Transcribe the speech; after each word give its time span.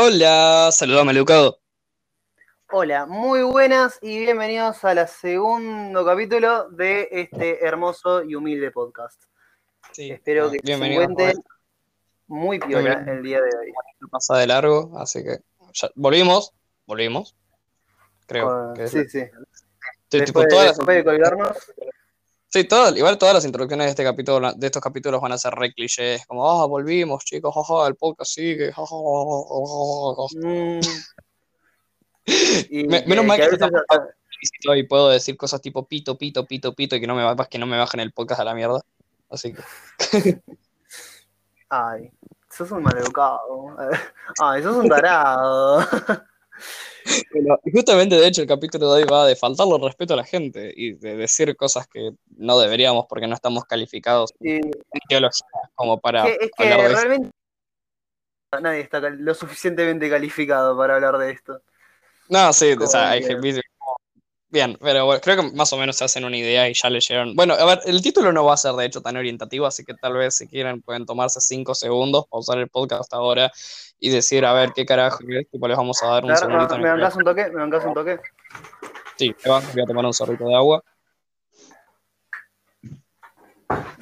Hola, 0.00 0.70
saludame, 0.70 1.12
educado. 1.12 1.58
Hola, 2.70 3.06
muy 3.06 3.42
buenas 3.42 3.98
y 4.02 4.18
bienvenidos 4.18 4.84
al 4.84 5.08
segundo 5.08 6.04
capítulo 6.04 6.68
de 6.70 7.08
este 7.10 7.64
hermoso 7.64 8.22
y 8.22 8.34
humilde 8.34 8.70
podcast. 8.70 9.22
Espero 9.96 10.50
que 10.50 10.60
se 10.64 10.72
encuentren 10.72 11.42
muy 12.26 12.60
piola 12.60 13.04
el 13.08 13.22
día 13.22 13.40
de 13.40 13.48
hoy. 13.48 13.72
Pasa 14.10 14.36
de 14.36 14.46
largo, 14.46 14.92
así 14.98 15.24
que 15.24 15.38
volvimos, 15.94 16.54
volvimos. 16.86 17.34
Creo 18.26 18.74
que 18.74 18.86
sí, 18.88 19.08
sí. 19.08 19.24
Después, 20.10 20.46
de 20.48 21.04
colgarnos. 21.04 21.56
Sí, 22.50 22.66
igual 22.96 23.18
todas 23.18 23.34
las 23.34 23.44
introducciones 23.44 23.86
de 23.86 23.90
este 23.90 24.04
capítulo, 24.04 24.52
de 24.54 24.66
estos 24.66 24.82
capítulos 24.82 25.20
van 25.20 25.32
a 25.32 25.38
ser 25.38 25.52
re 25.52 25.72
clichés, 25.72 26.24
como 26.26 26.48
ah, 26.48 26.66
volvimos, 26.66 27.22
chicos, 27.24 27.54
jaja, 27.54 27.86
el 27.86 27.94
podcast 27.94 28.32
sigue, 28.32 28.72
jaja, 28.72 28.94
mm. 30.34 30.80
menos 33.06 33.24
mal 33.26 33.38
que, 33.38 34.78
y 34.78 34.82
puedo 34.84 35.10
decir 35.10 35.36
cosas 35.36 35.60
tipo 35.60 35.86
pito, 35.86 36.16
pito, 36.16 36.46
pito, 36.46 36.74
pito, 36.74 36.96
y 36.96 37.00
que 37.00 37.06
no 37.06 37.14
me 37.14 37.36
que 37.50 37.58
no 37.58 37.66
me 37.66 37.76
bajen 37.76 38.00
el 38.00 38.12
podcast 38.12 38.40
a 38.40 38.44
la 38.44 38.54
mierda. 38.54 38.80
Así 39.28 39.52
que. 39.52 40.40
Ay, 41.68 42.10
sos 42.50 42.70
un 42.70 42.82
maleducado. 42.82 43.76
Ay, 44.40 44.62
sos 44.62 44.76
un 44.76 44.88
tarado. 44.88 45.80
justamente, 47.72 48.16
de 48.16 48.26
hecho, 48.26 48.42
el 48.42 48.48
capítulo 48.48 48.92
de 48.92 49.02
hoy 49.02 49.08
va 49.10 49.26
de 49.26 49.36
faltarle 49.36 49.78
respeto 49.78 50.14
a 50.14 50.18
la 50.18 50.24
gente 50.24 50.72
y 50.74 50.92
de 50.92 51.16
decir 51.16 51.56
cosas 51.56 51.86
que 51.86 52.10
no 52.36 52.58
deberíamos 52.58 53.06
porque 53.08 53.26
no 53.26 53.34
estamos 53.34 53.64
calificados 53.64 54.32
en 54.40 54.70
teología 55.08 55.46
como 55.74 55.98
para 56.00 56.28
es 56.28 56.50
que, 56.56 56.64
realmente 56.64 57.30
nadie 58.60 58.80
está 58.80 59.00
lo 59.00 59.34
suficientemente 59.34 60.08
calificado 60.08 60.76
para 60.76 60.96
hablar 60.96 61.18
de 61.18 61.32
esto. 61.32 61.60
No, 62.28 62.52
sí, 62.52 62.72
o 62.72 62.86
sea, 62.86 63.10
hay 63.10 63.22
gente 63.22 63.62
Bien, 64.50 64.78
pero 64.80 65.20
creo 65.20 65.36
que 65.36 65.50
más 65.54 65.70
o 65.74 65.76
menos 65.76 65.96
se 65.96 66.04
hacen 66.04 66.24
una 66.24 66.36
idea 66.36 66.68
y 66.70 66.74
ya 66.74 66.88
leyeron. 66.88 67.36
Bueno, 67.36 67.52
a 67.52 67.64
ver, 67.66 67.80
el 67.84 68.00
título 68.00 68.32
no 68.32 68.44
va 68.44 68.54
a 68.54 68.56
ser 68.56 68.72
de 68.72 68.86
hecho 68.86 69.02
tan 69.02 69.16
orientativo, 69.16 69.66
así 69.66 69.84
que 69.84 69.92
tal 69.92 70.14
vez 70.14 70.36
si 70.36 70.48
quieren 70.48 70.80
pueden 70.80 71.04
tomarse 71.04 71.40
cinco 71.40 71.74
segundos, 71.74 72.26
pausar 72.30 72.56
el 72.58 72.68
podcast 72.68 73.12
ahora 73.12 73.52
y 74.00 74.08
decir 74.08 74.46
a 74.46 74.54
ver 74.54 74.72
qué 74.74 74.86
carajo 74.86 75.18
es, 75.28 75.50
tipo 75.50 75.68
les 75.68 75.76
vamos 75.76 76.02
a 76.02 76.06
dar 76.06 76.24
un 76.24 76.34
segundito. 76.34 76.78
¿Me 76.78 76.88
bancas 76.88 77.16
un 77.16 77.24
toque? 77.24 77.48
¿Me 77.50 77.60
bancas 77.60 77.84
un 77.84 77.94
toque? 77.94 78.20
Sí, 79.16 79.34
voy 79.44 79.82
a 79.82 79.86
tomar 79.86 80.06
un 80.06 80.14
sorbito 80.14 80.44
de 80.44 80.54
agua. 80.54 80.82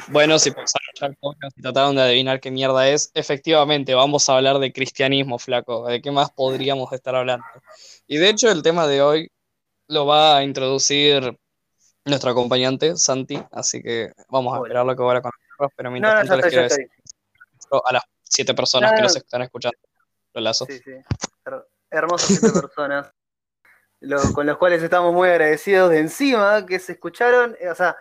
Bueno, 0.09 0.39
si 0.39 0.53
pensaron 0.53 0.87
ya 1.01 1.07
el 1.07 1.17
podcast 1.17 1.59
y 1.59 1.63
trataron 1.63 1.97
de 1.97 2.03
adivinar 2.03 2.39
qué 2.39 2.53
mierda 2.53 2.89
es, 2.89 3.11
efectivamente 3.15 3.97
vamos 3.97 4.29
a 4.29 4.37
hablar 4.37 4.61
de 4.61 4.73
cristianismo, 4.73 5.41
flaco. 5.41 5.89
¿De 5.89 6.01
qué 6.01 6.13
más 6.13 6.31
podríamos 6.31 6.93
estar 6.93 7.17
hablando? 7.17 7.45
Y 8.07 8.19
de 8.19 8.29
hecho, 8.29 8.49
el 8.53 8.63
tema 8.63 8.87
de 8.87 9.03
hoy 9.03 9.29
lo 9.89 10.06
va 10.06 10.39
a 10.39 10.42
introducir 10.42 11.39
nuestro 12.05 12.31
acompañante, 12.31 12.97
Santi, 12.97 13.42
así 13.53 13.83
que 13.83 14.12
vamos 14.28 14.55
a 14.55 14.59
esperar 14.59 14.87
lo 14.87 14.97
que 14.97 15.03
va 15.03 15.12
a 15.12 15.15
nosotros, 15.15 15.73
pero 15.77 15.91
mientras 15.91 16.15
tanto 16.15 16.37
les 16.37 16.47
quiero 16.47 16.62
decir 16.62 16.89
a 17.84 17.93
las 17.93 18.05
siete 18.23 18.55
personas 18.55 18.93
que 18.95 19.03
nos 19.03 19.17
están 19.17 19.43
escuchando, 19.43 19.78
los 20.34 20.45
lazos. 20.45 20.69
Sí, 20.69 20.78
sí. 20.84 20.93
Hermosas 21.91 22.39
siete 22.39 22.61
personas, 22.61 23.12
con 24.34 24.47
los 24.47 24.56
cuales 24.56 24.83
estamos 24.83 25.12
muy 25.12 25.28
agradecidos 25.28 25.91
de 25.91 25.98
encima, 25.98 26.65
que 26.65 26.78
se 26.78 26.93
escucharon, 26.93 27.56
eh, 27.61 27.69
o 27.69 27.75
sea, 27.75 27.97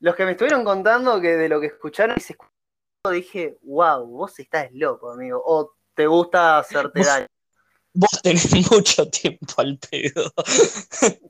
los 0.00 0.14
que 0.14 0.24
me 0.24 0.32
estuvieron 0.32 0.64
contando 0.64 1.20
que 1.20 1.36
de 1.36 1.48
lo 1.48 1.60
que 1.60 1.66
escucharon 1.66 2.16
y 2.16 2.20
se 2.20 2.32
escuchó, 2.32 2.50
dije, 3.10 3.58
wow, 3.62 4.06
vos 4.06 4.38
estás 4.38 4.70
loco, 4.72 5.10
amigo, 5.10 5.42
o 5.44 5.74
te 5.94 6.06
gusta 6.06 6.58
hacerte 6.58 7.04
daño. 7.04 7.26
Vos 7.94 8.22
tenés 8.22 8.50
mucho 8.70 9.08
tiempo 9.08 9.54
al 9.58 9.78
pedo. 9.78 10.32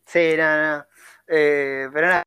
Sí, 0.07 0.35
nada, 0.37 0.79
no, 0.79 0.87
eh, 1.27 1.89
pero 1.93 2.07
nada, 2.07 2.23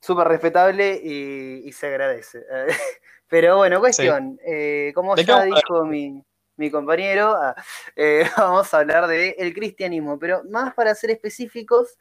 súper 0.00 0.28
respetable 0.28 1.00
y, 1.02 1.70
se 1.72 1.86
agradece. 1.86 2.44
Pero 3.30 3.58
bueno, 3.58 3.78
cuestión, 3.78 4.40
eh, 4.42 4.90
como 4.94 5.14
ya 5.14 5.44
dijo 5.44 5.84
mi, 5.84 6.24
compañero, 6.70 7.34
ah, 7.34 7.54
eh, 7.94 8.24
vamos 8.38 8.72
a 8.72 8.78
hablar 8.78 9.06
del 9.06 9.34
el 9.36 9.52
cristianismo, 9.52 10.18
pero 10.18 10.42
más 10.44 10.72
para 10.72 10.94
ser 10.94 11.10
específicos, 11.10 11.98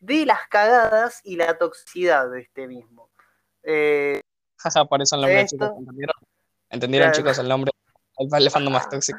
de 0.00 0.26
las 0.26 0.48
cagadas 0.50 1.20
y 1.22 1.36
la 1.36 1.56
toxicidad 1.56 2.28
de 2.28 2.40
este 2.40 2.66
mismo. 2.66 3.08
Jaja, 4.58 4.84
por 4.84 5.00
eso 5.00 5.14
el 5.14 5.22
nombre, 5.22 5.46
chicos, 5.46 5.70
¿entendieron? 5.78 6.14
¿Entendieron, 6.70 7.12
chicos, 7.12 7.38
el 7.38 7.48
nombre? 7.48 7.70
El 8.18 8.28
elefante 8.34 8.70
más 8.70 8.88
tóxico. 8.88 9.18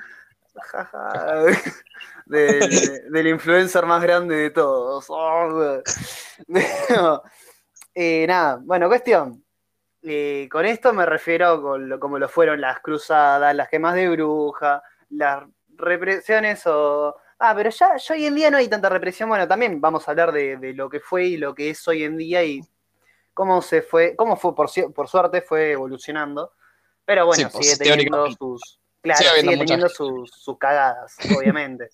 del, 2.26 3.28
influencer 3.28 3.86
más 3.86 4.02
grande 4.02 4.36
de 4.36 4.50
todos. 4.52 5.06
Oh, 5.10 5.82
eh, 7.96 8.26
nada, 8.28 8.60
bueno, 8.62 8.88
cuestión. 8.88 9.44
Eh, 10.02 10.48
con 10.52 10.66
esto 10.66 10.94
me 10.94 11.06
refiero 11.06 11.62
con 11.62 12.00
como 12.00 12.20
lo 12.20 12.30
fueron 12.30 12.62
las 12.62 12.80
cruzadas, 12.80 13.56
las 13.56 13.70
quemas 13.70 13.96
de 13.96 14.10
bruja, 14.10 14.84
las 15.10 15.44
represiones 15.70 16.66
o... 16.68 17.16
Ah, 17.40 17.54
pero 17.56 17.70
ya, 17.70 17.96
hoy 18.12 18.26
en 18.26 18.36
día 18.36 18.52
no 18.52 18.58
hay 18.58 18.68
tanta 18.68 18.88
represión. 18.88 19.28
Bueno, 19.28 19.48
también 19.48 19.82
vamos 19.82 20.08
a 20.08 20.12
hablar 20.12 20.32
de, 20.32 20.74
lo 20.74 20.90
que 20.90 21.00
fue 21.00 21.26
y 21.26 21.38
lo 21.38 21.54
que 21.54 21.72
es 21.72 21.88
hoy 21.88 22.04
en 22.04 22.18
día 22.18 22.44
y 22.44 22.62
cómo 23.34 23.62
se 23.62 23.82
fue, 23.82 24.16
cómo 24.16 24.38
fue, 24.38 24.56
por, 24.56 24.70
por 24.94 25.08
suerte, 25.10 25.42
fue 25.42 25.72
evolucionando. 25.72 26.54
Pero 27.04 27.26
bueno, 27.26 27.50
pues, 27.52 27.68
sigue 27.68 27.84
teniendo 27.84 28.32
sus, 28.32 28.80
Claro, 29.06 29.24
sigue, 29.40 29.56
teniendo 29.56 29.88
sus, 29.88 30.32
cagadas, 30.60 31.16
obviamente. 31.40 31.90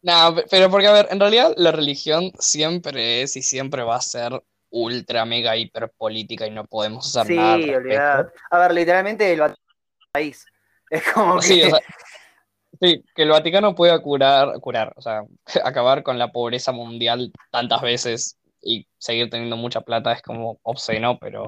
no, 0.00 0.36
pero 0.50 0.70
porque, 0.70 0.86
a 0.86 0.92
ver, 0.92 1.08
en 1.10 1.20
realidad 1.20 1.52
la 1.56 1.70
religión 1.70 2.32
siempre 2.38 3.20
es 3.20 3.36
y 3.36 3.42
siempre 3.42 3.82
va 3.82 3.96
a 3.96 4.00
ser 4.00 4.42
ultra, 4.70 5.26
mega, 5.26 5.56
hiper 5.56 5.90
política 5.90 6.46
y 6.46 6.50
no 6.50 6.64
podemos 6.64 7.14
hacer 7.14 7.36
nada. 7.36 7.58
Sí. 7.58 8.32
A 8.50 8.58
ver, 8.58 8.72
literalmente 8.72 9.30
el 9.32 9.40
Vaticano 9.40 9.66
país. 10.12 10.46
Es 10.90 11.02
como 11.12 11.42
sí, 11.42 11.60
que... 11.60 11.70
sí, 12.80 13.04
que 13.14 13.22
el 13.22 13.28
Vaticano 13.28 13.74
pueda 13.74 14.00
curar, 14.00 14.58
curar, 14.60 14.94
o 14.96 15.02
sea, 15.02 15.24
acabar 15.64 16.02
con 16.02 16.18
la 16.18 16.32
pobreza 16.32 16.72
mundial 16.72 17.32
tantas 17.50 17.82
veces 17.82 18.38
y 18.62 18.86
seguir 18.98 19.28
teniendo 19.28 19.56
mucha 19.56 19.82
plata 19.82 20.12
es 20.12 20.22
como 20.22 20.58
obsceno, 20.62 21.18
pero 21.18 21.46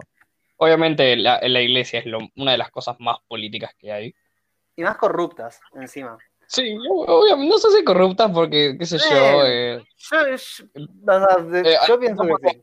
obviamente 0.59 1.17
la, 1.17 1.41
la 1.43 1.63
iglesia 1.63 2.01
es 2.01 2.07
una 2.37 2.53
de 2.53 2.59
las 2.59 2.71
cosas 2.71 2.97
más 2.99 3.17
políticas 3.27 3.73
que 3.79 3.91
hay. 3.91 4.15
Y 4.79 4.85
más 4.85 4.97
corruptas, 4.97 5.61
encima. 5.75 6.17
Sí, 6.47 6.79
obviamente, 6.89 7.51
no 7.51 7.59
sé 7.59 7.69
si 7.77 7.83
corruptas 7.83 8.31
porque, 8.33 8.77
qué 8.79 8.87
sé 8.87 8.99
yo. 8.99 9.45
Eh, 9.45 9.85
yo, 9.99 10.21
eh, 10.25 11.99
pienso 11.99 12.23
que 12.23 12.49
sí. 12.49 12.61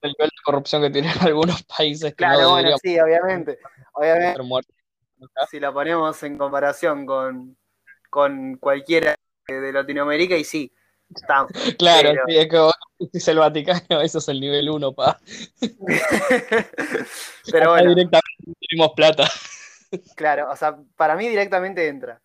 El 0.00 0.10
nivel 0.12 0.28
de 0.28 0.42
corrupción 0.44 0.82
que 0.82 0.90
tienen 0.90 1.10
algunos 1.22 1.64
países. 1.64 2.12
Que 2.12 2.18
claro, 2.18 2.50
bueno, 2.50 2.76
sí, 2.80 3.00
obviamente. 3.00 3.58
obviamente 3.94 4.40
si 5.50 5.58
la 5.58 5.72
ponemos 5.72 6.22
en 6.22 6.38
comparación 6.38 7.04
con, 7.04 7.56
con 8.10 8.58
cualquiera 8.58 9.16
de 9.48 9.72
Latinoamérica, 9.72 10.36
y 10.36 10.44
sí. 10.44 10.72
Está, 11.12 11.48
claro, 11.78 12.10
sí, 12.28 12.36
es 12.36 12.48
que 12.48 13.20
si 13.20 13.30
el 13.32 13.38
Vaticano, 13.38 14.00
eso 14.02 14.18
es 14.18 14.28
el 14.28 14.38
nivel 14.38 14.70
1, 14.70 14.92
pa. 14.92 15.18
pero 17.50 17.70
bueno. 17.70 17.88
Directamente 17.90 18.54
tenemos 18.68 18.92
plata. 18.94 19.28
Claro, 20.16 20.50
o 20.50 20.56
sea, 20.56 20.76
para 20.96 21.16
mí 21.16 21.28
directamente 21.28 21.88
entra. 21.88 22.20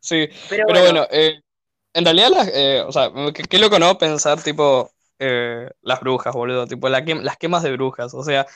Sí, 0.00 0.28
pero, 0.48 0.64
bueno, 0.66 1.06
eh, 1.10 1.40
en 1.92 2.04
realidad, 2.04 2.48
eh, 2.52 2.82
o 2.86 2.92
sea, 2.92 3.10
qué, 3.32 3.58
loco, 3.58 3.78
¿no? 3.78 3.98
Pensar, 3.98 4.42
tipo, 4.42 4.90
eh, 5.18 5.68
las 5.82 6.00
brujas, 6.00 6.34
boludo, 6.34 6.66
tipo, 6.66 6.88
las 6.88 7.36
quemas 7.38 7.62
de 7.62 7.72
brujas, 7.72 8.14
o 8.14 8.22
sea, 8.22 8.46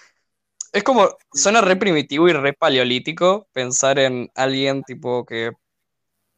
es 0.73 0.83
como, 0.85 1.09
suena 1.33 1.61
re 1.61 1.77
primitivo 1.77 2.29
y 2.29 2.33
re 2.33 2.53
paleolítico 2.55 3.49
pensar 3.53 3.99
en 3.99 4.31
alguien, 4.35 4.83
tipo, 4.85 5.27
que 5.27 5.53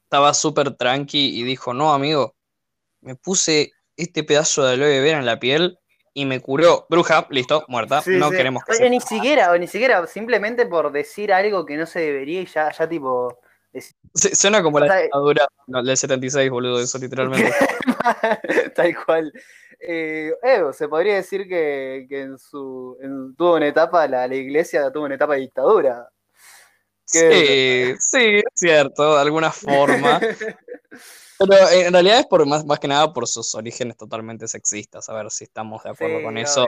estaba 0.05 0.35
súper 0.35 0.77
tranqui 0.77 1.39
y 1.39 1.43
dijo, 1.45 1.75
no, 1.75 1.93
amigo, 1.93 2.35
me 3.01 3.15
puse 3.17 3.73
este 3.97 4.25
pedazo 4.25 4.65
de 4.65 4.75
aloe 4.75 5.01
vera 5.01 5.19
en 5.19 5.27
la 5.27 5.39
piel 5.39 5.79
y 6.15 6.25
me 6.25 6.41
curó. 6.41 6.87
Bruja, 6.89 7.27
listo, 7.31 7.65
muerta. 7.69 8.03
no 8.07 8.31
queremos 8.31 8.65
que 8.65 8.89
Ni 8.89 9.01
siquiera, 9.01 9.51
o 9.51 9.59
ni 9.59 9.67
siquiera, 9.67 10.07
simplemente 10.07 10.65
por 10.65 10.91
decir 10.93 11.33
algo 11.33 11.67
que 11.67 11.77
no 11.77 11.85
se 11.85 12.01
debería 12.01 12.41
y 12.41 12.47
ya, 12.47 12.71
ya 12.71 12.89
tipo. 12.89 13.41
suena 14.15 14.63
como 14.63 14.79
la 14.81 15.03
dictadura 15.03 15.49
del 15.67 15.97
76, 15.97 16.51
boludo, 16.51 16.81
eso 16.81 16.99
literalmente. 16.99 17.53
Tal 18.75 18.95
cual. 19.05 19.33
Eh, 19.87 20.33
se 20.73 20.89
podría 20.89 21.17
decir 21.17 21.47
que, 21.47 22.07
que 22.09 22.23
en 22.23 22.39
su 22.39 22.97
tuvo 23.37 23.57
una 23.57 23.67
etapa, 23.67 24.07
la, 24.07 24.27
la, 24.27 24.35
iglesia 24.35 24.91
tuvo 24.91 25.05
una 25.05 25.17
etapa 25.17 25.35
de 25.35 25.41
dictadura. 25.41 26.09
Sí, 27.05 27.95
sí, 27.99 28.43
cierto, 28.55 29.17
de 29.17 29.21
alguna 29.21 29.51
forma. 29.51 30.21
Pero 31.39 31.55
en 31.71 31.93
realidad 31.93 32.21
es 32.21 32.27
por 32.27 32.47
más, 32.47 32.65
más 32.65 32.79
que 32.79 32.89
nada 32.89 33.13
por 33.13 33.27
sus 33.27 33.55
orígenes 33.55 33.97
totalmente 33.97 34.47
sexistas, 34.47 35.09
a 35.09 35.15
ver 35.15 35.31
si 35.31 35.45
estamos 35.45 35.83
de 35.83 35.91
acuerdo 35.91 36.23
con 36.23 36.39
eso. 36.39 36.67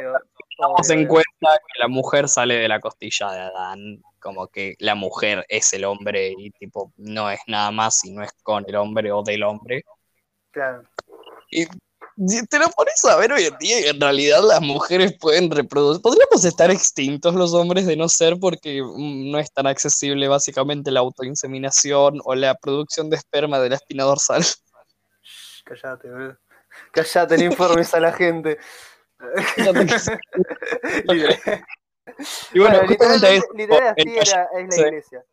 Tomamos 0.59 0.91
en 0.91 1.07
cuenta 1.07 1.29
que 1.41 1.79
la 1.79 1.89
mujer 1.89 2.29
sale 2.29 2.55
de 2.57 2.69
la 2.69 2.81
costilla 2.81 3.31
de 3.31 3.41
Adán, 3.41 4.03
como 4.19 4.49
que 4.49 4.75
la 4.79 4.95
mujer 4.95 5.45
es 5.49 5.73
el 5.73 5.85
hombre 5.85 6.35
y 6.37 6.51
tipo 6.51 6.93
no 6.97 7.31
es 7.31 7.41
nada 7.47 7.71
más 7.71 7.99
si 7.99 8.11
no 8.11 8.23
es 8.23 8.33
con 8.43 8.65
el 8.67 8.75
hombre 8.77 9.13
o 9.13 9.23
del 9.23 9.43
hombre. 9.43 9.85
Claro. 10.51 10.83
Y 11.51 11.67
te 12.17 12.59
lo 12.59 12.69
pones 12.71 13.05
a 13.05 13.17
ver 13.17 13.33
hoy 13.33 13.45
en 13.45 13.59
día 13.59 13.91
en 13.91 14.01
realidad 14.01 14.41
las 14.43 14.63
mujeres 14.63 15.15
pueden 15.19 15.51
reproducir. 15.51 16.03
Podríamos 16.03 16.45
estar 16.45 16.71
extintos 16.71 17.35
los 17.35 17.53
hombres 17.53 17.87
de 17.87 17.97
no 17.97 18.09
ser 18.09 18.37
porque 18.41 18.83
mm, 18.83 19.31
no 19.31 19.39
es 19.39 19.53
tan 19.53 19.67
accesible 19.67 20.27
básicamente 20.29 20.91
la 20.91 21.01
autoinseminación 21.01 22.21
o 22.25 22.35
la 22.35 22.55
producción 22.55 23.11
de 23.11 23.17
esperma 23.17 23.61
de 23.61 23.69
la 23.71 23.77
espina 23.77 24.05
dorsal. 24.05 24.43
Cállate, 25.65 26.11
boludo. 26.11 26.39
Cállate, 26.93 27.39
no 27.39 27.45
informes 27.45 27.95
a 27.95 28.01
la 28.01 28.13
gente. 28.13 28.59
y 32.53 32.59
bueno, 32.59 32.83
literal, 32.83 33.17
así 33.17 33.41
era, 34.07 34.49
es 34.59 34.79
la 34.79 34.89
iglesia. 34.89 35.25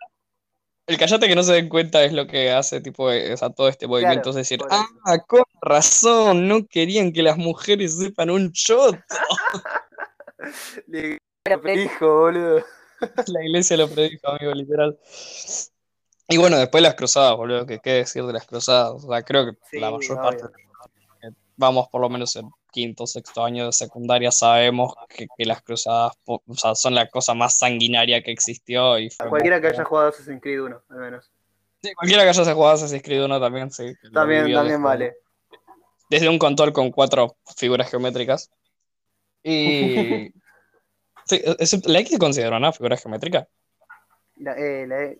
El 0.85 0.97
callate 0.97 1.27
que 1.27 1.35
no 1.35 1.43
se 1.43 1.53
den 1.53 1.69
cuenta 1.69 2.03
es 2.03 2.11
lo 2.11 2.27
que 2.27 2.51
hace 2.51 2.81
tipo, 2.81 3.05
o 3.05 3.37
sea, 3.37 3.49
todo 3.51 3.69
este 3.69 3.87
movimiento. 3.87 4.31
es 4.31 4.35
decir, 4.35 4.59
ah, 4.69 5.17
con 5.27 5.43
razón, 5.61 6.47
no 6.47 6.65
querían 6.67 7.13
que 7.13 7.23
las 7.23 7.37
mujeres 7.37 7.97
sepan 7.97 8.29
un 8.29 8.51
shot. 8.51 8.99
lo 11.45 11.61
predijo, 11.61 12.19
boludo. 12.19 12.63
La 13.27 13.43
iglesia 13.43 13.77
lo 13.77 13.89
predijo, 13.89 14.29
amigo, 14.29 14.53
literal. 14.53 14.99
Y 16.29 16.37
bueno, 16.37 16.57
después 16.57 16.81
las 16.81 16.95
cruzadas, 16.95 17.35
boludo, 17.35 17.65
que 17.65 17.79
qué 17.79 17.91
decir 17.93 18.25
de 18.25 18.33
las 18.33 18.45
cruzadas. 18.45 19.03
O 19.03 19.09
sea, 19.09 19.23
creo 19.23 19.45
que 19.45 19.79
la 19.79 19.91
mayor 19.91 20.17
parte, 20.17 20.43
vamos 21.57 21.87
por 21.89 22.01
lo 22.01 22.09
menos 22.09 22.35
en 22.35 22.49
quinto, 22.73 23.07
sexto 23.07 23.45
año 23.45 23.67
de 23.67 23.71
secundaria 23.71 24.31
sabemos 24.31 24.93
que, 25.07 25.27
las 25.45 25.61
cruzadas 25.61 26.17
son 26.73 26.95
la 26.95 27.07
cosa 27.09 27.33
más 27.33 27.57
sanguinaria 27.57 28.21
que 28.21 28.31
existió. 28.31 28.99
Y 28.99 29.09
cualquiera 29.29 29.61
que 29.61 29.67
haya 29.67 29.85
jugado 29.85 30.09
Assassin's 30.09 30.41
Creed 30.41 30.61
1, 30.61 30.83
al 30.89 30.97
menos. 30.97 31.31
Sí, 31.81 31.93
cualquiera 31.93 32.23
que 32.23 32.29
haya 32.29 32.53
jugado 32.53 32.73
Assassin's 32.73 33.03
Creed 33.03 33.23
1 33.23 33.39
también, 33.39 33.71
sí. 33.71 33.93
También, 34.11 34.51
también 34.51 34.83
vale. 34.83 35.13
Desde 36.09 36.27
un 36.27 36.39
control 36.39 36.73
con 36.73 36.91
cuatro 36.91 37.37
figuras 37.55 37.89
geométricas. 37.89 38.51
Y. 39.43 40.33
sí, 41.25 41.41
¿la 41.85 41.99
X 41.99 42.11
se 42.11 42.19
considera 42.19 42.57
una 42.57 42.73
figura 42.73 42.97
geométrica? 42.97 43.47
La, 44.37 44.53
eh, 44.57 44.87
la 44.87 45.03
e... 45.03 45.19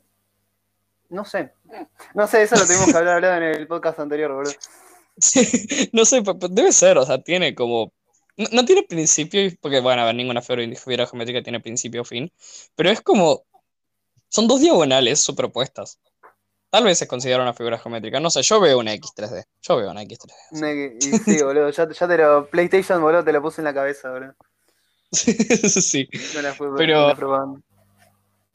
No 1.10 1.24
sé. 1.24 1.54
No 2.16 2.26
sé, 2.26 2.44
eso 2.44 2.56
lo 2.56 2.66
tuvimos 2.66 2.92
que 2.92 2.98
hablar 2.98 3.44
en 3.44 3.50
el 3.50 3.68
podcast 3.68 4.00
anterior, 4.00 4.34
boludo. 4.34 4.54
No 5.92 6.06
sé, 6.06 6.24
debe 6.50 6.72
ser, 6.72 6.98
o 6.98 7.06
sea, 7.06 7.22
tiene 7.22 7.56
como. 7.56 7.94
No, 8.36 8.66
tiene 8.66 8.84
principio, 8.84 9.42
porque 9.62 9.80
bueno, 9.80 10.02
a 10.02 10.06
ver, 10.06 10.16
ninguna 10.16 10.42
figura 10.42 11.06
geométrica 11.06 11.44
tiene 11.44 11.60
principio 11.60 12.02
o 12.02 12.06
fin, 12.06 12.32
pero 12.76 12.90
es 12.90 13.02
como. 13.02 13.44
Son 14.30 14.48
dos 14.48 14.62
diagonales 14.62 15.20
superpuestas. 15.22 16.00
Tal 16.72 16.84
vez 16.84 16.98
se 16.98 17.08
considera 17.08 17.44
una 17.44 17.54
figura 17.54 17.78
geométrica. 17.78 18.20
No 18.20 18.32
sé, 18.32 18.42
yo 18.42 18.60
veo 18.60 18.80
una 18.80 18.96
X3D. 18.96 19.46
Yo 19.62 19.76
veo 19.76 19.92
una 19.92 20.02
X3D. 20.02 20.98
Y 21.00 21.18
sí, 21.20 21.44
boludo. 21.44 21.70
Ya, 21.70 21.88
te 21.88 22.18
lo. 22.18 22.48
PlayStation, 22.48 23.00
boludo, 23.00 23.24
te 23.24 23.32
lo 23.32 23.44
puse 23.44 23.62
en 23.62 23.66
la 23.66 23.76
cabeza, 23.76 24.10
boludo. 24.10 24.34
sí. 25.12 26.10
pero 26.76 27.16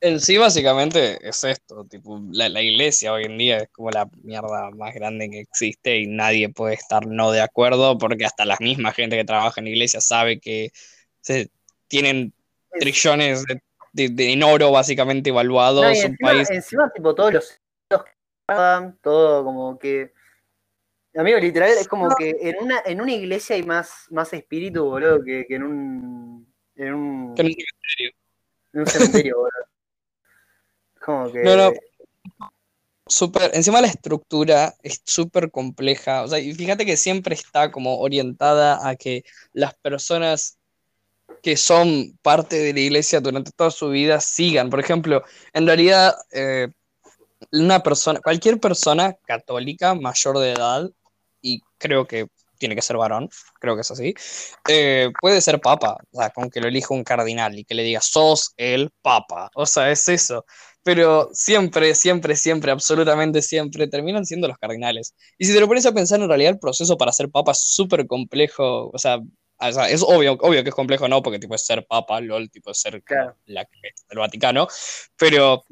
en 0.00 0.20
sí, 0.20 0.38
básicamente 0.38 1.18
es 1.26 1.42
esto, 1.44 1.84
tipo, 1.84 2.20
la, 2.30 2.62
iglesia 2.62 3.12
hoy 3.12 3.24
en 3.24 3.38
día 3.38 3.58
es 3.58 3.68
como 3.70 3.90
la 3.90 4.08
mierda 4.22 4.70
más 4.70 4.94
grande 4.94 5.28
que 5.28 5.40
existe 5.40 5.98
y 5.98 6.06
nadie 6.06 6.48
puede 6.48 6.74
estar 6.74 7.06
no 7.06 7.32
de 7.32 7.40
acuerdo 7.40 7.98
porque 7.98 8.24
hasta 8.24 8.44
la 8.44 8.56
misma 8.60 8.92
gente 8.92 9.16
que 9.16 9.24
trabaja 9.24 9.60
en 9.60 9.64
la 9.64 9.70
iglesia 9.70 10.00
sabe 10.00 10.38
que 10.38 10.70
se, 11.20 11.50
tienen 11.88 12.32
trillones 12.78 13.44
de, 13.92 14.32
en 14.32 14.42
oro 14.42 14.70
básicamente 14.70 15.30
evaluados. 15.30 15.84
encima, 15.84 16.32
encima, 16.32 16.92
tipo, 16.92 17.14
todos 17.14 17.32
los 17.32 17.60
todo 19.02 19.44
como 19.44 19.78
que... 19.78 20.12
Amigo, 21.14 21.38
literal, 21.38 21.70
es 21.70 21.88
como 21.88 22.08
que 22.16 22.36
en 22.40 22.56
una, 22.60 22.80
en 22.84 23.00
una 23.00 23.12
iglesia 23.12 23.56
hay 23.56 23.62
más, 23.62 24.06
más 24.10 24.32
espíritu, 24.32 24.84
boludo, 24.84 25.22
que, 25.24 25.46
en 25.48 25.62
un... 25.64 26.54
En 26.76 26.94
un, 26.94 27.34
que 27.34 27.42
en 27.42 27.48
un 27.48 27.56
cementerio. 27.56 28.10
En 28.72 28.80
un 28.80 28.86
cementerio, 28.86 29.36
boludo. 29.36 29.77
No, 31.08 31.56
no. 31.56 31.72
Encima 33.54 33.80
la 33.80 33.86
estructura 33.86 34.74
es 34.82 35.00
súper 35.04 35.50
compleja. 35.50 36.22
O 36.24 36.28
sea, 36.28 36.38
y 36.38 36.52
fíjate 36.54 36.84
que 36.84 36.96
siempre 36.96 37.34
está 37.34 37.70
como 37.72 37.98
orientada 38.00 38.86
a 38.86 38.96
que 38.96 39.24
las 39.52 39.74
personas 39.74 40.58
que 41.42 41.56
son 41.56 42.18
parte 42.22 42.56
de 42.56 42.72
la 42.74 42.80
iglesia 42.80 43.20
durante 43.20 43.50
toda 43.52 43.70
su 43.70 43.88
vida 43.88 44.20
sigan. 44.20 44.68
Por 44.68 44.80
ejemplo, 44.80 45.22
en 45.54 45.66
realidad, 45.66 46.14
eh, 46.32 46.68
una 47.52 47.82
persona, 47.82 48.20
cualquier 48.20 48.60
persona 48.60 49.14
católica 49.26 49.94
mayor 49.94 50.38
de 50.38 50.52
edad, 50.52 50.90
y 51.40 51.62
creo 51.78 52.06
que 52.06 52.26
tiene 52.58 52.74
que 52.74 52.82
ser 52.82 52.96
varón, 52.96 53.30
creo 53.60 53.76
que 53.76 53.82
es 53.82 53.90
así, 53.90 54.14
eh, 54.68 55.10
puede 55.20 55.40
ser 55.40 55.60
papa, 55.60 55.96
o 56.10 56.18
sea, 56.18 56.30
con 56.30 56.50
que 56.50 56.60
lo 56.60 56.66
elija 56.66 56.92
un 56.92 57.04
cardinal 57.04 57.56
y 57.56 57.64
que 57.64 57.74
le 57.74 57.84
diga, 57.84 58.00
sos 58.00 58.52
el 58.56 58.90
papa, 59.00 59.48
o 59.54 59.64
sea, 59.64 59.90
es 59.92 60.08
eso 60.08 60.44
pero 60.88 61.28
siempre, 61.34 61.94
siempre, 61.94 62.34
siempre, 62.34 62.72
absolutamente 62.72 63.42
siempre, 63.42 63.88
terminan 63.88 64.24
siendo 64.24 64.48
los 64.48 64.56
cardinales. 64.56 65.14
Y 65.36 65.44
si 65.44 65.52
te 65.52 65.60
lo 65.60 65.68
pones 65.68 65.84
a 65.84 65.92
pensar, 65.92 66.18
en 66.18 66.28
realidad 66.28 66.52
el 66.52 66.58
proceso 66.58 66.96
para 66.96 67.12
ser 67.12 67.28
papa 67.28 67.52
es 67.52 67.60
súper 67.60 68.06
complejo, 68.06 68.88
o 68.88 68.98
sea, 68.98 69.20
es 69.60 70.02
obvio, 70.02 70.38
obvio 70.40 70.62
que 70.62 70.70
es 70.70 70.74
complejo, 70.74 71.06
¿no? 71.06 71.22
Porque 71.22 71.38
tipo 71.38 71.54
es 71.54 71.66
ser 71.66 71.86
papa, 71.86 72.22
LOL, 72.22 72.50
tipo 72.50 72.70
es 72.70 72.80
ser 72.80 73.02
la, 73.44 73.68
el 74.08 74.18
Vaticano, 74.18 74.66
pero 75.18 75.62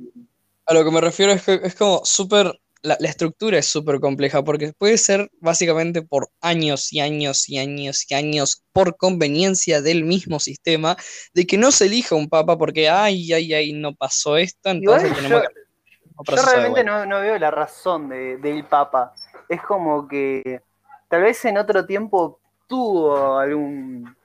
a 0.66 0.74
lo 0.74 0.84
que 0.84 0.90
me 0.90 1.00
refiero 1.00 1.32
es 1.32 1.42
que 1.44 1.60
es 1.62 1.74
como 1.74 2.04
súper 2.04 2.52
la, 2.86 3.08
estructura 3.08 3.58
es 3.58 3.66
súper 3.66 4.00
compleja 4.00 4.42
porque 4.42 4.72
puede 4.78 4.96
ser 4.98 5.30
básicamente 5.40 6.02
por 6.02 6.28
años 6.40 6.92
y 6.92 7.00
años 7.00 7.48
y 7.48 7.58
años 7.58 8.06
y 8.08 8.14
años 8.14 8.64
por 8.72 8.96
conveniencia 8.96 9.82
del 9.82 10.04
mismo 10.04 10.38
sistema 10.40 10.96
de 11.34 11.46
que 11.46 11.58
no 11.58 11.70
se 11.72 11.86
elija 11.86 12.14
un 12.14 12.28
papa 12.28 12.56
porque, 12.56 12.88
ay, 12.88 13.32
ay, 13.32 13.52
ay, 13.52 13.72
no 13.72 13.94
pasó 13.94 14.36
esto, 14.36 14.70
entonces 14.70 15.14
tenemos 15.14 15.42
yo, 15.42 15.48
que... 16.24 16.36
Yo 16.36 16.42
realmente 16.42 16.84
no, 16.84 17.20
veo 17.20 17.38
la 17.38 17.50
razón 17.50 18.08
del 18.08 18.64
papa. 18.64 19.14
Es 19.48 19.60
como 19.62 20.08
que 20.08 20.62
tal 21.08 21.22
vez 21.22 21.44
en 21.44 21.58
otro 21.58 21.84
tiempo 21.84 22.40
tuvo 22.66 23.38
algún... 23.38 24.16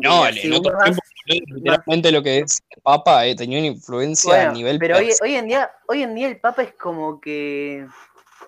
No, 0.00 0.28
en 0.28 0.52
otro 0.52 0.78
tiempo 0.78 1.02
literalmente 1.26 2.12
lo 2.12 2.22
que 2.22 2.38
es 2.38 2.58
el 2.70 2.82
Papa 2.82 3.26
eh, 3.26 3.34
tenía 3.34 3.58
una 3.58 3.68
influencia 3.68 4.50
a 4.50 4.52
nivel. 4.52 4.78
Pero 4.78 4.98
hoy, 4.98 5.10
hoy, 5.22 5.34
en 5.34 5.48
día, 5.48 5.70
hoy 5.88 6.02
en 6.02 6.14
día 6.14 6.28
el 6.28 6.40
Papa 6.40 6.62
es 6.62 6.74
como 6.74 7.20
que. 7.20 7.86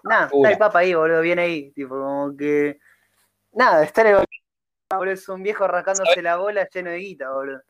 Nada, 0.02 0.30
está 0.32 0.50
el 0.50 0.58
Papa 0.58 0.80
ahí, 0.80 0.94
boludo, 0.94 1.20
viene 1.20 1.42
ahí. 1.42 1.70
Tipo, 1.72 1.94
como 1.94 2.36
que. 2.36 2.78
Nada, 3.52 3.84
está 3.84 4.02
en 4.02 4.06
el 4.08 4.24
boludo, 4.90 5.12
es 5.12 5.28
un 5.28 5.42
viejo 5.42 5.66
rascándose 5.66 6.22
la 6.22 6.36
bola 6.36 6.68
lleno 6.72 6.90
de 6.90 6.98
guita, 6.98 7.30
boludo. 7.30 7.62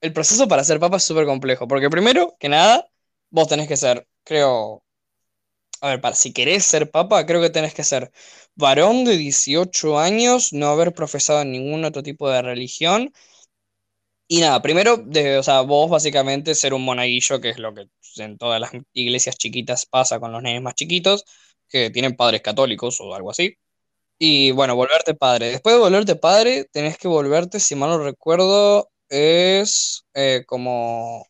El 0.00 0.12
proceso 0.12 0.48
para 0.48 0.64
ser 0.64 0.80
Papa 0.80 0.96
es 0.96 1.04
súper 1.04 1.26
complejo, 1.26 1.68
porque 1.68 1.90
primero 1.90 2.34
que 2.38 2.48
nada, 2.48 2.88
vos 3.30 3.48
tenés 3.48 3.68
que 3.68 3.76
ser, 3.76 4.06
creo. 4.24 4.84
A 5.82 5.88
ver, 5.88 6.00
para, 6.00 6.14
si 6.14 6.32
querés 6.32 6.64
ser 6.64 6.90
papa, 6.90 7.24
creo 7.24 7.40
que 7.40 7.48
tenés 7.48 7.72
que 7.72 7.84
ser 7.84 8.12
varón 8.54 9.04
de 9.04 9.16
18 9.16 9.98
años, 9.98 10.52
no 10.52 10.68
haber 10.68 10.92
profesado 10.92 11.42
ningún 11.44 11.84
otro 11.84 12.02
tipo 12.02 12.28
de 12.28 12.42
religión, 12.42 13.12
y 14.32 14.40
nada, 14.40 14.62
primero, 14.62 14.96
de, 14.96 15.38
o 15.38 15.42
sea, 15.42 15.62
vos 15.62 15.90
básicamente 15.90 16.54
ser 16.54 16.72
un 16.72 16.84
monaguillo, 16.84 17.40
que 17.40 17.50
es 17.50 17.58
lo 17.58 17.74
que 17.74 17.88
en 18.18 18.38
todas 18.38 18.60
las 18.60 18.70
iglesias 18.92 19.36
chiquitas 19.36 19.86
pasa 19.86 20.20
con 20.20 20.30
los 20.30 20.40
nenes 20.40 20.62
más 20.62 20.76
chiquitos, 20.76 21.24
que 21.68 21.90
tienen 21.90 22.14
padres 22.14 22.40
católicos 22.40 23.00
o 23.00 23.12
algo 23.12 23.32
así. 23.32 23.56
Y 24.18 24.52
bueno, 24.52 24.76
volverte 24.76 25.14
padre. 25.14 25.50
Después 25.50 25.74
de 25.76 25.80
volverte 25.80 26.16
padre, 26.16 26.66
tenés 26.72 26.98
que 26.98 27.08
volverte, 27.08 27.60
si 27.60 27.74
mal 27.76 27.90
no 27.90 27.98
recuerdo, 28.04 28.90
es 29.08 30.04
eh, 30.14 30.44
como, 30.46 31.26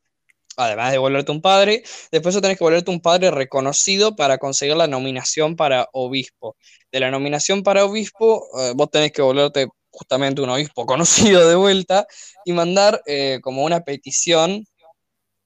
además 0.56 0.92
de 0.92 0.98
volverte 0.98 1.32
un 1.32 1.42
padre, 1.42 1.82
después 2.12 2.40
tenés 2.40 2.58
que 2.58 2.64
volverte 2.64 2.90
un 2.90 3.00
padre 3.00 3.30
reconocido 3.30 4.16
para 4.16 4.38
conseguir 4.38 4.76
la 4.76 4.88
nominación 4.88 5.56
para 5.56 5.88
obispo. 5.92 6.56
De 6.92 7.00
la 7.00 7.10
nominación 7.10 7.62
para 7.62 7.86
obispo, 7.86 8.46
eh, 8.60 8.72
vos 8.76 8.90
tenés 8.90 9.12
que 9.12 9.22
volverte 9.22 9.68
justamente 9.90 10.42
un 10.42 10.50
obispo 10.50 10.86
conocido 10.86 11.48
de 11.48 11.54
vuelta 11.54 12.06
y 12.44 12.52
mandar 12.52 13.02
eh, 13.06 13.40
como 13.42 13.64
una 13.64 13.80
petición 13.80 14.64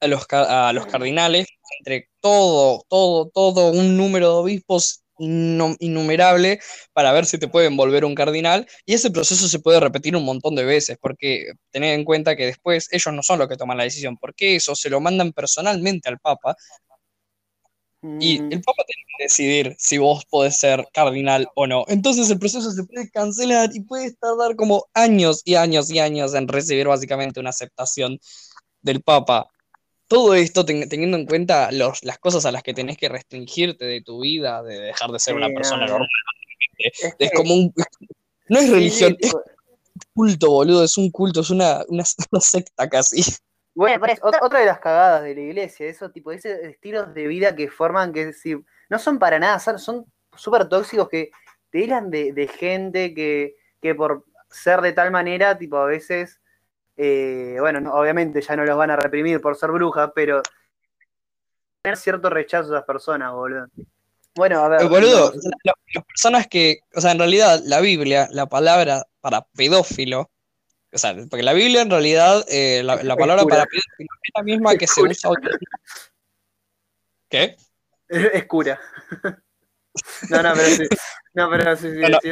a 0.01 0.07
los, 0.07 0.27
a 0.31 0.73
los 0.73 0.87
cardinales 0.87 1.47
entre 1.79 2.09
todo, 2.21 2.85
todo, 2.89 3.31
todo 3.31 3.71
un 3.71 3.97
número 3.97 4.29
de 4.29 4.35
obispos 4.35 5.05
innumerable 5.19 6.59
para 6.93 7.13
ver 7.13 7.27
si 7.27 7.39
te 7.39 7.47
pueden 7.47 7.77
volver 7.77 8.05
un 8.05 8.15
cardinal 8.15 8.67
y 8.85 8.95
ese 8.95 9.11
proceso 9.11 9.47
se 9.47 9.61
puede 9.61 9.79
repetir 9.79 10.17
un 10.17 10.25
montón 10.25 10.57
de 10.57 10.65
veces 10.65 10.99
porque 11.01 11.53
tened 11.71 11.95
en 11.95 12.05
cuenta 12.05 12.35
que 12.35 12.47
después 12.47 12.89
ellos 12.91 13.15
no 13.15 13.23
son 13.23 13.39
los 13.39 13.49
que 13.49 13.57
toman 13.57 13.79
la 13.79 13.85
decisión 13.85 14.17
porque 14.17 14.57
eso 14.57 14.75
se 14.75 14.91
lo 14.91 15.01
mandan 15.01 15.33
personalmente 15.33 16.09
al 16.09 16.19
Papa 16.19 16.57
Y 18.21 18.39
mm. 18.39 18.53
el 18.53 18.61
Papa 18.61 18.85
tiene 18.87 19.07
que 19.17 19.25
decidir 19.25 19.77
si 19.79 19.97
vos 19.97 20.27
podés 20.27 20.59
ser 20.59 20.87
cardinal 20.93 21.49
o 21.55 21.67
no. 21.67 21.85
Entonces 21.89 22.29
el 22.29 22.39
proceso 22.39 22.71
se 22.71 22.85
puede 22.85 23.11
cancelar 23.11 23.71
y 23.73 23.81
puede 23.81 24.13
tardar 24.13 24.57
como 24.57 24.87
años 24.93 25.41
y 25.45 25.55
años 25.55 25.91
y 25.91 26.01
años 26.01 26.35
en 26.35 26.47
recibir 26.47 26.87
básicamente 26.87 27.41
una 27.41 27.51
aceptación 27.51 28.19
del 28.83 29.01
Papa. 29.01 29.49
Todo 30.07 30.35
esto 30.35 30.67
teniendo 30.67 31.17
en 31.17 31.25
cuenta 31.25 31.73
los, 31.73 32.05
las 32.05 32.19
cosas 32.19 32.45
a 32.45 32.53
las 32.53 32.63
que 32.63 32.75
tenés 32.75 32.99
que 32.99 33.09
restringirte 33.09 33.87
de 33.87 34.03
tu 34.03 34.21
vida, 34.21 34.63
de 34.63 34.79
dejar 34.81 35.11
de 35.11 35.19
ser 35.19 35.35
una 35.35 35.49
persona 35.49 35.87
normal. 35.87 36.09
Es, 37.19 37.31
como 37.35 37.55
un... 37.55 37.75
No 38.51 38.59
es 38.59 38.69
religión, 38.69 39.17
es 39.19 39.35
culto, 40.13 40.51
boludo, 40.51 40.85
es 40.85 40.99
un 40.99 41.11
culto, 41.11 41.41
es 41.41 41.49
una, 41.49 41.83
una 41.89 42.05
secta 42.41 42.87
casi. 42.91 43.23
Bueno, 43.75 44.07
otra, 44.23 44.61
de 44.61 44.67
las 44.67 44.79
cagadas 44.79 45.25
de 45.25 45.35
la 45.35 45.41
iglesia, 45.41 45.87
eso 45.87 46.11
tipo, 46.11 46.31
ese 46.31 46.69
estilos 46.69 47.13
de 47.13 47.27
vida 47.27 47.57
que 47.57 47.69
forman 47.69 48.13
que 48.13 48.33
si, 48.33 48.57
no 48.89 48.99
son 48.99 49.19
para 49.19 49.39
nada, 49.39 49.59
son 49.59 50.07
súper 50.37 50.69
tóxicos 50.69 51.09
que 51.09 51.31
te 51.71 51.81
hilan 51.81 52.09
de, 52.09 52.51
gente 52.57 53.15
que, 53.15 53.95
por 53.95 54.25
ser 54.49 54.81
de 54.81 54.93
tal 54.93 55.11
manera, 55.11 55.59
tipo, 55.59 55.77
a 55.77 55.87
veces, 55.87 56.41
eh, 56.97 57.57
bueno, 57.59 57.93
obviamente 57.93 58.41
ya 58.41 58.55
no 58.55 58.65
los 58.65 58.77
van 58.77 58.93
a 58.93 58.97
reprimir 58.97 59.41
por 59.41 59.57
ser 59.57 59.73
brujas, 59.73 60.13
pero 60.15 60.41
tener 61.83 61.97
cierto 61.97 62.31
rechazo 62.31 62.73
a 62.73 62.77
esas 62.77 62.87
personas, 62.87 63.33
boludo. 63.33 63.67
Bueno, 64.37 64.61
a 64.61 64.69
ver. 64.69 64.83
Eh, 64.83 64.89
boludo, 64.89 65.33
las 65.95 66.05
personas 66.05 66.47
que, 66.47 66.79
o 66.95 67.01
sea, 67.01 67.11
en 67.11 67.19
realidad 67.19 67.61
la 67.65 67.81
Biblia, 67.81 68.29
la 68.31 68.47
palabra 68.47 69.07
para 69.21 69.43
pedófilo, 69.57 70.31
o 70.95 70.99
sea, 70.99 71.17
porque 71.29 71.43
la 71.43 71.53
Biblia 71.53 71.83
en 71.83 71.91
realidad, 71.91 72.45
eh, 72.49 72.83
la, 72.85 73.17
palabra 73.17 73.45
para 73.45 73.65
es 73.65 74.07
la 74.35 74.43
misma 74.43 74.77
que 74.77 74.87
se 74.87 75.03
usa 75.03 75.31
hoy. 75.31 75.37
¿Qué? 77.29 77.57
Es 78.09 78.47
cura. 78.47 78.81
No, 80.29 80.43
no, 80.43 80.55
pero 80.55 80.69
sí. 80.69 80.85
No, 81.35 81.51
pero 81.51 81.77
sí, 81.77 81.89
sí, 81.93 82.31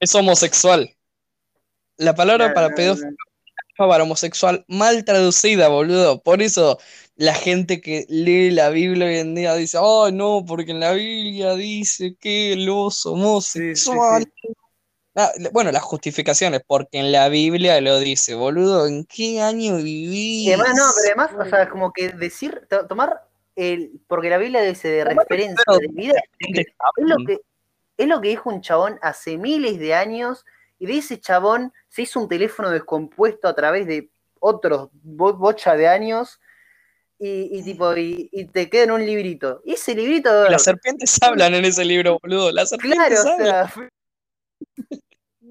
Es 0.00 0.14
homosexual. 0.14 0.94
La 1.96 2.14
palabra 2.14 2.52
para 2.54 2.70
pedófilo 2.74 3.08
es 3.08 3.16
para 3.76 4.02
homosexual 4.02 4.64
mal 4.68 5.04
traducida, 5.04 5.68
boludo. 5.68 6.22
Por 6.22 6.42
eso 6.42 6.78
la 7.16 7.34
gente 7.34 7.80
que 7.80 8.06
lee 8.08 8.50
la 8.50 8.70
Biblia 8.70 9.06
hoy 9.06 9.16
en 9.16 9.34
día 9.34 9.54
dice, 9.54 9.78
oh, 9.80 10.10
no, 10.10 10.44
porque 10.46 10.72
en 10.72 10.80
la 10.80 10.92
Biblia 10.92 11.54
dice 11.54 12.16
que 12.18 12.56
los 12.56 13.04
homosexuales 13.06 14.28
Ah, 15.14 15.30
bueno, 15.52 15.70
las 15.72 15.82
justificaciones, 15.82 16.62
porque 16.66 16.98
en 16.98 17.12
la 17.12 17.28
Biblia 17.28 17.80
lo 17.82 17.98
dice, 17.98 18.34
boludo, 18.34 18.86
¿en 18.86 19.04
qué 19.04 19.42
año 19.42 19.76
vivís? 19.76 20.46
Y 20.46 20.52
además, 20.52 20.74
no, 20.74 20.84
pero 20.96 21.22
además, 21.22 21.46
o 21.46 21.50
sea, 21.50 21.68
como 21.68 21.92
que 21.92 22.08
decir, 22.10 22.66
tomar 22.88 23.22
el, 23.54 24.00
porque 24.06 24.30
la 24.30 24.38
Biblia 24.38 24.62
dice 24.62 24.88
de 24.88 25.04
referencia 25.04 25.62
de 25.78 25.88
vida, 25.88 26.14
es 26.38 26.66
lo, 26.96 27.16
que, 27.26 27.40
es 27.98 28.08
lo 28.08 28.22
que 28.22 28.28
dijo 28.28 28.48
un 28.48 28.62
chabón 28.62 28.98
hace 29.02 29.36
miles 29.36 29.78
de 29.78 29.94
años, 29.94 30.46
y 30.78 30.86
de 30.86 30.96
ese 30.96 31.20
chabón 31.20 31.74
se 31.88 32.02
hizo 32.02 32.18
un 32.18 32.28
teléfono 32.28 32.70
descompuesto 32.70 33.48
a 33.48 33.54
través 33.54 33.86
de 33.86 34.10
otros 34.40 34.88
bocha 34.92 35.76
de 35.76 35.88
años, 35.88 36.40
y, 37.18 37.62
tipo, 37.62 37.94
y, 37.96 38.48
te 38.52 38.68
queda 38.68 38.84
en 38.84 38.90
un 38.90 39.06
librito. 39.06 39.62
Y 39.64 39.74
ese 39.74 39.94
librito. 39.94 40.48
Las 40.48 40.64
serpientes 40.64 41.16
hablan 41.22 41.54
en 41.54 41.64
ese 41.64 41.84
libro, 41.84 42.18
boludo. 42.20 42.50
Las 42.50 42.70
serpientes 42.70 42.98
claro, 42.98 43.20
o 43.20 43.36
sea, 43.36 43.72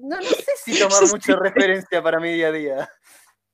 no, 0.02 0.16
no 0.16 0.22
sé 0.22 0.44
si 0.64 0.78
tomar 0.78 1.02
mucha 1.08 1.36
referencia 1.36 2.02
para 2.02 2.18
mi 2.18 2.32
día 2.32 2.48
a 2.48 2.52
día. 2.52 2.90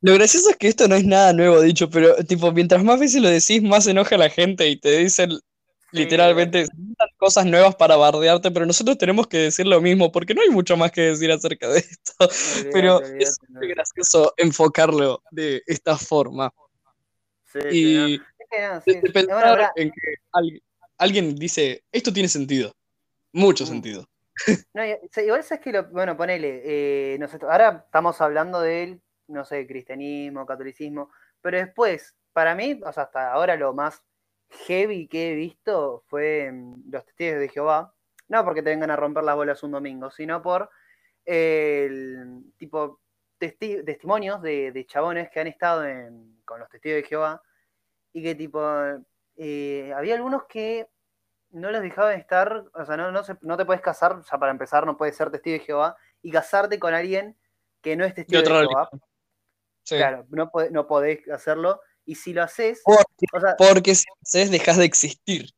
Lo 0.00 0.14
gracioso 0.14 0.50
es 0.50 0.56
que 0.56 0.68
esto 0.68 0.88
no 0.88 0.94
es 0.94 1.04
nada 1.04 1.32
nuevo 1.32 1.60
dicho, 1.60 1.90
pero 1.90 2.16
tipo, 2.24 2.50
mientras 2.52 2.82
más 2.82 2.98
veces 2.98 3.20
lo 3.20 3.28
decís, 3.28 3.62
más 3.62 3.86
enoja 3.86 4.14
a 4.14 4.18
la 4.18 4.30
gente 4.30 4.68
y 4.68 4.76
te 4.76 4.98
dicen 4.98 5.38
literalmente 5.90 6.66
cosas 7.16 7.46
nuevas 7.46 7.74
para 7.74 7.96
bardearte, 7.96 8.50
pero 8.50 8.64
nosotros 8.64 8.96
tenemos 8.96 9.26
que 9.26 9.38
decir 9.38 9.66
lo 9.66 9.80
mismo, 9.80 10.10
porque 10.12 10.34
no 10.34 10.42
hay 10.42 10.50
mucho 10.50 10.76
más 10.76 10.92
que 10.92 11.02
decir 11.02 11.30
acerca 11.30 11.68
de 11.68 11.80
esto. 11.80 12.14
pero 12.72 13.02
es 13.02 13.38
muy 13.48 13.68
gracioso 13.68 14.32
enfocarlo 14.36 15.22
de 15.30 15.62
esta 15.66 15.98
forma. 15.98 16.52
y 17.70 18.18
pensar 19.12 19.72
en 19.76 19.90
que 19.90 20.14
alguien, 20.32 20.62
alguien 20.96 21.34
dice, 21.34 21.82
esto 21.92 22.12
tiene 22.12 22.28
sentido, 22.28 22.72
mucho 23.32 23.64
mm. 23.64 23.66
sentido. 23.66 24.08
No, 24.74 24.82
igual 24.84 25.40
es 25.40 25.60
que, 25.60 25.72
lo, 25.72 25.84
bueno, 25.88 26.16
ponele, 26.16 26.62
eh, 26.64 27.18
ahora 27.42 27.82
estamos 27.86 28.20
hablando 28.20 28.60
del, 28.60 29.02
no 29.26 29.44
sé, 29.44 29.66
cristianismo, 29.66 30.46
catolicismo, 30.46 31.10
pero 31.40 31.58
después, 31.58 32.14
para 32.32 32.54
mí, 32.54 32.80
o 32.84 32.92
sea, 32.92 33.04
hasta 33.04 33.32
ahora 33.32 33.56
lo 33.56 33.74
más 33.74 34.02
heavy 34.66 35.08
que 35.08 35.32
he 35.32 35.34
visto 35.34 36.04
fue 36.06 36.50
mm, 36.52 36.90
los 36.90 37.04
testigos 37.04 37.40
de 37.40 37.48
Jehová, 37.48 37.94
no 38.28 38.44
porque 38.44 38.62
te 38.62 38.70
vengan 38.70 38.90
a 38.90 38.96
romper 38.96 39.24
las 39.24 39.36
bolas 39.36 39.62
un 39.62 39.72
domingo, 39.72 40.10
sino 40.10 40.42
por 40.42 40.70
el 41.24 42.52
tipo 42.56 43.00
testimonios 43.38 44.42
de, 44.42 44.84
chabones 44.88 45.30
que 45.30 45.40
han 45.40 45.46
estado 45.46 45.84
con 46.44 46.58
los 46.58 46.68
testigos 46.68 47.02
de 47.02 47.08
Jehová 47.08 47.42
y 48.12 48.22
que 48.22 48.34
tipo, 48.34 48.60
eh, 49.36 49.92
había 49.94 50.16
algunos 50.16 50.44
que 50.46 50.88
no 51.50 51.70
los 51.70 51.82
dejaban 51.82 52.18
estar, 52.18 52.64
o 52.74 52.84
sea, 52.84 52.96
no, 52.96 53.10
no, 53.10 53.22
no 53.40 53.56
te 53.56 53.64
puedes 53.64 53.82
casar, 53.82 54.20
ya 54.30 54.38
para 54.38 54.52
empezar, 54.52 54.86
no 54.86 54.96
puedes 54.96 55.16
ser 55.16 55.30
testigo 55.30 55.58
de 55.58 55.64
Jehová 55.64 55.96
y 56.22 56.30
casarte 56.30 56.78
con 56.78 56.94
alguien 56.94 57.36
que 57.80 57.96
no 57.96 58.04
es 58.04 58.14
testigo 58.14 58.42
de, 58.42 58.48
Jehová. 58.48 58.90
Claro, 59.86 60.26
no, 60.30 60.50
no 60.70 60.86
podés 60.86 61.26
hacerlo. 61.30 61.80
Y 62.04 62.14
si 62.14 62.32
lo 62.32 62.42
haces. 62.42 62.82
Porque, 62.84 63.94
si 63.94 64.04
lo 64.08 64.14
haces, 64.22 64.50
dejas 64.50 64.76
de 64.76 64.84
existir. 64.84 65.50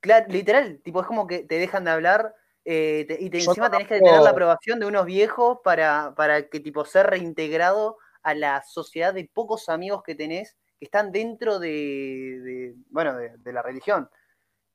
Claro, 0.00 0.26
literal, 0.28 0.80
tipo, 0.82 1.00
es 1.00 1.06
como 1.06 1.26
que 1.26 1.40
te 1.40 1.58
dejan 1.58 1.84
de 1.84 1.90
hablar 1.90 2.34
eh, 2.64 3.06
y 3.18 3.30
te, 3.30 3.38
encima 3.38 3.70
tenés 3.70 3.88
que 3.88 3.98
tener 3.98 4.20
la 4.20 4.30
aprobación 4.30 4.80
de 4.80 4.86
unos 4.86 5.06
viejos 5.06 5.58
para, 5.64 6.14
para 6.16 6.48
que, 6.48 6.60
tipo, 6.60 6.84
ser 6.84 7.06
reintegrado 7.06 7.98
a 8.22 8.34
la 8.34 8.62
sociedad 8.62 9.12
de 9.12 9.30
pocos 9.32 9.68
amigos 9.68 10.02
que 10.02 10.14
tenés 10.14 10.56
que 10.78 10.86
están 10.86 11.12
dentro 11.12 11.58
de, 11.58 12.74
bueno, 12.90 13.16
de 13.16 13.52
la 13.52 13.62
religión 13.62 14.08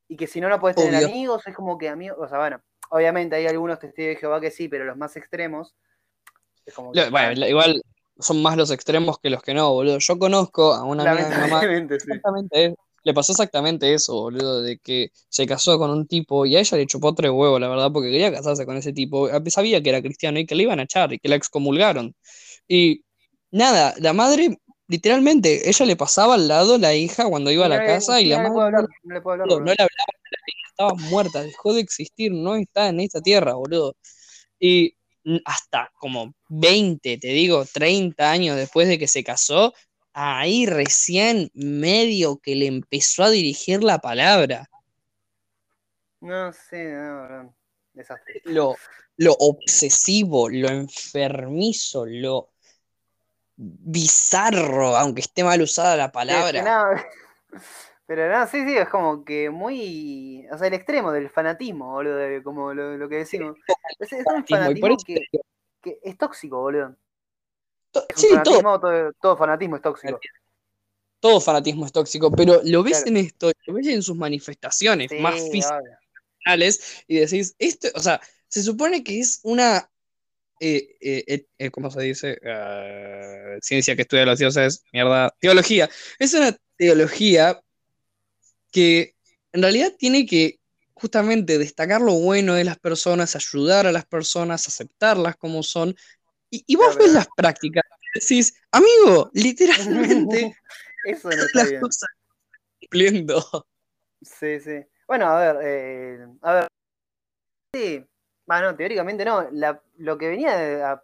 y 0.10 0.18
que 0.18 0.28
si 0.28 0.42
no, 0.42 0.50
no 0.50 0.60
puedes 0.60 0.76
tener 0.76 1.06
amigos, 1.06 1.46
es 1.46 1.56
como 1.56 1.78
que 1.78 1.88
amigos, 1.88 2.18
o 2.20 2.28
sea, 2.28 2.40
bueno, 2.40 2.60
obviamente 2.90 3.36
hay 3.36 3.46
algunos 3.46 3.80
testigos 3.80 4.16
de 4.16 4.20
Jehová 4.20 4.42
que 4.42 4.52
sí, 4.52 4.68
pero 4.68 4.84
los 4.84 4.98
más 4.98 5.16
extremos, 5.16 5.76
es 6.66 6.74
como 6.74 6.92
que, 6.92 7.10
bueno, 7.10 7.48
igual 7.48 7.82
son 8.18 8.42
más 8.42 8.58
los 8.58 8.72
extremos 8.72 9.20
que 9.20 9.30
los 9.30 9.42
que 9.42 9.54
no, 9.54 9.72
boludo. 9.72 10.00
Yo 10.00 10.20
conozco 10.20 10.74
a 10.74 10.84
una 10.84 11.10
amiga 11.10 11.30
de 11.30 11.36
mi 11.36 11.42
mamá, 11.42 11.64
exactamente, 11.64 12.76
le 13.04 13.14
pasó 13.14 13.32
exactamente 13.32 13.94
eso, 13.94 14.14
boludo, 14.14 14.64
de 14.64 14.80
que 14.80 15.12
se 15.30 15.46
casó 15.46 15.78
con 15.78 15.92
un 15.92 16.08
tipo 16.08 16.46
y 16.48 16.56
a 16.56 16.60
ella 16.60 16.78
le 16.78 16.88
chupó 16.88 17.14
tres 17.14 17.32
huevos, 17.32 17.62
la 17.62 17.70
verdad, 17.70 17.92
porque 17.94 18.10
quería 18.10 18.32
casarse 18.32 18.66
con 18.66 18.78
ese 18.78 18.92
tipo, 18.92 19.30
sabía 19.48 19.82
que 19.82 19.90
era 19.90 20.02
cristiano 20.02 20.40
y 20.40 20.48
que 20.48 20.56
le 20.56 20.64
iban 20.64 20.80
a 20.80 20.84
echar 20.84 21.14
y 21.14 21.20
que 21.20 21.30
la 21.30 21.36
excomulgaron. 21.36 22.16
Y 22.68 23.04
nada, 23.52 23.94
la 24.00 24.14
madre 24.14 24.58
literalmente, 24.90 25.70
ella 25.70 25.86
le 25.86 25.96
pasaba 25.96 26.34
al 26.34 26.48
lado 26.48 26.78
la 26.78 26.94
hija 26.96 27.30
cuando 27.30 27.52
iba 27.52 27.66
a 27.66 27.70
la 27.70 27.86
casa 27.86 28.20
y 28.20 28.26
la 28.26 28.42
madre 28.42 28.88
no, 29.04 29.12
le 29.12 29.18
hablaba, 29.18 29.78
la 29.78 30.40
hija 30.48 30.68
estaba 30.68 30.94
muerta, 30.96 31.44
dejó 31.44 31.74
de 31.74 31.82
existir, 31.82 32.32
no 32.32 32.56
está 32.56 32.90
en 32.90 33.00
esta 33.00 33.22
tierra, 33.22 33.54
boludo. 33.54 33.96
Y 34.60 34.96
hasta 35.46 35.92
como 36.00 36.34
20, 36.50 37.20
te 37.20 37.28
digo, 37.28 37.64
30 37.66 38.32
años 38.32 38.58
después 38.58 38.88
de 38.88 38.98
que 38.98 39.08
se 39.08 39.24
casó, 39.24 39.74
ahí 40.12 40.66
recién 40.66 41.52
medio 41.54 42.40
que 42.40 42.56
le 42.56 42.66
empezó 42.66 43.24
a 43.24 43.30
dirigir 43.30 43.84
la 43.84 44.00
palabra. 44.00 44.70
No 46.20 46.52
sé, 46.52 46.94
no, 46.94 47.54
Lo, 48.46 48.76
lo 49.18 49.34
obsesivo, 49.34 50.50
lo 50.50 50.68
enfermizo, 50.68 52.08
lo 52.08 52.50
bizarro, 53.62 54.96
aunque 54.96 55.22
esté 55.22 55.44
mal 55.44 55.62
usada 55.62 55.98
la 55.98 56.12
palabra. 56.12 57.06
pero 58.06 58.32
no, 58.32 58.48
sí, 58.48 58.66
sí, 58.66 58.78
es 58.78 58.88
como 58.88 59.26
que 59.26 59.50
muy. 59.50 60.48
O 60.52 60.58
sea, 60.58 60.68
el 60.68 60.74
extremo 60.74 61.12
del 61.12 61.30
fanatismo, 61.30 61.92
boludo, 61.92 62.44
como 62.44 62.74
lo, 62.74 63.10
que 63.10 63.18
decimos. 63.18 63.58
Es, 64.00 64.14
un 64.14 64.46
fanatismo 64.46 64.98
que, 65.06 66.00
es 66.02 66.18
tóxico, 66.18 66.60
boludo. 66.60 66.96
Sí, 68.16 68.30
todo. 68.44 69.12
todo. 69.20 69.38
fanatismo 69.38 69.76
es 69.76 69.82
tóxico. 69.82 70.20
Todo 71.20 71.42
fanatismo 71.42 71.86
es 71.86 71.92
tóxico, 71.92 72.32
pero 72.32 72.62
lo 72.64 72.82
ves 72.82 73.06
en 73.06 73.18
esto, 73.18 73.52
lo 73.66 73.74
ves 73.74 73.88
en 73.88 74.02
sus 74.02 74.16
manifestaciones 74.16 75.12
más 75.20 75.36
físicas 75.52 75.84
y 77.08 77.20
decís, 77.20 77.56
esto, 77.60 77.90
o 77.96 78.00
sea, 78.00 78.20
se 78.48 78.64
supone 78.64 79.04
que 79.04 79.20
es 79.20 79.40
una 79.44 79.90
eh, 80.60 80.98
eh, 81.00 81.46
eh, 81.58 81.72
¿cómo 81.72 81.90
se 81.90 82.02
dice? 82.02 82.38
Ah, 82.46 83.56
ciencia 83.62 83.96
que 83.96 84.02
estudia 84.02 84.26
los 84.26 84.40
dioses, 84.40 84.84
mierda, 84.92 85.34
teología. 85.40 85.90
Es 86.20 86.34
una 86.34 86.56
teología 86.76 87.62
que 88.72 89.16
en 89.54 89.62
realidad 89.62 89.94
tiene 89.98 90.26
que 90.26 90.60
justamente 90.94 91.58
destacar 91.58 92.02
lo 92.02 92.14
bueno 92.14 92.56
de 92.56 92.66
las 92.66 92.78
personas, 92.78 93.36
ayudar 93.36 93.88
a 93.88 93.92
las 93.92 94.06
personas, 94.06 94.68
aceptarlas 94.68 95.38
como 95.38 95.64
son. 95.64 95.96
Y, 96.52 96.76
vos 96.76 96.98
ves 96.98 97.14
las 97.14 97.28
prácticas 97.36 97.84
y 98.16 98.20
decís, 98.20 98.54
amigo, 98.72 99.30
literalmente, 99.34 100.56
eso 101.06 101.30
no 101.30 101.36
está 101.46 101.64
bien. 101.64 101.82
cumpliendo. 102.82 103.66
Sí, 104.22 104.60
sí. 104.60 104.86
Bueno, 105.08 105.28
a 105.28 105.54
ver, 105.54 106.28
a 106.42 106.54
ver. 106.54 106.68
Sí, 107.74 108.04
bueno, 108.50 108.76
teóricamente 108.76 109.24
no. 109.24 109.48
lo 109.98 110.18
que 110.18 110.28
venía 110.28 110.92
a 110.92 111.04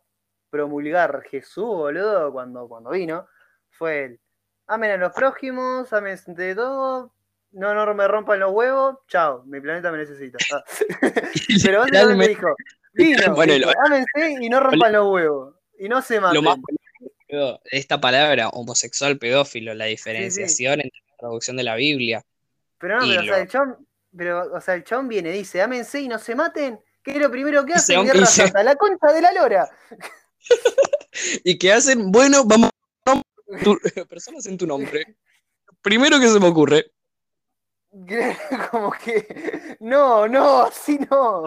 promulgar 0.49 1.21
Jesús, 1.29 1.63
boludo, 1.63 2.33
cuando, 2.33 2.67
cuando 2.67 2.89
vino, 2.89 3.27
fue 3.69 4.05
el 4.05 4.19
amen 4.65 4.91
a 4.91 4.97
los 4.97 5.13
prójimos, 5.13 5.93
amen 5.93 6.17
de 6.25 6.55
todo, 6.55 7.13
no, 7.51 7.75
no 7.75 7.93
me 7.93 8.07
rompan 8.07 8.39
los 8.39 8.51
huevos, 8.51 8.97
chao, 9.07 9.43
mi 9.45 9.61
planeta 9.61 9.91
me 9.91 9.99
necesita. 9.99 10.39
Ah. 10.51 10.63
Pero 11.63 11.81
básicamente 11.81 12.29
dijo, 12.29 12.55
vino, 12.93 13.35
bueno, 13.35 13.53
y 13.53 14.49
no 14.49 14.59
rompan 14.59 14.93
los 14.93 15.07
huevos, 15.13 15.55
y 15.77 15.87
no 15.87 16.01
se 16.01 16.19
maten. 16.19 16.43
Lo 16.43 16.49
más 16.49 16.57
esta 17.65 18.01
palabra, 18.01 18.49
homosexual, 18.49 19.19
pedófilo, 19.19 19.75
la 19.75 19.85
diferenciación 19.85 20.81
entre 20.81 20.99
la 21.11 21.17
traducción 21.17 21.57
de 21.57 21.63
la 21.63 21.75
Biblia. 21.75 22.23
Pero 22.79 22.99
no, 22.99 23.05
pero, 23.05 23.21
o 23.21 23.23
sea, 23.23 23.39
el 23.39 23.47
chon, 23.47 23.87
pero, 24.17 24.51
o 24.51 24.61
sea, 24.61 24.73
el 24.73 24.83
chon 24.83 25.07
viene 25.07 25.29
y 25.29 25.39
dice, 25.39 25.61
ámense 25.61 26.01
y 26.01 26.07
no 26.07 26.17
se 26.17 26.33
maten, 26.33 26.79
¿qué 27.05 27.11
es 27.11 27.17
lo 27.17 27.31
primero 27.31 27.63
que 27.65 27.73
hacen? 27.73 28.03
Guerra 28.03 28.25
Santa, 28.25 28.63
la 28.63 28.75
concha 28.75 29.13
de 29.13 29.21
la 29.21 29.31
lora. 29.31 29.69
y 31.43 31.57
que 31.57 31.71
hacen, 31.71 32.11
bueno, 32.11 32.43
vamos 32.43 32.71
personas 34.09 34.45
en 34.47 34.57
tu 34.57 34.65
nombre. 34.65 35.17
Primero 35.81 36.19
que 36.19 36.27
se 36.27 36.39
me 36.39 36.47
ocurre. 36.47 36.91
Como 38.71 38.91
que. 38.91 39.77
No, 39.79 40.27
no, 40.27 40.63
así 40.63 40.99
no. 41.09 41.45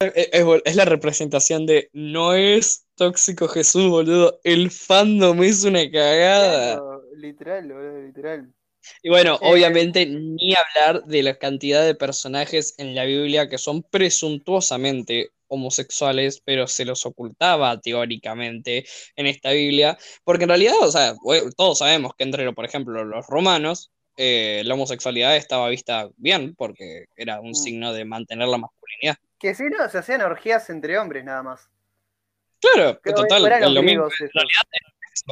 Es, 0.00 0.76
la 0.76 0.84
representación 0.84 1.66
de 1.66 1.90
no 1.92 2.34
es 2.34 2.86
tóxico 2.96 3.48
Jesús, 3.48 3.88
boludo. 3.88 4.40
El 4.44 4.70
fandom 4.70 5.42
es 5.42 5.64
una 5.64 5.90
cagada. 5.90 6.80
literal, 7.14 7.72
boludo, 7.72 8.02
literal. 8.02 8.54
Y 9.02 9.10
bueno, 9.10 9.34
eh, 9.34 9.38
obviamente 9.42 10.06
ni 10.06 10.54
hablar 10.54 11.04
de 11.04 11.22
la 11.22 11.38
cantidad 11.38 11.84
de 11.84 11.94
personajes 11.94 12.74
en 12.78 12.94
la 12.94 13.04
Biblia 13.04 13.48
que 13.48 13.58
son 13.58 13.82
presuntuosamente 13.82 15.30
homosexuales, 15.48 16.42
pero 16.44 16.66
se 16.66 16.84
los 16.84 17.06
ocultaba 17.06 17.80
teóricamente 17.80 18.84
en 19.16 19.26
esta 19.26 19.52
Biblia, 19.52 19.98
porque 20.24 20.44
en 20.44 20.50
realidad, 20.50 20.74
o 20.80 20.90
sea, 20.90 21.14
todos 21.56 21.78
sabemos 21.78 22.12
que 22.16 22.24
entre, 22.24 22.52
por 22.52 22.64
ejemplo, 22.64 23.04
los 23.04 23.26
romanos, 23.26 23.90
eh, 24.16 24.62
la 24.64 24.74
homosexualidad 24.74 25.36
estaba 25.36 25.68
vista 25.68 26.08
bien, 26.16 26.54
porque 26.54 27.06
era 27.16 27.40
un 27.40 27.50
mm. 27.50 27.54
signo 27.54 27.92
de 27.92 28.04
mantener 28.04 28.48
la 28.48 28.58
masculinidad. 28.58 29.16
Que 29.38 29.54
si 29.54 29.64
no, 29.64 29.88
se 29.88 29.98
hacían 29.98 30.22
orgías 30.22 30.68
entre 30.70 30.98
hombres 30.98 31.24
nada 31.24 31.42
más. 31.42 31.68
Claro, 32.60 32.98
total, 33.04 33.74
lo 33.74 33.82
mismo. 33.82 34.04
En 34.04 34.30
realidad 34.32 34.62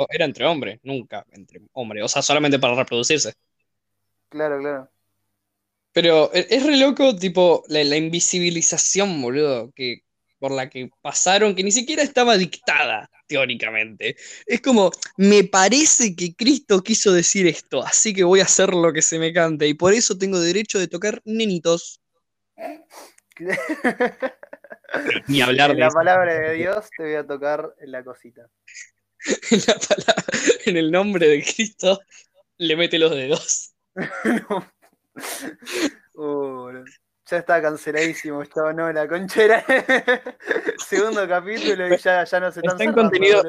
era 0.09 0.25
entre 0.25 0.45
hombres, 0.45 0.81
nunca 0.83 1.25
entre 1.33 1.61
hombres, 1.73 2.05
o 2.05 2.09
sea, 2.09 2.23
solamente 2.23 2.59
para 2.59 2.75
reproducirse. 2.75 3.35
Claro, 4.28 4.59
claro. 4.61 4.90
Pero 5.93 6.31
e, 6.35 6.47
es 6.50 6.64
re 6.64 6.76
loco, 6.76 7.16
tipo, 7.16 7.64
la, 7.69 7.83
la 7.85 7.97
invisibilización, 7.97 9.21
boludo, 9.23 9.73
que, 9.73 10.02
por 10.38 10.52
la 10.52 10.69
que 10.69 10.90
pasaron, 11.00 11.55
que 11.55 11.62
ni 11.64 11.73
siquiera 11.73 12.02
estaba 12.02 12.37
dictada 12.37 13.11
teóricamente. 13.26 14.16
Es 14.47 14.61
como, 14.61 14.90
me 15.16 15.45
parece 15.45 16.14
que 16.14 16.35
Cristo 16.35 16.83
quiso 16.83 17.12
decir 17.12 17.47
esto, 17.47 17.83
así 17.83 18.14
que 18.14 18.25
voy 18.25 18.40
a 18.40 18.45
hacer 18.45 18.75
lo 18.75 18.93
que 18.93 19.02
se 19.02 19.19
me 19.19 19.33
cante, 19.33 19.66
y 19.66 19.75
por 19.75 19.93
eso 19.93 20.16
tengo 20.16 20.38
derecho 20.40 20.78
de 20.78 20.88
tocar 20.88 21.21
nenitos. 21.25 22.00
Ni 25.26 25.40
hablar 25.40 25.73
en 25.73 25.81
la 25.81 25.90
palabra 25.90 26.35
de 26.35 26.55
Dios 26.55 26.88
te 26.97 27.02
voy 27.02 27.14
a 27.14 27.26
tocar 27.26 27.75
en 27.81 27.90
la 27.93 28.05
cosita. 28.05 28.49
en, 29.50 29.61
la 29.66 29.75
palabra, 29.75 30.25
en 30.64 30.76
el 30.76 30.90
nombre 30.90 31.28
de 31.28 31.42
Cristo 31.42 32.00
le 32.59 32.76
mete 32.76 32.99
los 32.99 33.11
dedos. 33.11 33.75
uh, 36.14 36.73
ya 37.26 37.38
está 37.38 37.61
canceladísimo, 37.61 38.42
esto 38.42 38.73
no, 38.73 38.92
la 38.92 39.09
conchera. 39.09 39.64
Segundo 40.88 41.26
capítulo 41.28 41.92
y 41.92 41.99
ya, 41.99 42.25
ya 42.25 42.40
no 42.40 42.52
se 42.52 42.61
está 42.61 42.85
en 42.85 42.92
contenido 42.92 43.42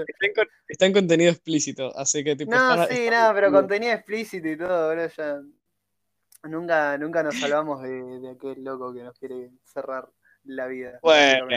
está 0.68 0.86
en, 0.86 0.94
contenido 0.94 1.32
explícito, 1.32 1.96
así 1.98 2.24
que 2.24 2.36
tipo. 2.36 2.52
No, 2.52 2.88
sí, 2.88 3.08
nada, 3.10 3.34
pero 3.34 3.52
contenido 3.52 3.94
explícito 3.94 4.48
y 4.48 4.58
todo, 4.58 5.08
ya. 5.08 5.42
Nunca, 6.44 6.98
nunca 6.98 7.24
nos 7.24 7.40
salvamos 7.40 7.82
de, 7.82 8.32
aquel 8.36 8.64
loco 8.64 8.94
que 8.94 9.04
nos 9.04 9.18
quiere 9.20 9.52
cerrar 9.66 10.08
la 10.46 10.68
vida. 10.68 11.00
Bueno, 11.02 11.48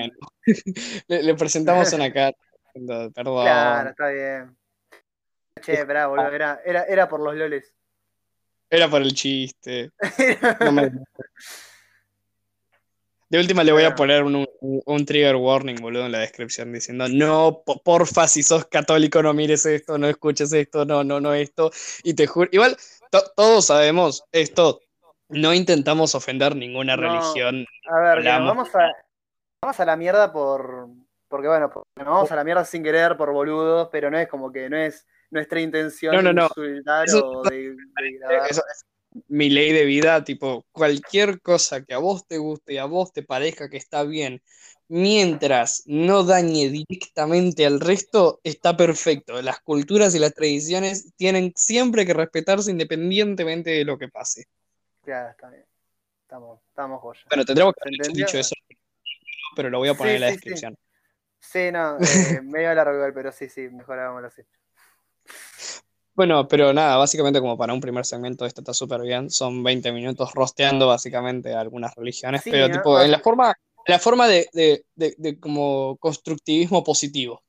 le, 1.06 1.35
presentamos 1.35 1.92
una 1.92 2.12
carta. 2.12 2.40
Perdón. 2.72 3.42
Claro, 3.44 3.90
está 3.90 4.09
bien. 4.09 4.56
Che, 5.61 5.72
esperá, 5.74 6.06
boludo, 6.06 6.33
era, 6.33 6.61
era, 6.64 6.85
era 6.85 7.09
por 7.09 7.20
los 7.20 7.35
loles. 7.35 7.72
Era 8.70 8.88
por 8.88 9.02
el 9.02 9.12
chiste. 9.12 9.90
No 10.61 10.72
me... 10.72 10.92
De 13.30 13.38
última 13.38 13.62
le 13.62 13.70
voy 13.70 13.85
a 13.85 13.94
poner 13.94 14.24
un, 14.24 15.06
trigger 15.06 15.37
warning, 15.37 15.76
boludo, 15.76 16.06
en 16.06 16.11
la 16.11 16.18
descripción 16.18 16.72
diciendo, 16.72 17.06
no, 17.09 17.62
porfa, 17.85 18.26
si 18.26 18.42
sos 18.42 18.64
católico 18.64 19.22
no 19.22 19.33
mires 19.33 19.64
esto, 19.66 19.98
no 19.98 20.09
escuches 20.09 20.52
esto, 20.52 20.85
no, 20.85 21.04
no, 21.04 21.20
no 21.20 21.33
esto. 21.33 21.70
Y 22.02 22.14
te 22.14 22.26
juro, 22.26 22.48
igual 22.50 22.76
todos 23.37 23.66
sabemos 23.66 24.24
esto, 24.33 24.80
no 25.28 25.54
intentamos 25.54 26.16
ofender 26.16 26.56
ninguna 26.56 26.96
religión. 26.96 27.64
A 27.88 28.00
ver, 28.00 28.24
vamos 28.24 28.74
a, 28.74 28.90
vamos 29.62 29.78
a 29.78 29.85
la 29.85 29.96
mierda 29.96 30.33
por, 30.33 30.88
porque 31.30 31.46
bueno, 31.46 31.70
vamos 31.94 32.30
a 32.32 32.36
la 32.36 32.44
mierda 32.44 32.64
sin 32.64 32.82
querer 32.82 33.16
por 33.16 33.32
boludos, 33.32 33.88
pero 33.90 34.10
no 34.10 34.18
es 34.18 34.28
como 34.28 34.50
que 34.50 34.68
no 34.68 34.76
es 34.76 35.06
nuestra 35.30 35.60
intención 35.60 36.12
no, 36.16 36.22
no, 36.22 36.32
no. 36.32 36.48
o 36.56 37.42
de, 37.44 37.76
mi 39.28 39.48
ley 39.48 39.72
de 39.72 39.84
vida, 39.84 40.24
tipo, 40.24 40.66
cualquier 40.72 41.40
cosa 41.40 41.84
que 41.84 41.94
a 41.94 41.98
vos 41.98 42.26
te 42.26 42.38
guste 42.38 42.74
y 42.74 42.78
a 42.78 42.84
vos 42.84 43.12
te 43.12 43.22
parezca 43.22 43.70
que 43.70 43.76
está 43.76 44.02
bien, 44.02 44.42
mientras 44.88 45.84
no 45.86 46.24
dañe 46.24 46.68
directamente 46.68 47.64
al 47.64 47.78
resto, 47.78 48.40
está 48.42 48.76
perfecto. 48.76 49.40
Las 49.40 49.60
culturas 49.60 50.14
y 50.16 50.18
las 50.18 50.34
tradiciones 50.34 51.14
tienen 51.16 51.52
siempre 51.54 52.04
que 52.04 52.12
respetarse 52.14 52.72
independientemente 52.72 53.70
de 53.70 53.84
lo 53.84 53.98
que 53.98 54.08
pase. 54.08 54.46
Ya, 55.06 55.30
está 55.30 55.48
bien. 55.48 55.64
Estamos, 56.22 56.60
estamos 56.68 57.00
joya. 57.00 57.20
Bueno, 57.28 57.44
tendremos 57.44 57.74
que 57.74 57.88
haber 57.88 58.12
dicho 58.12 58.38
eso, 58.38 58.54
pero 59.56 59.70
lo 59.70 59.78
voy 59.78 59.88
a 59.88 59.94
poner 59.94 60.16
en 60.16 60.20
la 60.20 60.26
descripción. 60.28 60.74
Sí, 60.74 60.89
no, 61.72 61.98
eh, 62.00 62.40
medio 62.42 62.74
largo, 62.74 63.14
pero 63.14 63.33
sí, 63.33 63.48
sí, 63.48 63.68
mejor 63.68 63.98
hagámoslo 63.98 64.29
así. 64.29 64.42
Bueno, 66.14 66.46
pero 66.48 66.72
nada, 66.72 66.96
básicamente 66.96 67.40
como 67.40 67.57
para 67.57 67.72
un 67.72 67.81
primer 67.81 68.05
segmento 68.05 68.44
esto 68.44 68.61
está 68.61 68.74
súper 68.74 69.00
bien. 69.03 69.31
Son 69.31 69.62
20 69.62 69.92
minutos 69.92 70.33
rosteando 70.35 70.88
básicamente 70.88 71.55
algunas 71.55 71.94
religiones, 71.94 72.42
pero 72.44 72.70
tipo 72.70 73.00
en 73.00 73.11
la 73.11 73.20
forma, 73.20 73.55
la 73.87 73.98
forma 73.98 74.29
de, 74.29 74.85
como 75.40 75.96
constructivismo 75.98 76.85
positivo. 76.85 77.42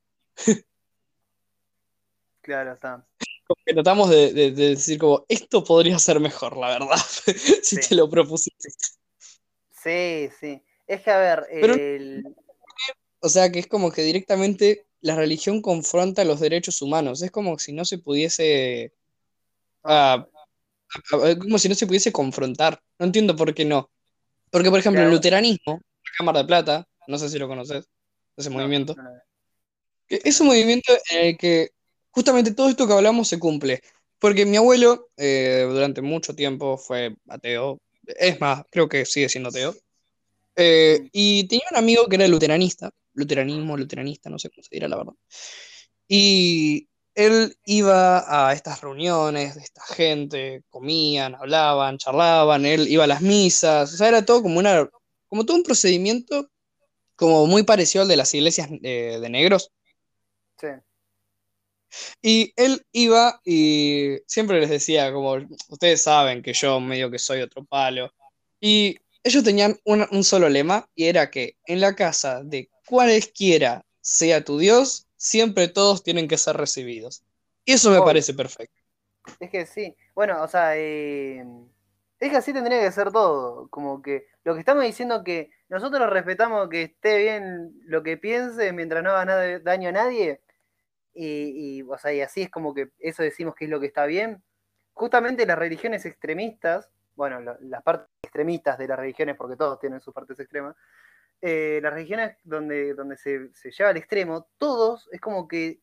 Claro, 2.42 2.74
está. 2.74 3.06
tratamos 3.66 4.10
de, 4.10 4.52
decir 4.52 4.98
como, 4.98 5.26
esto 5.28 5.64
podría 5.64 6.00
ser 6.00 6.20
mejor, 6.20 6.58
la 6.58 6.70
verdad, 6.70 6.96
si 7.64 7.80
te 7.80 7.96
lo 7.96 8.10
propusiste. 8.10 8.70
Sí, 9.72 10.30
sí. 10.40 10.64
Es 10.88 11.02
que, 11.02 11.12
a 11.12 11.18
ver, 11.18 11.48
el... 11.50 12.36
O 13.22 13.30
sea, 13.30 13.52
que 13.52 13.60
es 13.60 13.68
como 13.68 13.92
que 13.92 14.02
directamente 14.02 14.88
la 15.00 15.16
religión 15.16 15.62
confronta 15.62 16.26
los 16.26 16.40
derechos 16.40 16.82
humanos. 16.82 17.22
Es 17.22 17.32
como 17.32 17.58
si 17.60 17.72
no 17.72 17.86
se 17.86 18.00
pudiese. 18.00 18.94
Ah, 19.84 20.28
como 21.40 21.58
si 21.60 21.70
no 21.70 21.76
se 21.76 21.88
pudiese 21.88 22.12
confrontar. 22.12 22.82
No 23.00 23.06
entiendo 23.06 23.36
por 23.36 23.54
qué 23.54 23.64
no. 23.64 23.90
Porque, 24.50 24.70
por 24.70 24.80
ejemplo, 24.80 25.04
el 25.04 25.12
luteranismo, 25.12 25.74
la 25.74 26.12
Cámara 26.18 26.40
de 26.40 26.46
Plata, 26.46 26.88
no 27.08 27.18
sé 27.18 27.30
si 27.30 27.38
lo 27.40 27.48
conoces, 27.48 27.86
ese 28.36 28.50
movimiento. 28.50 28.96
es 30.10 30.42
un 30.42 30.48
movimiento 30.48 30.92
en 31.12 31.28
el 31.28 31.38
que 31.38 31.70
justamente 32.10 32.54
todo 32.54 32.70
esto 32.70 32.88
que 32.88 32.94
hablamos 32.94 33.28
se 33.28 33.40
cumple. 33.40 33.82
Porque 34.20 34.46
mi 34.46 34.58
abuelo, 34.58 35.10
eh, 35.18 35.66
durante 35.70 36.02
mucho 36.02 36.36
tiempo, 36.36 36.78
fue 36.78 37.16
ateo. 37.30 37.80
Es 38.06 38.42
más, 38.42 38.64
creo 38.70 38.90
que 38.90 39.06
sigue 39.06 39.30
siendo 39.30 39.50
ateo. 39.50 39.76
Eh, 40.56 41.08
y 41.14 41.48
tenía 41.48 41.66
un 41.72 41.78
amigo 41.78 42.08
que 42.08 42.18
era 42.18 42.28
luteranista 42.28 42.92
luteranismo, 43.14 43.78
luteranista, 43.78 44.30
no 44.30 44.40
sé 44.40 44.50
cómo 44.50 44.64
se 44.64 44.76
dirá 44.76 44.88
la 44.88 44.98
verdad. 44.98 45.14
Y 46.08 46.90
él 47.16 47.58
iba 47.66 48.50
a 48.50 48.54
estas 48.54 48.82
reuniones 48.82 49.56
de 49.56 49.62
esta 49.62 49.82
gente, 49.84 50.64
comían, 50.70 51.36
hablaban, 51.36 51.98
charlaban, 51.98 52.66
él 52.66 52.88
iba 52.88 53.04
a 53.04 53.08
las 53.08 53.22
misas, 53.22 53.94
o 53.94 53.98
sea, 53.98 54.08
era 54.08 54.26
todo 54.26 54.42
como 54.42 54.60
una, 54.60 54.90
como 55.28 55.46
todo 55.46 55.58
un 55.58 55.64
procedimiento 55.64 56.50
como 57.16 57.46
muy 57.46 57.64
parecido 57.64 58.02
al 58.04 58.08
de 58.08 58.18
las 58.18 58.34
iglesias 58.34 58.70
de, 58.72 59.28
negros. 59.30 59.72
Sí. 60.60 60.68
Y 62.22 62.54
él 62.56 62.84
iba 62.92 63.40
y 63.46 64.18
siempre 64.26 64.60
les 64.60 64.70
decía, 64.70 65.12
como 65.14 65.38
ustedes 65.70 66.02
saben 66.02 66.42
que 66.42 66.54
yo 66.54 66.80
medio 66.80 67.12
que 67.12 67.20
soy 67.20 67.42
otro 67.42 67.64
palo. 67.66 68.12
Y 68.60 68.98
ellos 69.24 69.44
tenían 69.44 69.78
un, 69.86 70.08
un, 70.10 70.24
solo 70.24 70.50
lema 70.50 70.90
y 70.96 71.06
era 71.06 71.30
que 71.30 71.58
en 71.66 71.80
la 71.82 71.96
casa 71.96 72.42
de 72.44 72.72
cualesquiera 72.92 73.86
sea 74.02 74.44
tu 74.44 74.58
Dios, 74.58 75.08
siempre 75.16 75.70
todos 75.70 76.04
tienen 76.04 76.28
que 76.28 76.38
ser 76.38 76.58
recibidos. 76.58 77.24
Y 77.64 77.72
eso 77.72 77.90
me 77.90 78.02
parece 78.02 78.34
perfecto. 78.34 78.76
Es 79.40 79.50
que 79.50 79.66
sí. 79.66 79.96
Bueno, 80.14 80.44
o 80.44 80.48
sea, 80.50 80.76
eh, 80.76 81.42
es 82.20 82.30
que 82.30 82.36
así 82.36 82.52
tendría 82.52 82.82
que 82.82 82.92
ser 82.92 83.14
todo. 83.14 83.70
Como 83.70 84.02
que 84.02 84.28
lo 84.44 84.56
que 84.56 84.60
estamos 84.60 84.84
diciendo 84.84 85.24
que 85.24 85.52
nosotros 85.70 86.10
respetamos 86.10 86.68
que 86.68 86.84
esté 86.84 87.20
bien 87.20 87.72
lo 87.86 88.04
que 88.04 88.18
piense 88.18 88.74
mientras 88.74 89.02
no 89.04 89.12
haga 89.12 89.24
nada, 89.24 89.60
daño 89.60 89.88
a 89.88 89.94
nadie. 89.94 90.42
Y, 91.14 91.84
o 91.84 91.98
sea, 91.98 92.12
y 92.12 92.20
así 92.20 92.42
es 92.42 92.50
como 92.50 92.74
que 92.74 92.90
eso 93.00 93.24
decimos 93.24 93.56
que 93.56 93.66
es 93.66 93.72
lo 93.72 93.80
que 93.80 93.88
está 93.88 94.06
bien. 94.06 94.44
Justamente 94.92 95.46
las 95.46 95.58
religiones 95.58 96.06
extremistas, 96.06 96.90
bueno, 97.16 97.40
las 97.62 97.84
partes 97.84 98.10
extremistas 98.22 98.78
de 98.78 98.90
las 98.90 99.00
religiones, 99.00 99.38
porque 99.38 99.56
todos 99.56 99.80
tienen 99.80 100.02
sus 100.02 100.14
partes 100.14 100.38
extremas, 100.42 100.76
eh, 101.42 101.80
las 101.82 101.94
religiones 101.94 102.38
donde, 102.44 102.94
donde 102.94 103.18
se, 103.18 103.50
lleva 103.72 103.90
al 103.90 103.98
extremo, 103.98 104.48
todos 104.60 105.10
es 105.12 105.20
como 105.20 105.48
que 105.48 105.80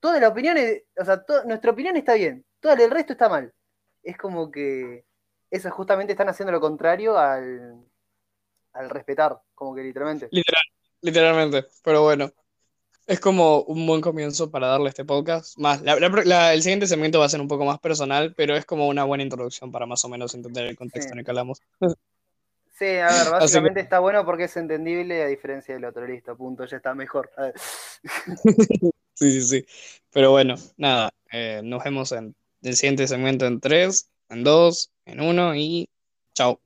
toda 0.00 0.18
la 0.18 0.28
opinión, 0.28 0.56
o 0.96 1.04
sea, 1.04 1.22
nuestra 1.44 1.72
opinión 1.72 1.96
está 1.96 2.14
bien, 2.14 2.44
todo 2.60 2.72
el 2.72 2.90
resto 2.90 3.12
está 3.12 3.28
mal. 3.28 3.52
Es 4.02 4.16
como 4.16 4.50
que 4.50 5.04
eso 5.50 5.70
justamente 5.70 6.12
están 6.12 6.28
haciendo 6.28 6.52
lo 6.52 6.60
contrario 6.60 7.18
al, 7.18 7.84
respetar, 8.88 9.38
como 9.54 9.74
que 9.74 9.82
literalmente. 9.82 10.28
Literal, 10.30 10.62
literalmente, 11.02 11.66
pero 11.84 12.02
bueno. 12.02 12.30
Es 13.06 13.20
como 13.20 13.60
un 13.62 13.86
buen 13.86 14.00
comienzo 14.00 14.50
para 14.50 14.66
darle 14.66 14.88
este 14.88 15.04
podcast. 15.04 15.56
Más, 15.58 15.80
el 15.80 16.62
siguiente 16.62 16.88
segmento 16.88 17.20
va 17.20 17.26
a 17.26 17.28
ser 17.28 17.40
un 17.40 17.46
poco 17.46 17.64
más 17.64 17.78
personal, 17.78 18.34
pero 18.36 18.56
es 18.56 18.64
como 18.64 18.88
una 18.88 19.04
buena 19.04 19.22
introducción 19.22 19.70
para 19.70 19.86
más 19.86 20.04
o 20.04 20.08
menos 20.08 20.34
entender 20.34 20.66
el 20.66 20.76
contexto 20.76 21.12
en 21.12 21.20
el 21.20 21.24
que 21.24 21.30
hablamos. 21.30 21.62
Sí, 22.78 22.84
a 22.84 23.06
ver, 23.06 23.30
básicamente 23.32 23.80
está 23.80 24.00
bueno 24.00 24.24
porque 24.26 24.44
es 24.44 24.56
entendible 24.56 25.22
a 25.22 25.26
diferencia 25.26 25.74
del 25.74 25.86
otro, 25.86 26.06
listo, 26.06 26.36
punto, 26.36 26.66
ya 26.66 26.76
está 26.76 26.94
mejor. 26.94 27.30
sí, 29.14 29.32
sí, 29.32 29.42
sí. 29.42 29.66
Pero 30.12 30.30
bueno, 30.30 30.56
nada, 30.76 31.10
eh, 31.32 31.62
nos 31.64 31.82
vemos 31.82 32.12
en 32.12 32.34
el 32.62 32.76
siguiente 32.76 33.08
segmento 33.08 33.46
en 33.46 33.60
3, 33.60 34.10
en 34.28 34.44
2, 34.44 34.92
en 35.06 35.20
uno 35.22 35.54
y 35.54 35.88
chao. 36.34 36.60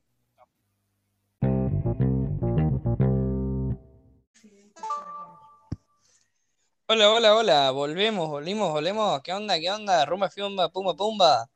Hola, 6.87 7.09
hola, 7.12 7.37
hola, 7.37 7.70
volvemos, 7.70 8.29
volvimos, 8.29 8.73
volvemos. 8.73 9.23
¿Qué 9.23 9.33
onda, 9.33 9.61
qué 9.61 9.70
onda? 9.70 10.05
Rumba, 10.07 10.29
fiumba, 10.29 10.70
pumba, 10.70 10.96
pumba. 10.96 11.46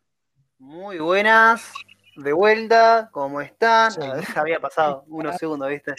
Muy 0.58 0.98
buenas, 0.98 1.72
de 2.16 2.32
vuelta, 2.32 3.08
¿cómo 3.12 3.40
están? 3.40 3.92
Había 4.34 4.60
pasado 4.60 5.04
unos 5.08 5.36
segundos, 5.36 5.68
¿viste? 5.68 5.94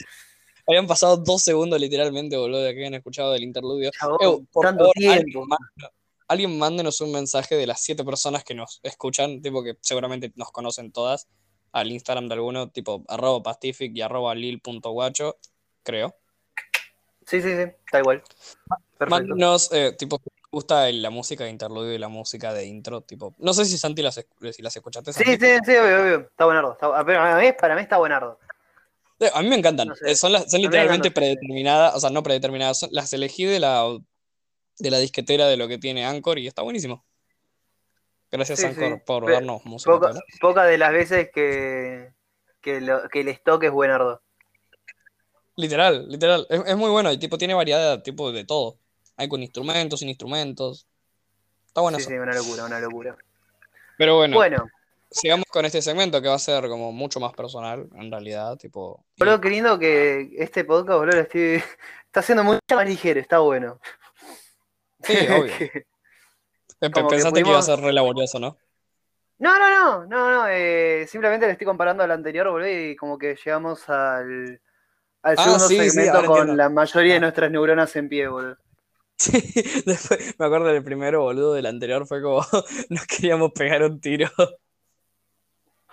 Habían 0.68 0.88
pasado 0.88 1.18
dos 1.18 1.44
segundos 1.44 1.80
literalmente, 1.80 2.38
boludo, 2.38 2.64
de 2.64 2.74
que 2.74 2.80
habían 2.80 2.96
escuchado 2.96 3.34
del 3.34 3.44
interludio. 3.44 3.92
tanto 4.62 4.92
tiempo 4.94 5.46
alguien 6.28 6.58
mándenos 6.58 7.02
un 7.02 7.12
mensaje 7.12 7.56
de 7.56 7.68
las 7.68 7.82
siete 7.82 8.04
personas 8.04 8.44
que 8.44 8.56
nos 8.56 8.80
escuchan, 8.84 9.42
tipo 9.42 9.64
que 9.64 9.78
seguramente 9.82 10.32
nos 10.36 10.52
conocen 10.52 10.92
todas, 10.92 11.28
al 11.72 11.92
Instagram 11.92 12.28
de 12.28 12.34
alguno, 12.36 12.70
tipo 12.70 13.04
arroba 13.08 13.44
pastific 13.44 13.96
y 13.96 14.02
arroba 14.02 14.34
lil.guacho, 14.34 15.38
creo. 15.84 16.16
Sí, 17.26 17.42
sí, 17.42 17.56
sí, 17.56 17.72
está 17.86 18.00
igual. 18.00 18.24
Mándenos, 19.08 19.72
eh, 19.72 19.94
tipo, 19.98 20.22
gusta 20.56 20.90
la 20.90 21.10
música 21.10 21.44
de 21.44 21.50
interludio 21.50 21.94
y 21.94 21.98
la 21.98 22.08
música 22.08 22.54
de 22.54 22.66
intro, 22.66 23.02
tipo, 23.02 23.36
no 23.40 23.54
sé 23.54 23.66
si 23.66 23.78
Santi 23.78 24.02
las, 24.02 24.16
si 24.16 24.62
las 24.62 24.74
escuchaste. 24.74 25.12
Sí, 25.12 25.24
sí, 25.24 25.58
sí, 25.66 25.72
obvio, 25.76 26.02
obvio, 26.02 26.20
está 26.32 26.46
buenardo. 26.46 26.72
Está, 26.72 27.06
para, 27.06 27.42
mí, 27.42 27.52
para 27.60 27.76
mí 27.76 27.82
está 27.82 27.98
buenardo. 27.98 28.40
A 29.34 29.42
mí 29.42 29.50
me 29.50 29.58
encantan, 29.58 29.92
eh, 30.06 30.16
son, 30.16 30.32
las, 30.32 30.50
son 30.50 30.62
literalmente 30.62 31.12
predeterminadas, 31.12 31.96
o 31.96 32.00
sea, 32.00 32.10
no 32.10 32.24
predeterminadas, 32.24 32.88
las 32.92 33.12
elegí 33.12 33.44
de 33.44 33.60
la 33.60 33.98
de 34.80 34.92
la 34.92 34.98
disquetera 34.98 35.48
de 35.48 35.58
lo 35.58 35.68
que 35.68 35.78
tiene 35.78 36.06
Anchor 36.06 36.40
y 36.40 36.48
está 36.48 36.62
buenísimo. 36.62 37.06
Gracias 38.32 38.64
Anchor 38.64 39.04
por 39.04 39.30
darnos 39.30 39.66
música. 39.66 40.00
Poca, 40.40 40.64
de 40.64 40.78
las 40.78 40.92
veces 40.94 41.30
que, 41.34 42.14
que, 42.62 42.78
el 42.78 43.28
stock 43.28 43.62
es 43.64 43.72
buenardo. 43.72 44.22
Literal, 45.58 46.08
literal. 46.08 46.48
Es, 46.50 46.78
muy 46.78 46.92
bueno 46.92 47.12
y 47.12 47.18
tipo 47.18 47.38
tiene 47.38 47.54
variedad 47.54 48.02
tipo 48.04 48.32
de 48.32 48.46
todo. 48.46 48.80
Hay 49.18 49.30
con 49.30 49.42
instrumentos, 49.42 50.00
sin 50.00 50.10
instrumentos. 50.10 50.88
Está 51.68 51.82
bueno. 51.82 52.00
Sí, 52.00 52.06
sí, 52.06 52.14
una 52.14 52.34
locura, 52.34 52.66
una 52.66 52.80
locura. 52.80 53.18
Pero 53.98 54.18
bueno. 54.18 54.36
Bueno. 54.36 54.70
Sigamos 55.12 55.46
con 55.50 55.64
este 55.66 55.82
segmento 55.82 56.22
que 56.22 56.28
va 56.28 56.36
a 56.36 56.40
ser 56.40 56.68
como 56.68 56.92
mucho 56.92 57.20
más 57.20 57.32
personal, 57.34 57.88
en 57.96 58.12
realidad, 58.12 58.58
tipo. 58.58 59.06
Boludo, 59.18 59.40
qué 59.40 59.50
lindo 59.50 59.80
que 59.80 60.30
este 60.38 60.66
podcast, 60.66 61.00
boludo, 61.00 61.20
está 62.06 62.22
siendo 62.22 62.44
mucho 62.44 62.60
más 62.72 62.86
ligero, 62.86 63.20
está 63.20 63.40
bueno. 63.40 63.80
Sí, 65.04 65.16
obvio. 65.30 65.54
Pensaste 67.10 67.44
que, 67.44 67.50
iba 67.50 67.60
a 67.60 67.62
ser 67.62 67.80
re 67.80 67.94
laborioso, 67.94 68.40
¿no? 68.40 68.58
No, 69.38 69.58
no, 69.60 69.70
no, 69.70 70.06
no, 70.06 70.32
no. 70.32 70.48
Eh, 70.50 71.06
simplemente 71.08 71.46
le 71.46 71.54
estoy 71.54 71.66
comparando 71.66 72.04
al 72.04 72.12
anterior, 72.12 72.50
boludo, 72.50 72.68
y 72.68 72.96
como 72.96 73.18
que 73.18 73.36
llegamos 73.36 73.88
al, 73.90 74.60
al 75.22 75.36
ah, 75.38 75.44
segundo 75.44 75.68
segmento 75.68 76.26
con 76.26 76.58
la 76.58 76.70
mayoría 76.70 77.14
de 77.14 77.18
ah. 77.18 77.22
nuestras 77.22 77.52
neuronas 77.52 77.96
en 77.96 78.10
pie, 78.10 78.28
boludo. 78.28 78.58
Sí, 79.18 79.32
después 79.86 80.36
me 80.38 80.46
acuerdo 80.46 80.68
del 80.68 80.84
primero, 80.84 81.22
boludo, 81.22 81.54
del 81.54 81.66
anterior 81.66 82.06
fue 82.06 82.22
como 82.22 82.42
nos 82.90 83.06
queríamos 83.06 83.52
pegar 83.54 83.84
un 83.84 84.00
tiro. 84.00 84.30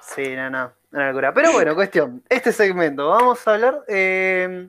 Sí, 0.01 0.35
no, 0.35 0.51
no, 0.51 0.73
una 0.91 1.09
locura. 1.09 1.33
Pero 1.33 1.53
bueno, 1.53 1.75
cuestión, 1.75 2.25
este 2.29 2.53
segmento, 2.53 3.09
vamos 3.09 3.47
a 3.47 3.55
hablar, 3.55 3.85
eh, 3.89 4.69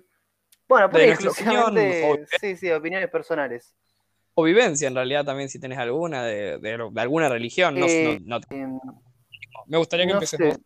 bueno, 0.67 0.89
por 0.89 1.01
exclusivamente, 1.01 2.25
sí, 2.39 2.55
sí, 2.55 2.71
opiniones 2.71 3.09
personales 3.09 3.75
o 4.35 4.43
vivencia 4.43 4.87
en 4.87 4.95
realidad 4.95 5.25
también 5.25 5.49
si 5.49 5.59
tenés 5.59 5.77
alguna 5.77 6.23
de, 6.23 6.89
alguna 6.95 7.29
religión. 7.29 7.79
No, 7.79 7.85
eh, 7.85 8.19
em, 8.49 8.79
me 9.67 9.77
gustaría 9.77 10.05
que 10.07 10.13
empecemos. 10.13 10.57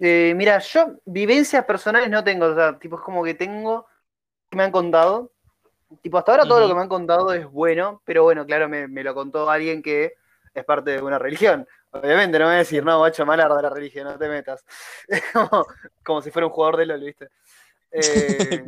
Eh, 0.00 0.32
mira, 0.36 0.58
yo 0.60 1.00
vivencias 1.04 1.64
personales 1.64 2.08
no 2.08 2.22
tengo, 2.22 2.46
o 2.46 2.54
sea, 2.54 2.78
tipo 2.78 2.96
es 2.96 3.02
como 3.02 3.24
que 3.24 3.34
tengo 3.34 3.86
que 4.48 4.56
me 4.56 4.64
han 4.64 4.72
contado. 4.72 5.32
Tipo, 6.02 6.18
hasta 6.18 6.32
ahora 6.32 6.44
todo 6.44 6.60
lo 6.60 6.68
que 6.68 6.74
me 6.74 6.82
han 6.82 6.88
contado 6.88 7.32
es 7.32 7.50
bueno, 7.50 8.02
pero 8.04 8.22
bueno, 8.22 8.44
claro, 8.44 8.68
me, 8.68 8.86
lo 9.02 9.14
contó 9.14 9.48
alguien 9.48 9.82
que 9.82 10.14
es 10.52 10.64
parte 10.64 10.92
de 10.92 11.02
una 11.02 11.18
religión. 11.18 11.66
Obviamente 11.90 12.38
no 12.38 12.44
me 12.44 12.50
voy 12.50 12.56
a 12.56 12.58
decir, 12.58 12.84
no, 12.84 13.00
macho, 13.00 13.24
malar 13.24 13.52
de 13.54 13.62
la 13.62 13.70
religión, 13.70 14.06
no 14.06 14.18
te 14.18 14.28
metas. 14.28 14.64
como, 15.32 15.66
como, 16.04 16.22
si 16.22 16.30
fuera 16.30 16.46
un 16.46 16.52
jugador 16.52 16.76
de 16.76 16.86
LOL, 16.86 17.04
¿viste? 17.04 17.28
Eh, 17.90 18.64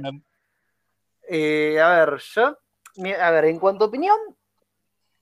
a 1.81 1.91
ver, 1.91 2.17
yo 2.19 2.57
a 3.21 3.31
ver, 3.31 3.45
en 3.47 3.59
cuanto 3.59 3.85
a 3.85 3.89
opinión, 3.89 4.19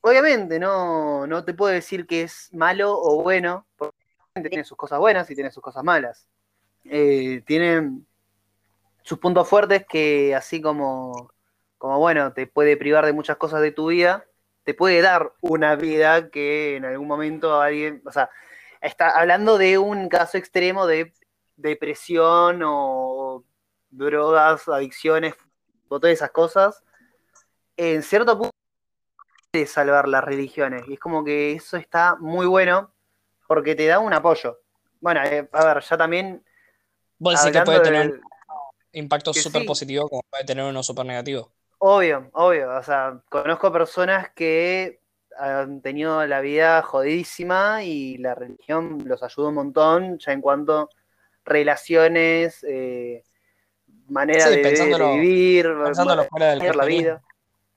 obviamente 0.00 0.58
no, 0.58 1.26
no 1.26 1.44
te 1.44 1.54
puedo 1.54 1.72
decir 1.72 2.06
que 2.06 2.22
es 2.22 2.52
malo 2.52 2.98
o 2.98 3.22
bueno, 3.22 3.66
porque 3.76 4.48
tiene 4.48 4.64
sus 4.64 4.76
cosas 4.76 4.98
buenas 4.98 5.30
y 5.30 5.34
tiene 5.34 5.50
sus 5.50 5.62
cosas 5.62 5.84
malas. 5.84 6.26
Eh, 6.84 7.42
tiene 7.46 8.00
sus 9.02 9.18
puntos 9.18 9.48
fuertes 9.48 9.84
que 9.86 10.34
así 10.34 10.60
como, 10.60 11.32
como, 11.78 11.98
bueno, 11.98 12.32
te 12.32 12.46
puede 12.46 12.76
privar 12.76 13.06
de 13.06 13.12
muchas 13.12 13.36
cosas 13.36 13.60
de 13.62 13.72
tu 13.72 13.88
vida, 13.88 14.26
te 14.64 14.74
puede 14.74 15.00
dar 15.00 15.32
una 15.40 15.76
vida 15.76 16.30
que 16.30 16.76
en 16.76 16.84
algún 16.84 17.08
momento 17.08 17.60
alguien, 17.60 18.02
o 18.04 18.12
sea, 18.12 18.28
está 18.82 19.10
hablando 19.10 19.56
de 19.56 19.78
un 19.78 20.08
caso 20.08 20.36
extremo 20.36 20.86
de 20.86 21.12
depresión 21.56 22.62
o 22.64 23.44
drogas, 23.90 24.68
adicciones, 24.68 25.34
o 25.88 25.98
todas 25.98 26.14
esas 26.14 26.30
cosas, 26.30 26.82
en 27.76 28.02
cierto 28.02 28.36
punto 28.36 28.52
de 29.52 29.66
salvar 29.66 30.08
las 30.08 30.22
religiones. 30.22 30.82
Y 30.86 30.94
es 30.94 31.00
como 31.00 31.24
que 31.24 31.52
eso 31.52 31.76
está 31.76 32.16
muy 32.16 32.46
bueno 32.46 32.92
porque 33.46 33.74
te 33.74 33.86
da 33.86 33.98
un 33.98 34.12
apoyo. 34.12 34.60
Bueno, 35.00 35.22
eh, 35.24 35.48
a 35.52 35.64
ver, 35.64 35.82
ya 35.82 35.96
también. 35.96 36.44
Vos 37.18 37.42
decís 37.42 37.58
que 37.58 37.64
puede 37.64 37.80
tener 37.80 38.10
un 38.10 38.20
impacto 38.92 39.32
súper 39.32 39.64
positivo 39.64 40.08
como 40.08 40.22
puede 40.28 40.44
tener 40.44 40.64
uno 40.64 40.82
súper 40.82 41.06
negativo. 41.06 41.52
Obvio, 41.78 42.28
obvio. 42.32 42.76
O 42.76 42.82
sea, 42.82 43.20
conozco 43.28 43.72
personas 43.72 44.30
que 44.34 45.00
han 45.38 45.80
tenido 45.80 46.26
la 46.26 46.40
vida 46.40 46.82
jodidísima 46.82 47.84
y 47.84 48.18
la 48.18 48.34
religión 48.34 49.02
los 49.04 49.22
ayuda 49.22 49.48
un 49.48 49.54
montón, 49.54 50.18
ya 50.18 50.32
en 50.32 50.40
cuanto 50.40 50.90
relaciones, 51.44 52.64
eh, 52.68 53.22
manera 54.08 54.50
de, 54.50 54.56
vivir, 54.56 55.68
de 55.68 56.74
la 56.74 56.84
vida. 56.84 57.22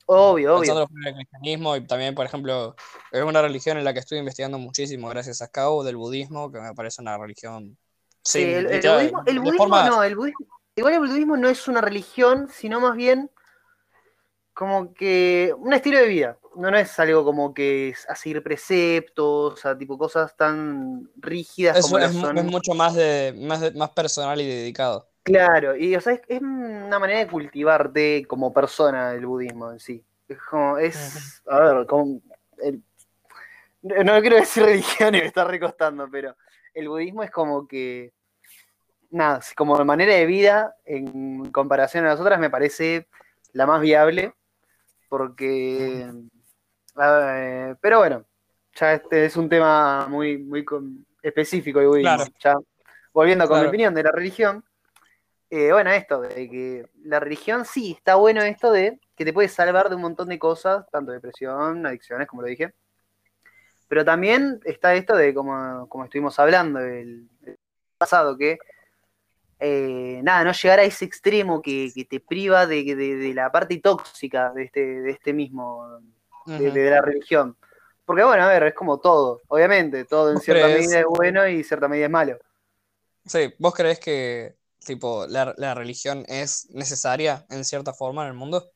Obvio, 0.08 0.58
obvio. 0.58 0.90
el 1.06 1.14
cristianismo 1.16 1.76
y 1.76 1.86
también, 1.86 2.16
por 2.16 2.26
ejemplo, 2.26 2.76
es 3.12 3.24
una 3.24 3.42
religión 3.42 3.78
en 3.78 3.86
la 3.86 3.94
que 3.94 4.00
estoy 4.00 4.18
investigando 4.18 4.58
muchísimo 4.58 5.08
gracias 5.10 5.42
a 5.42 5.48
Cao, 5.48 5.84
del 5.84 5.96
budismo, 5.96 6.52
que 6.52 6.60
me 6.60 6.74
parece 6.74 7.02
una 7.02 7.18
religión... 7.18 7.78
Sí, 8.24 8.44
el, 8.44 8.66
budismo, 8.66 9.24
el 9.26 9.40
budismo 9.40 9.68
no, 9.68 10.04
el 10.04 10.16
budismo, 10.16 10.46
igual 10.76 10.94
el 10.94 11.00
budismo 11.00 11.38
no 11.38 11.48
es 11.48 11.68
una 11.68 11.82
religión, 11.82 12.50
sino 12.52 12.80
más 12.80 12.96
bien 12.96 13.32
como 14.54 14.94
que 14.94 15.54
un 15.58 15.74
estilo 15.74 16.00
de 16.00 16.08
vida. 16.08 16.38
No, 16.56 16.70
no 16.70 16.78
es 16.78 17.00
algo 17.00 17.24
como 17.24 17.54
que 17.54 17.94
a 18.10 18.16
seguir 18.16 18.44
preceptos, 18.44 19.60
sea, 19.60 19.78
tipo 19.78 19.98
cosas 19.98 20.36
tan 20.36 21.10
rígidas 21.16 21.82
como 21.82 21.98
es, 21.98 22.12
son. 22.12 22.38
es 22.38 22.44
mucho 22.44 22.74
más 22.74 22.94
de, 22.94 23.34
más 23.38 23.74
más 23.74 23.90
personal 23.92 24.40
y 24.42 24.48
dedicado. 24.48 25.08
Claro, 25.24 25.76
y 25.78 25.96
o 25.96 26.02
sea, 26.02 26.20
es, 26.28 26.42
una 26.42 27.00
manera 27.00 27.20
de 27.20 27.28
cultivarte 27.28 28.26
como 28.28 28.52
persona 28.52 29.14
el 29.14 29.26
budismo 29.26 29.72
en 29.72 29.80
sí. 29.80 30.04
Es 30.28 30.40
como, 30.50 30.78
es, 30.78 31.42
a 31.48 31.60
ver, 31.60 31.86
como 31.86 32.22
no 33.82 34.22
quiero 34.22 34.36
decir 34.36 34.64
religión 34.64 35.16
y 35.16 35.20
me 35.20 35.26
está 35.26 35.44
recostando, 35.44 36.08
pero 36.10 36.36
el 36.74 36.88
budismo 36.88 37.24
es 37.24 37.32
como 37.32 37.68
que, 37.68 38.14
nada, 39.10 39.42
como 39.56 39.76
manera 39.84 40.14
de 40.14 40.26
vida 40.26 40.76
en 40.86 41.52
comparación 41.52 42.06
a 42.06 42.10
las 42.10 42.20
otras 42.20 42.40
me 42.40 42.50
parece 42.50 43.08
la 43.54 43.66
más 43.66 43.82
viable, 43.82 44.34
porque, 45.12 46.10
pero 47.82 47.98
bueno, 47.98 48.26
ya 48.74 48.94
este 48.94 49.26
es 49.26 49.36
un 49.36 49.50
tema 49.50 50.08
muy, 50.08 50.38
muy 50.38 50.64
específico 51.22 51.82
de 51.82 51.88
budismo. 51.88 52.24
Ya, 52.42 52.56
volviendo 53.12 53.46
con 53.46 53.60
mi 53.60 53.68
opinión 53.68 53.94
de 53.94 54.04
la 54.04 54.12
religión, 54.14 54.64
eh, 55.50 55.74
bueno, 55.74 55.92
esto, 55.92 56.22
de 56.22 56.50
que 56.50 56.86
la 57.04 57.20
religión 57.20 57.66
sí, 57.66 57.92
está 57.98 58.16
bueno 58.16 58.42
esto 58.42 58.72
de 58.72 59.02
que 59.14 59.26
te 59.26 59.34
puede 59.34 59.50
salvar 59.50 59.90
de 59.90 59.96
un 59.96 60.02
montón 60.02 60.30
de 60.30 60.40
cosas, 60.40 60.90
tanto 60.90 61.12
depresión, 61.12 61.86
adicciones, 61.86 62.26
como 62.26 62.44
lo 62.44 62.48
dije, 62.48 62.74
pero 63.90 64.06
también 64.06 64.62
está 64.64 64.94
esto 64.94 65.18
de, 65.18 65.34
como, 65.34 65.90
como 65.90 66.06
estuvimos 66.06 66.40
hablando, 66.40 66.80
el, 66.80 67.28
pasado, 67.98 68.38
que 68.38 68.60
eh, 69.64 70.22
nada, 70.24 70.44
no 70.44 70.54
llegar 70.54 70.80
a 70.80 70.84
ese 70.84 71.06
extremo 71.06 71.62
que, 71.62 71.94
te 72.10 72.20
priva 72.20 72.66
de, 72.66 73.32
la 73.36 73.52
parte 73.52 73.78
tóxica 73.78 74.52
de 74.54 74.64
este, 74.64 75.02
de 75.02 75.12
este 75.12 75.34
mismo, 75.34 76.00
de, 76.48 76.90
la 76.90 77.00
religión. 77.00 77.56
Porque 78.04 78.24
bueno, 78.24 78.44
a 78.44 78.48
ver, 78.48 78.64
es 78.64 78.74
como 78.74 79.00
todo, 79.00 79.40
obviamente, 79.48 80.06
todo 80.06 80.32
en 80.32 80.40
cierta 80.40 80.66
medida 80.66 81.02
es 81.02 81.06
bueno 81.06 81.48
y 81.48 81.58
en 81.58 81.64
cierta 81.64 81.88
medida 81.88 82.08
es 82.08 82.12
malo. 82.12 82.40
Sí, 83.28 83.54
¿vos 83.60 83.76
crees 83.76 84.00
que 84.00 84.56
tipo 84.84 85.28
la, 85.28 85.54
la 85.56 85.76
religión 85.76 86.26
es 86.28 86.68
necesaria 86.72 87.46
en 87.52 87.64
cierta 87.64 87.94
forma 87.94 88.24
en 88.24 88.30
el 88.30 88.34
mundo? 88.34 88.72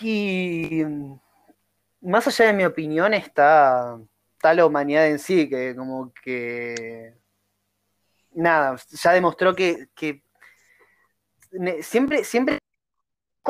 Y 0.00 0.84
más 2.00 2.28
allá 2.28 2.46
de 2.46 2.52
mi 2.52 2.64
opinión 2.64 3.12
está, 3.12 3.98
está 4.34 4.54
la 4.54 4.66
humanidad 4.66 5.08
en 5.08 5.18
sí, 5.18 5.48
que 5.48 5.74
como 5.74 6.12
que 6.22 7.18
nada, 8.32 8.76
ya 8.90 9.12
demostró 9.12 9.54
que, 9.54 9.88
siempre, 11.82 12.24
siempre 12.24 12.58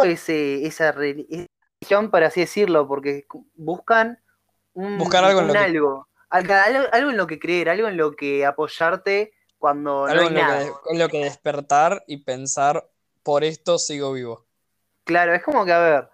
ese, 0.04 0.66
esa 0.66 0.92
religión, 0.92 2.10
para 2.10 2.28
así 2.28 2.40
decirlo, 2.40 2.86
porque 2.86 3.26
buscan 3.54 4.22
un, 4.74 4.98
Buscar 4.98 5.24
algo, 5.24 5.40
en 5.40 5.56
algo, 5.56 6.06
algo, 6.30 7.10
en 7.10 7.16
lo 7.16 7.26
que 7.26 7.38
creer, 7.38 7.68
algo 7.68 7.88
en 7.88 7.96
lo 7.96 8.12
que 8.12 8.46
apoyarte 8.46 9.32
cuando 9.58 10.06
no 10.06 10.20
hay 10.20 10.30
nada. 10.30 10.62
en 10.88 10.98
lo 10.98 11.08
que 11.08 11.24
despertar 11.24 12.04
y 12.06 12.18
pensar, 12.18 12.88
por 13.24 13.42
esto 13.42 13.78
sigo 13.78 14.12
vivo. 14.12 14.46
Claro, 15.04 15.34
es 15.34 15.42
como 15.42 15.64
que, 15.64 15.72
a 15.72 15.78
ver, 15.78 16.10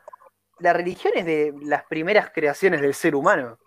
la 0.61 0.73
religión 0.73 1.13
es 1.17 1.27
de 1.27 1.53
las 1.63 1.85
primeras 1.85 2.31
creaciones 2.31 2.81
del 2.81 2.95
ser 2.95 3.15
humano. 3.15 3.59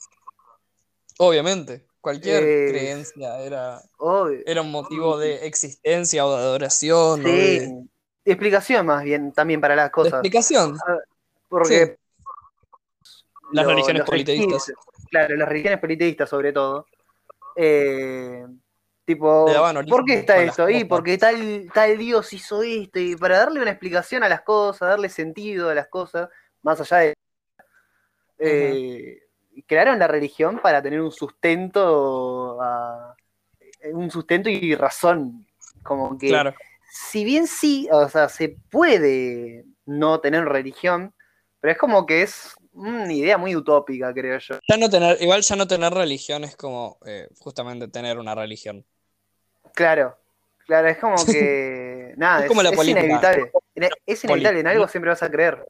Obviamente. 1.19 1.87
Cualquier 2.08 2.70
creencia 2.70 3.38
era, 3.39 3.82
era 4.46 4.62
un 4.62 4.72
motivo 4.72 5.17
de 5.17 5.46
existencia 5.46 6.26
o 6.26 6.38
de 6.38 6.41
adoración. 6.41 7.22
Sí, 7.22 7.89
explicación 8.24 8.86
más 8.86 9.04
bien 9.04 9.34
también 9.34 9.60
para 9.60 9.76
las 9.76 9.89
cosas. 9.89 10.13
explicación. 10.13 10.78
Ah, 10.88 11.00
porque 11.50 11.98
las 13.52 13.65
religiones 13.65 14.04
politeístas. 14.04 14.72
Claro, 15.12 15.36
las 15.36 15.50
religiones 15.50 15.82
politeístas 15.82 16.30
sobre 16.30 16.54
todo. 16.54 16.86
Eh, 17.58 18.46
tipo, 19.04 19.46
¿por 19.89 20.06
qué 20.06 20.13
está 20.13 20.41
esto? 20.41 20.70
Y 20.70 20.86
porque 20.86 21.17
tal, 21.17 21.70
tal 21.74 21.98
Dios 21.98 22.32
hizo 22.32 22.63
esto. 22.63 23.00
Y 23.00 23.17
para 23.17 23.39
darle 23.39 23.60
una 23.60 23.72
explicación 23.72 24.24
a 24.24 24.30
las 24.30 24.43
cosas, 24.43 24.88
darle 24.88 25.10
sentido 25.10 25.70
a 25.70 25.76
las 25.76 25.89
cosas, 25.89 26.30
más 26.62 26.80
allá 26.80 27.00
de... 27.00 27.17
Eh, 28.39 29.26
crearon 29.63 30.00
la 30.00 30.08
religión 30.08 30.60
para 30.62 30.82
tener 30.82 31.02
un 31.02 31.12
sustento, 31.12 32.58
un 33.91 34.12
sustento 34.12 34.50
y 34.50 34.76
razón. 34.76 35.48
Como 35.84 36.17
que, 36.17 36.32
si 36.89 37.24
bien 37.24 37.48
sí, 37.48 37.88
o 37.91 38.08
sea, 38.10 38.30
se 38.30 38.58
puede 38.70 39.65
no 39.86 40.20
tener 40.20 40.46
religión, 40.46 41.13
pero 41.60 41.72
es 41.72 41.78
como 41.78 42.06
que 42.06 42.22
es 42.22 42.56
una 42.74 43.12
idea 43.12 43.38
muy 43.38 43.56
utópica, 43.56 44.13
creo 44.13 44.38
yo. 44.38 44.60
Ya 44.67 44.78
no 44.78 44.89
tener, 44.89 45.22
igual 45.22 45.41
ya 45.41 45.56
no 45.56 45.67
tener 45.67 45.93
religión 45.93 46.43
es 46.43 46.56
como 46.56 47.00
eh, 47.06 47.28
justamente 47.39 47.88
tener 47.88 48.20
una 48.20 48.36
religión. 48.36 48.86
Claro, 49.74 50.17
claro, 50.65 50.88
es 50.88 50.98
como 50.98 51.15
que. 51.26 52.13
nada, 52.17 52.41
es, 52.41 52.48
como 52.48 52.62
la 52.62 52.70
inevitable. 52.70 53.52
Es 54.06 54.24
inevitable, 54.24 54.60
en 54.60 54.67
algo 54.67 54.88
siempre 54.88 55.10
vas 55.10 55.24
a 55.24 55.32
creer. 55.32 55.65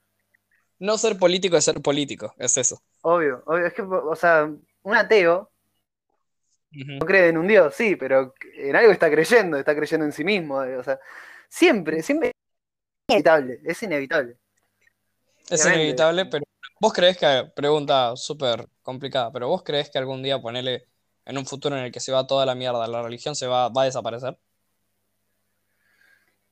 No 0.80 0.97
ser 0.97 1.17
político 1.17 1.58
es 1.58 1.63
ser 1.63 1.82
político, 1.82 2.36
es 2.38 2.58
eso. 2.58 2.82
Obvio, 3.09 3.41
obvio. 3.45 3.67
Es 3.67 3.73
que, 3.73 3.81
o 3.83 4.15
sea, 4.15 4.51
un 4.83 4.95
ateo 4.95 5.49
no 6.71 7.05
cree 7.05 7.29
en 7.29 7.37
un 7.37 7.47
Dios, 7.47 7.73
sí, 7.73 7.95
pero 7.95 8.33
en 8.53 8.75
algo 8.75 8.91
está 8.91 9.09
creyendo, 9.09 9.55
está 9.55 9.73
creyendo 9.73 10.05
en 10.05 10.11
sí 10.11 10.25
mismo. 10.25 10.55
O 10.57 10.83
sea, 10.83 10.99
siempre, 11.47 12.03
siempre 12.03 12.31
es 12.31 12.33
inevitable, 13.07 13.61
es 13.63 13.81
inevitable. 13.81 14.37
Es 15.49 15.65
inevitable, 15.65 16.25
pero 16.25 16.43
vos 16.81 16.91
crees 16.91 17.17
que, 17.17 17.49
pregunta 17.55 18.13
súper 18.17 18.67
complicada, 18.81 19.31
pero 19.31 19.47
vos 19.47 19.63
crees 19.63 19.89
que 19.89 19.99
algún 19.99 20.21
día 20.21 20.41
ponerle 20.41 20.83
en 21.23 21.37
un 21.37 21.45
futuro 21.45 21.77
en 21.77 21.85
el 21.85 21.93
que 21.93 22.01
se 22.01 22.11
va 22.11 22.27
toda 22.27 22.45
la 22.45 22.55
mierda, 22.55 22.85
la 22.87 23.01
religión 23.03 23.37
se 23.37 23.47
va, 23.47 23.69
va 23.69 23.83
a 23.83 23.85
desaparecer? 23.85 24.37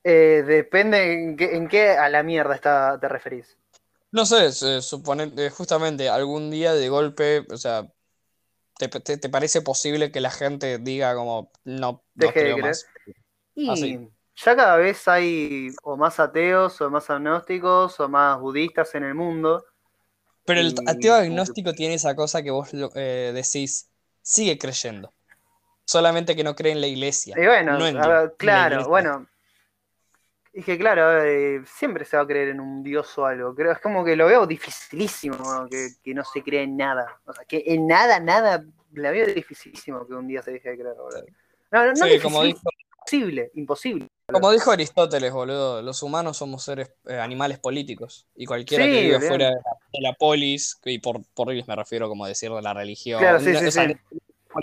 Eh, 0.05 0.41
depende 0.47 1.11
en 1.11 1.35
qué, 1.35 1.57
en 1.57 1.67
qué, 1.67 1.89
a 1.89 2.07
la 2.07 2.23
mierda 2.23 2.55
está, 2.55 2.97
te 2.97 3.09
referís. 3.09 3.57
No 4.15 4.25
sé, 4.25 4.49
supone, 4.81 5.29
eh, 5.35 5.49
justamente 5.49 6.07
algún 6.07 6.49
día 6.49 6.73
de 6.73 6.87
golpe, 6.87 7.45
o 7.51 7.57
sea, 7.57 7.85
¿te, 8.79 9.27
parece 9.27 9.61
posible 9.61 10.09
que 10.09 10.21
la 10.21 10.31
gente 10.31 10.77
diga 10.77 11.13
como 11.15 11.51
no, 11.65 12.01
no 12.13 12.31
creo 12.31 12.57
más? 12.59 12.87
Y 13.55 14.09
ya 14.37 14.55
cada 14.55 14.77
vez 14.77 15.05
hay 15.09 15.67
o 15.83 15.97
más 15.97 16.21
ateos, 16.21 16.79
o 16.79 16.89
más 16.89 17.09
agnósticos, 17.09 17.99
o 17.99 18.07
más 18.07 18.39
budistas 18.39 18.95
en 18.95 19.03
el 19.03 19.15
mundo. 19.15 19.65
Pero 20.45 20.61
el 20.61 20.73
ateo 20.87 21.15
agnóstico 21.15 21.73
tiene 21.73 21.95
esa 21.95 22.15
cosa 22.15 22.41
que 22.41 22.51
vos 22.51 22.69
eh, 22.95 23.33
decís, 23.35 23.89
sigue 24.21 24.57
creyendo. 24.57 25.11
Solamente 25.83 26.37
que 26.37 26.43
no 26.45 26.55
cree 26.55 26.71
en 26.71 26.79
la 26.79 26.87
iglesia. 26.87 27.35
Y 27.37 27.45
bueno, 27.45 27.77
claro, 28.37 28.87
bueno, 28.87 29.27
y 30.57 30.63
que 30.63 30.77
claro, 30.77 31.21
siempre 31.65 32.05
se 32.05 32.15
va 32.15 32.23
a 32.23 32.27
creer 32.27 32.47
en 32.47 32.61
un 32.61 32.81
dios 32.81 33.17
o 33.17 33.25
algo. 33.25 33.53
Creo, 33.53 33.73
es 33.73 33.79
como 33.79 34.05
que 34.05 34.15
lo 34.15 34.27
veo 34.27 34.47
dificilísimo 34.47 35.67
que, 35.69 36.13
no 36.13 36.23
se 36.23 36.41
cree 36.43 36.63
en 36.63 36.77
nada. 36.77 37.19
O 37.25 37.33
sea, 37.33 37.43
que 37.43 37.61
en 37.67 37.85
nada, 37.87 38.21
nada, 38.21 38.63
la 38.93 39.11
veo 39.11 39.25
dificilísimo 39.27 40.07
que 40.07 40.13
un 40.13 40.27
día 40.27 40.41
se 40.41 40.53
deje 40.53 40.69
de 40.69 40.77
creer, 40.77 40.95
No, 41.71 41.85
no, 41.85 41.91
no 41.91 42.05
es 42.05 42.21
como 42.21 42.45
imposible, 42.45 43.51
imposible. 43.55 44.07
Como 44.31 44.49
dijo 44.53 44.71
Aristóteles, 44.71 45.33
boludo, 45.33 45.81
los 45.81 46.01
humanos 46.01 46.37
somos 46.37 46.63
seres, 46.63 46.89
eh, 47.05 47.19
animales 47.19 47.59
políticos. 47.59 48.25
Y 48.33 48.45
cualquiera 48.45 48.85
que 48.85 49.01
vive 49.01 49.19
fuera 49.19 49.49
de 49.49 50.01
la, 50.01 50.13
polis, 50.13 50.79
y 50.85 50.99
por, 50.99 51.21
por 51.33 51.53
me 51.53 51.75
refiero 51.75 52.07
como 52.07 52.25
decir 52.25 52.49
de 52.49 52.61
la 52.61 52.73
religión. 52.73 53.19
Claro, 53.19 53.41
sí, 53.41 53.53
sí, 53.55 53.71
sí. 53.71 53.81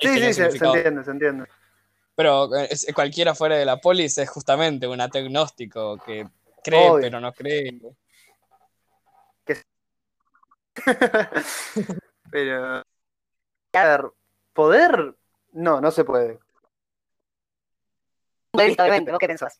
Sí, 0.00 0.09
sí, 0.09 0.33
se 0.33 0.44
entiende, 0.46 1.05
se 1.05 1.11
entiende. 1.11 1.44
Pero 2.14 2.55
eh, 2.57 2.68
cualquiera 2.94 3.35
fuera 3.35 3.57
de 3.57 3.64
la 3.64 3.79
polis 3.79 4.18
es 4.18 4.29
justamente 4.29 4.87
un 4.87 5.01
ategnóstico 5.01 5.98
que 5.98 6.27
cree 6.62 6.90
pero 7.01 7.20
no 7.20 7.33
cree. 7.33 7.81
pero. 12.31 12.83
A 13.75 13.85
ver, 13.85 14.05
poder. 14.53 15.16
No, 15.53 15.81
no 15.81 15.90
se 15.90 16.05
puede. 16.05 16.38
qué 19.18 19.27
pensás? 19.27 19.59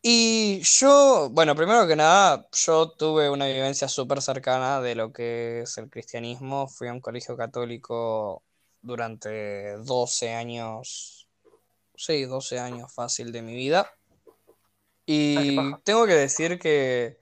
Y 0.00 0.60
yo, 0.62 1.28
bueno, 1.30 1.54
primero 1.56 1.86
que 1.86 1.96
nada, 1.96 2.48
yo 2.52 2.92
tuve 2.92 3.28
una 3.30 3.46
vivencia 3.46 3.88
súper 3.88 4.22
cercana 4.22 4.80
de 4.80 4.94
lo 4.94 5.12
que 5.12 5.62
es 5.62 5.76
el 5.76 5.90
cristianismo. 5.90 6.68
Fui 6.68 6.88
a 6.88 6.92
un 6.92 7.00
colegio 7.00 7.36
católico 7.36 8.42
durante 8.82 9.76
12 9.78 10.34
años, 10.34 11.28
sí, 11.96 12.24
12 12.24 12.58
años 12.58 12.92
fácil 12.92 13.32
de 13.32 13.42
mi 13.42 13.54
vida. 13.54 13.90
Y 15.06 15.56
tengo 15.84 16.06
que 16.06 16.14
decir 16.14 16.58
que 16.58 17.18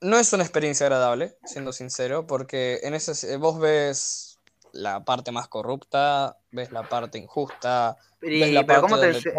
no 0.00 0.18
es 0.18 0.32
una 0.32 0.42
experiencia 0.42 0.86
agradable, 0.86 1.36
siendo 1.44 1.72
sincero, 1.72 2.26
porque 2.26 2.80
en 2.82 2.94
ese 2.94 3.36
vos 3.36 3.58
ves 3.60 4.40
la 4.72 5.04
parte 5.04 5.32
más 5.32 5.48
corrupta, 5.48 6.38
ves 6.50 6.72
la 6.72 6.88
parte 6.88 7.18
injusta, 7.18 7.96
ves 8.20 8.52
la 8.52 8.66
parte 8.66 8.80
¿cómo, 8.80 8.98
te 8.98 9.34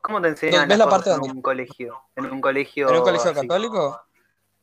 ¿cómo 0.00 0.22
te 0.22 0.28
enseñan 0.28 0.68
¿Ves 0.68 0.78
la 0.78 0.88
parte 0.88 1.10
en 1.10 1.20
un 1.20 1.42
colegio? 1.42 2.00
En 2.16 2.26
un 2.26 2.40
colegio, 2.40 2.88
¿En 2.88 2.96
un 2.96 3.02
colegio 3.02 3.34
católico? 3.34 4.00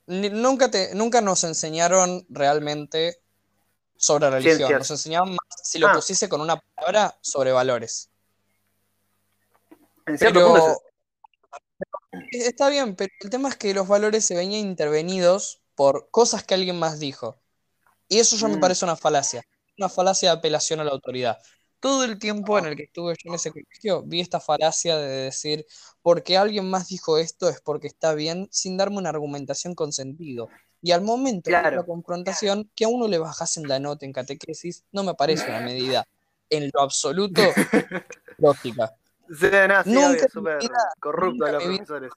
Nunca, 0.07 0.69
te, 0.69 0.93
nunca 0.95 1.21
nos 1.21 1.43
enseñaron 1.43 2.25
realmente 2.29 3.21
sobre 4.01 4.29
religión. 4.29 4.71
Nos 4.73 4.91
enseñaban 4.91 5.29
más, 5.29 5.61
si 5.63 5.77
lo 5.77 5.87
ah. 5.87 5.93
pusiese 5.93 6.27
con 6.27 6.41
una 6.41 6.59
palabra, 6.59 7.17
sobre 7.21 7.51
valores. 7.51 8.09
En 10.07 10.17
pero... 10.17 10.81
Está 12.31 12.69
bien, 12.69 12.95
pero 12.95 13.13
el 13.21 13.29
tema 13.29 13.49
es 13.49 13.55
que 13.55 13.73
los 13.73 13.87
valores 13.87 14.25
se 14.25 14.35
venían 14.35 14.67
intervenidos 14.67 15.61
por 15.75 16.09
cosas 16.11 16.43
que 16.43 16.55
alguien 16.55 16.77
más 16.77 16.99
dijo. 16.99 17.39
Y 18.09 18.19
eso 18.19 18.35
ya 18.35 18.47
me 18.47 18.57
mm. 18.57 18.59
parece 18.59 18.83
una 18.83 18.97
falacia, 18.97 19.43
una 19.77 19.87
falacia 19.87 20.31
de 20.31 20.37
apelación 20.37 20.79
a 20.79 20.83
la 20.83 20.91
autoridad. 20.91 21.37
Todo 21.79 22.03
el 22.03 22.19
tiempo 22.19 22.57
en 22.59 22.65
el 22.65 22.75
que 22.75 22.83
estuve 22.83 23.13
yo 23.13 23.29
en 23.29 23.35
ese 23.35 23.51
colegio 23.51 24.03
vi 24.03 24.19
esta 24.19 24.39
falacia 24.39 24.97
de 24.97 25.07
decir, 25.07 25.65
porque 26.01 26.37
alguien 26.37 26.69
más 26.69 26.89
dijo 26.89 27.17
esto 27.17 27.49
es 27.49 27.61
porque 27.61 27.87
está 27.87 28.13
bien, 28.13 28.47
sin 28.51 28.77
darme 28.77 28.97
una 28.97 29.09
argumentación 29.09 29.73
con 29.73 29.93
sentido. 29.93 30.49
Y 30.81 30.91
al 30.91 31.01
momento 31.01 31.51
de 31.51 31.71
la 31.71 31.83
confrontación, 31.83 32.69
que 32.75 32.85
a 32.85 32.87
uno 32.87 33.07
le 33.07 33.19
bajasen 33.19 33.67
la 33.67 33.79
nota 33.79 34.05
en 34.05 34.13
catequesis, 34.13 34.83
no 34.91 35.03
me 35.03 35.13
parece 35.13 35.47
una 35.47 35.61
medida 35.61 36.07
en 36.49 36.69
lo 36.73 36.81
absoluto 36.81 37.41
lógica. 38.37 38.95
nunca 39.85 40.27
corrupto 40.99 41.45
a 41.45 41.51
los 41.51 41.63
profesores. 41.63 42.11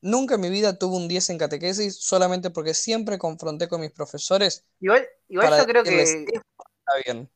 Nunca 0.00 0.36
en 0.36 0.40
mi 0.40 0.50
vida 0.50 0.78
tuve 0.78 0.96
un 0.96 1.08
10 1.08 1.30
en 1.30 1.38
catequesis, 1.38 1.96
solamente 1.96 2.50
porque 2.50 2.72
siempre 2.72 3.18
confronté 3.18 3.68
con 3.68 3.80
mis 3.80 3.90
profesores. 3.90 4.64
Igual, 4.80 5.08
igual 5.28 5.58
yo 5.58 5.66
creo 5.66 5.82
que. 5.82 6.02
Está 6.02 6.92
bien. 7.04 7.28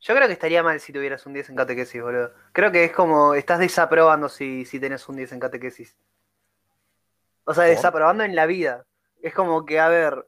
Yo 0.00 0.14
creo 0.14 0.26
que 0.26 0.32
estaría 0.32 0.62
mal 0.62 0.80
si 0.80 0.92
tuvieras 0.92 1.26
un 1.26 1.34
10 1.34 1.50
en 1.50 1.56
catequesis, 1.56 2.02
boludo. 2.02 2.32
Creo 2.52 2.72
que 2.72 2.84
es 2.84 2.92
como. 2.92 3.34
Estás 3.34 3.60
desaprobando 3.60 4.28
si, 4.28 4.64
si 4.64 4.80
tenés 4.80 5.08
un 5.08 5.16
10 5.16 5.32
en 5.32 5.40
catequesis. 5.40 5.96
O 7.44 7.54
sea, 7.54 7.64
desaprobando 7.64 8.24
en 8.24 8.34
la 8.34 8.46
vida. 8.46 8.84
Es 9.22 9.34
como 9.34 9.64
que, 9.64 9.80
a 9.80 9.88
ver, 9.88 10.26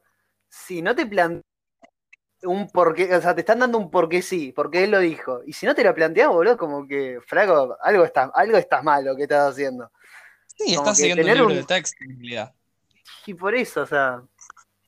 si 0.49 0.81
no 0.81 0.95
te 0.95 1.05
planteas 1.05 1.45
un 2.43 2.67
porqué, 2.69 3.13
o 3.15 3.21
sea, 3.21 3.35
te 3.35 3.41
están 3.41 3.59
dando 3.59 3.77
un 3.77 3.91
porqué 3.91 4.21
sí, 4.21 4.51
porque 4.51 4.83
él 4.83 4.91
lo 4.91 4.99
dijo. 4.99 5.41
Y 5.45 5.53
si 5.53 5.65
no 5.65 5.75
te 5.75 5.83
lo 5.83 5.93
planteas, 5.93 6.29
boludo, 6.29 6.57
como 6.57 6.87
que, 6.87 7.19
flaco, 7.25 7.77
algo 7.81 8.03
está, 8.03 8.31
algo 8.33 8.57
está 8.57 8.81
mal 8.81 9.05
lo 9.05 9.15
que 9.15 9.23
estás 9.23 9.51
haciendo. 9.51 9.91
Sí, 10.57 10.73
estás 10.73 10.97
siguiendo 10.97 11.23
un 11.23 11.37
libro 11.37 11.53
de 11.53 11.63
texto, 11.63 11.97
en 12.03 12.17
realidad. 12.17 12.53
Y 13.25 13.33
por 13.33 13.55
eso, 13.55 13.81
o 13.81 13.85
sea, 13.85 14.23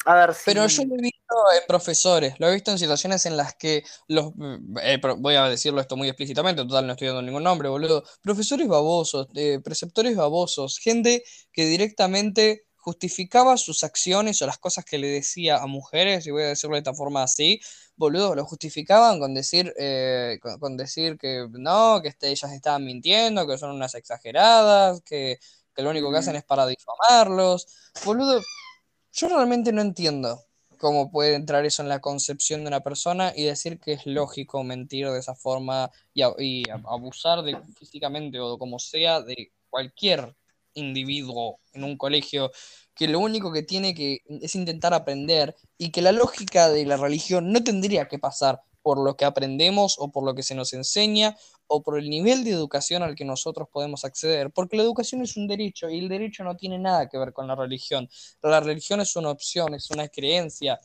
a 0.06 0.16
ver 0.16 0.34
si... 0.34 0.44
Pero 0.46 0.66
yo 0.68 0.84
lo 0.86 0.96
he 0.96 1.02
visto 1.02 1.36
en 1.60 1.68
profesores, 1.68 2.39
lo 2.39 2.48
he 2.48 2.54
visto 2.54 2.72
en 2.72 2.80
situaciones 2.80 3.26
en 3.26 3.38
las 3.38 3.56
que 3.56 3.84
los, 4.08 4.34
eh, 4.82 5.00
voy 5.18 5.36
a 5.36 5.48
decirlo 5.48 5.82
esto 5.82 5.96
muy 5.96 6.08
explícitamente, 6.08 6.63
total 6.63 6.88
no 6.88 6.94
estoy 6.94 7.08
dando 7.08 7.22
ningún 7.22 7.44
nombre, 7.44 7.70
boludo, 7.70 8.04
profesores 8.22 8.68
babosos, 8.68 9.28
eh, 9.36 9.60
preceptores 9.63 10.16
babosos, 10.16 10.80
gente 10.80 11.24
que 11.52 11.66
directamente 11.66 12.66
justificaba 12.84 13.56
sus 13.58 13.84
acciones 13.84 14.41
o 14.41 14.46
las 14.46 14.58
cosas 14.58 14.84
que 14.84 14.98
le 14.98 15.08
decía 15.08 15.58
a 15.58 15.67
mujeres, 15.67 16.28
y 16.28 16.32
voy 16.32 16.43
a 16.43 16.48
decirlo 16.48 16.76
de 16.76 16.80
esta 16.80 16.93
forma 16.93 17.24
así, 17.24 17.62
boludo, 17.96 18.36
lo 18.36 18.46
justificaban 18.46 19.19
con 19.19 19.34
decir, 19.34 19.74
eh, 19.80 20.39
con, 20.60 20.76
decir 20.78 21.17
que 21.17 21.48
no, 21.52 22.02
que 22.02 22.10
este, 22.10 22.30
ellas 22.30 22.52
estaban 22.52 22.84
mintiendo, 22.86 23.48
que 23.48 23.58
son 23.58 23.72
unas 23.72 23.96
exageradas, 23.96 25.02
que, 25.02 25.39
lo 25.78 25.89
único 25.89 26.12
que 26.12 26.17
hacen 26.17 26.36
es 26.36 26.43
para 26.43 26.67
difamarlos. 26.67 27.67
Boludo, 28.06 28.46
yo 29.13 29.28
realmente 29.30 29.72
no 29.72 29.82
entiendo 29.82 30.43
cómo 30.78 31.10
puede 31.12 31.36
entrar 31.36 31.65
eso 31.65 31.84
en 31.84 31.89
la 31.89 32.02
concepción 32.02 32.62
de 32.62 32.67
una 32.67 32.82
persona 32.82 33.34
y 33.36 33.43
decir 33.46 33.80
que 33.80 33.93
es 33.93 34.06
lógico 34.06 34.63
mentir 34.63 35.10
de 35.10 35.19
esa 35.19 35.36
forma 35.36 35.89
y, 36.13 36.24
y 36.39 36.63
abusar 36.69 37.43
de, 37.43 37.58
físicamente 37.80 38.39
o 38.39 38.58
como 38.58 38.80
sea 38.80 39.22
de 39.22 39.54
cualquier 39.69 40.36
individuo 40.74 41.60
en 41.74 41.84
un 41.84 41.98
colegio 41.98 42.52
que 42.96 43.08
lo 43.08 43.20
único 43.20 43.52
que 43.52 43.64
tiene 43.64 43.94
que 43.94 44.20
es 44.42 44.56
intentar 44.56 44.94
aprender 44.94 45.56
y 45.78 45.92
que 45.92 46.02
la 46.02 46.12
lógica 46.12 46.70
de 46.70 46.86
la 46.86 46.98
religión 46.98 47.52
no 47.52 47.64
tendría 47.64 48.08
que 48.08 48.20
pasar 48.20 48.62
por 48.84 49.00
lo 49.00 49.16
que 49.16 49.26
aprendemos 49.26 49.96
o 49.98 50.12
por 50.12 50.24
lo 50.24 50.36
que 50.36 50.44
se 50.44 50.56
nos 50.56 50.74
enseña 50.74 51.36
o 51.68 51.82
por 51.82 51.98
el 51.98 52.10
nivel 52.10 52.44
de 52.44 52.52
educación 52.52 53.02
al 53.02 53.16
que 53.16 53.26
nosotros 53.26 53.68
podemos 53.72 54.04
acceder, 54.04 54.52
porque 54.52 54.78
la 54.78 54.84
educación 54.84 55.22
es 55.22 55.38
un 55.38 55.48
derecho 55.48 55.90
y 55.90 56.00
el 56.00 56.10
derecho 56.10 56.44
no 56.44 56.56
tiene 56.56 56.78
nada 56.78 57.08
que 57.10 57.18
ver 57.18 57.34
con 57.34 57.48
la 57.48 57.56
religión. 57.56 58.10
La 58.42 58.60
religión 58.60 59.00
es 59.00 59.16
una 59.16 59.30
opción, 59.30 59.74
es 59.74 59.90
una 59.90 60.08
creencia, 60.10 60.80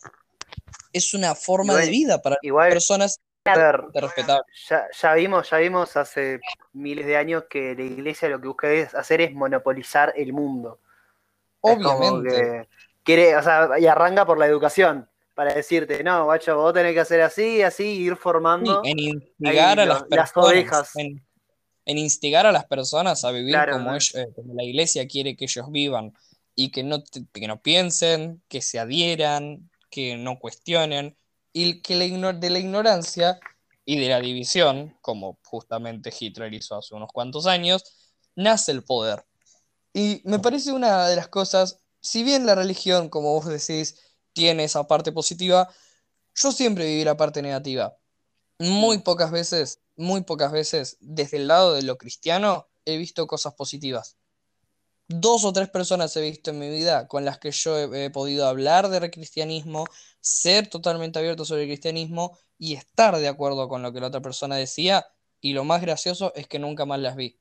es 0.93 1.13
una 1.13 1.35
forma 1.35 1.75
de 1.75 1.91
vida 1.91 2.23
para 2.23 2.37
igual, 2.43 2.71
personas 2.71 3.21
ya, 3.45 4.89
ya, 4.93 5.15
vimos, 5.15 5.51
ya 5.51 5.57
vimos 5.59 5.97
hace 5.97 6.41
miles 6.73 7.07
de 7.07 7.17
años 7.17 7.45
que 7.49 7.75
la 7.75 7.83
iglesia 7.83 8.29
lo 8.29 8.41
que 8.41 8.49
busca 8.49 8.69
hacer 8.95 9.21
es 9.21 9.33
monopolizar 9.33 10.13
el 10.17 10.33
mundo. 10.33 10.81
Obviamente. 11.61 12.69
quiere, 13.03 13.37
o 13.37 13.43
sea, 13.43 13.79
y 13.79 13.87
arranca 13.87 14.27
por 14.27 14.39
la 14.39 14.47
educación, 14.47 15.09
para 15.35 15.55
decirte, 15.55 16.03
no, 16.03 16.25
guacho, 16.25 16.57
vos 16.57 16.75
tenés 16.75 16.95
que 16.95 17.01
hacer 17.01 17.21
así, 17.23 17.63
así, 17.63 17.85
ir 17.85 18.17
formando. 18.17 18.83
en 18.85 18.99
instigar 18.99 19.81
a 19.81 19.87
las, 19.87 20.03
personas. 20.03 20.93
En, 20.97 21.99
instigar 21.99 22.47
a 22.47 22.53
las 22.53 22.67
personas 22.67 23.25
a 23.25 23.31
vivir 23.31 23.57
como, 23.71 23.95
eh, 23.95 24.29
como 24.35 24.55
la 24.55 24.65
iglesia 24.65 25.07
quiere 25.07 25.37
que 25.37 25.45
ellos 25.45 25.71
vivan. 25.71 26.13
Y 26.55 26.73
que 26.73 26.83
no, 26.83 27.05
que 27.33 27.47
no 27.47 27.63
piensen, 27.63 28.43
que 28.49 28.61
se 28.61 28.81
adhieran, 28.81 29.71
que 29.91 30.17
no 30.17 30.41
cuestionen 30.41 31.17
y 31.53 31.81
que 31.81 31.97
de 31.97 32.51
la 32.51 32.59
ignorancia 32.59 33.41
y 33.85 33.99
de 33.99 34.09
la 34.09 34.21
división, 34.21 34.97
como 35.01 35.39
justamente 35.45 36.13
Hitler 36.19 36.53
hizo 36.53 36.77
hace 36.77 36.95
unos 36.95 37.11
cuantos 37.13 37.47
años, 37.47 37.83
nace 38.37 38.73
el 38.73 38.85
poder. 38.85 39.25
Y 39.95 40.21
me 40.25 40.39
parece 40.39 40.73
una 40.73 41.09
de 41.09 41.17
las 41.17 41.29
cosas, 41.29 41.81
si 42.01 42.23
bien 42.23 42.45
la 42.45 42.55
religión, 42.55 43.09
como 43.09 43.33
vos 43.33 43.47
decís, 43.47 43.99
tiene 44.33 44.65
esa 44.65 44.87
parte 44.87 45.11
positiva, 45.11 45.69
yo 46.35 46.53
siempre 46.53 46.85
viví 46.87 47.05
la 47.05 47.17
parte 47.17 47.41
negativa. 47.43 47.97
Muy 48.59 48.99
pocas 48.99 49.31
veces, 49.31 49.81
muy 49.97 50.23
pocas 50.23 50.53
veces, 50.53 50.99
desde 51.01 51.39
el 51.39 51.49
lado 51.49 51.73
de 51.73 51.83
lo 51.83 51.97
cristiano, 51.97 52.69
he 52.85 52.99
visto 52.99 53.27
cosas 53.27 53.55
positivas 53.55 54.18
dos 55.09 55.45
o 55.45 55.53
tres 55.53 55.71
personas 55.71 56.15
he 56.17 56.21
visto 56.21 56.51
en 56.51 56.59
mi 56.59 56.69
vida 56.69 57.09
con 57.09 57.25
las 57.25 57.39
que 57.39 57.51
yo 57.51 57.79
he, 57.95 58.11
podido 58.11 58.47
hablar 58.47 58.89
de 58.91 59.11
cristianismo, 59.11 59.87
ser 60.21 60.69
totalmente 60.69 61.19
abierto 61.19 61.45
sobre 61.45 61.63
el 61.63 61.69
cristianismo 61.69 62.39
y 62.59 62.75
estar 62.75 63.17
de 63.17 63.29
acuerdo 63.29 63.69
con 63.69 63.83
lo 63.83 63.93
que 63.93 64.01
la 64.01 64.09
otra 64.09 64.21
persona 64.21 64.57
decía. 64.57 65.07
Y 65.41 65.53
lo 65.55 65.65
más 65.65 65.81
gracioso 65.81 66.33
es 66.35 66.47
que 66.47 66.59
nunca 66.59 66.85
más 66.85 67.01
las 67.01 67.17
vi. 67.17 67.39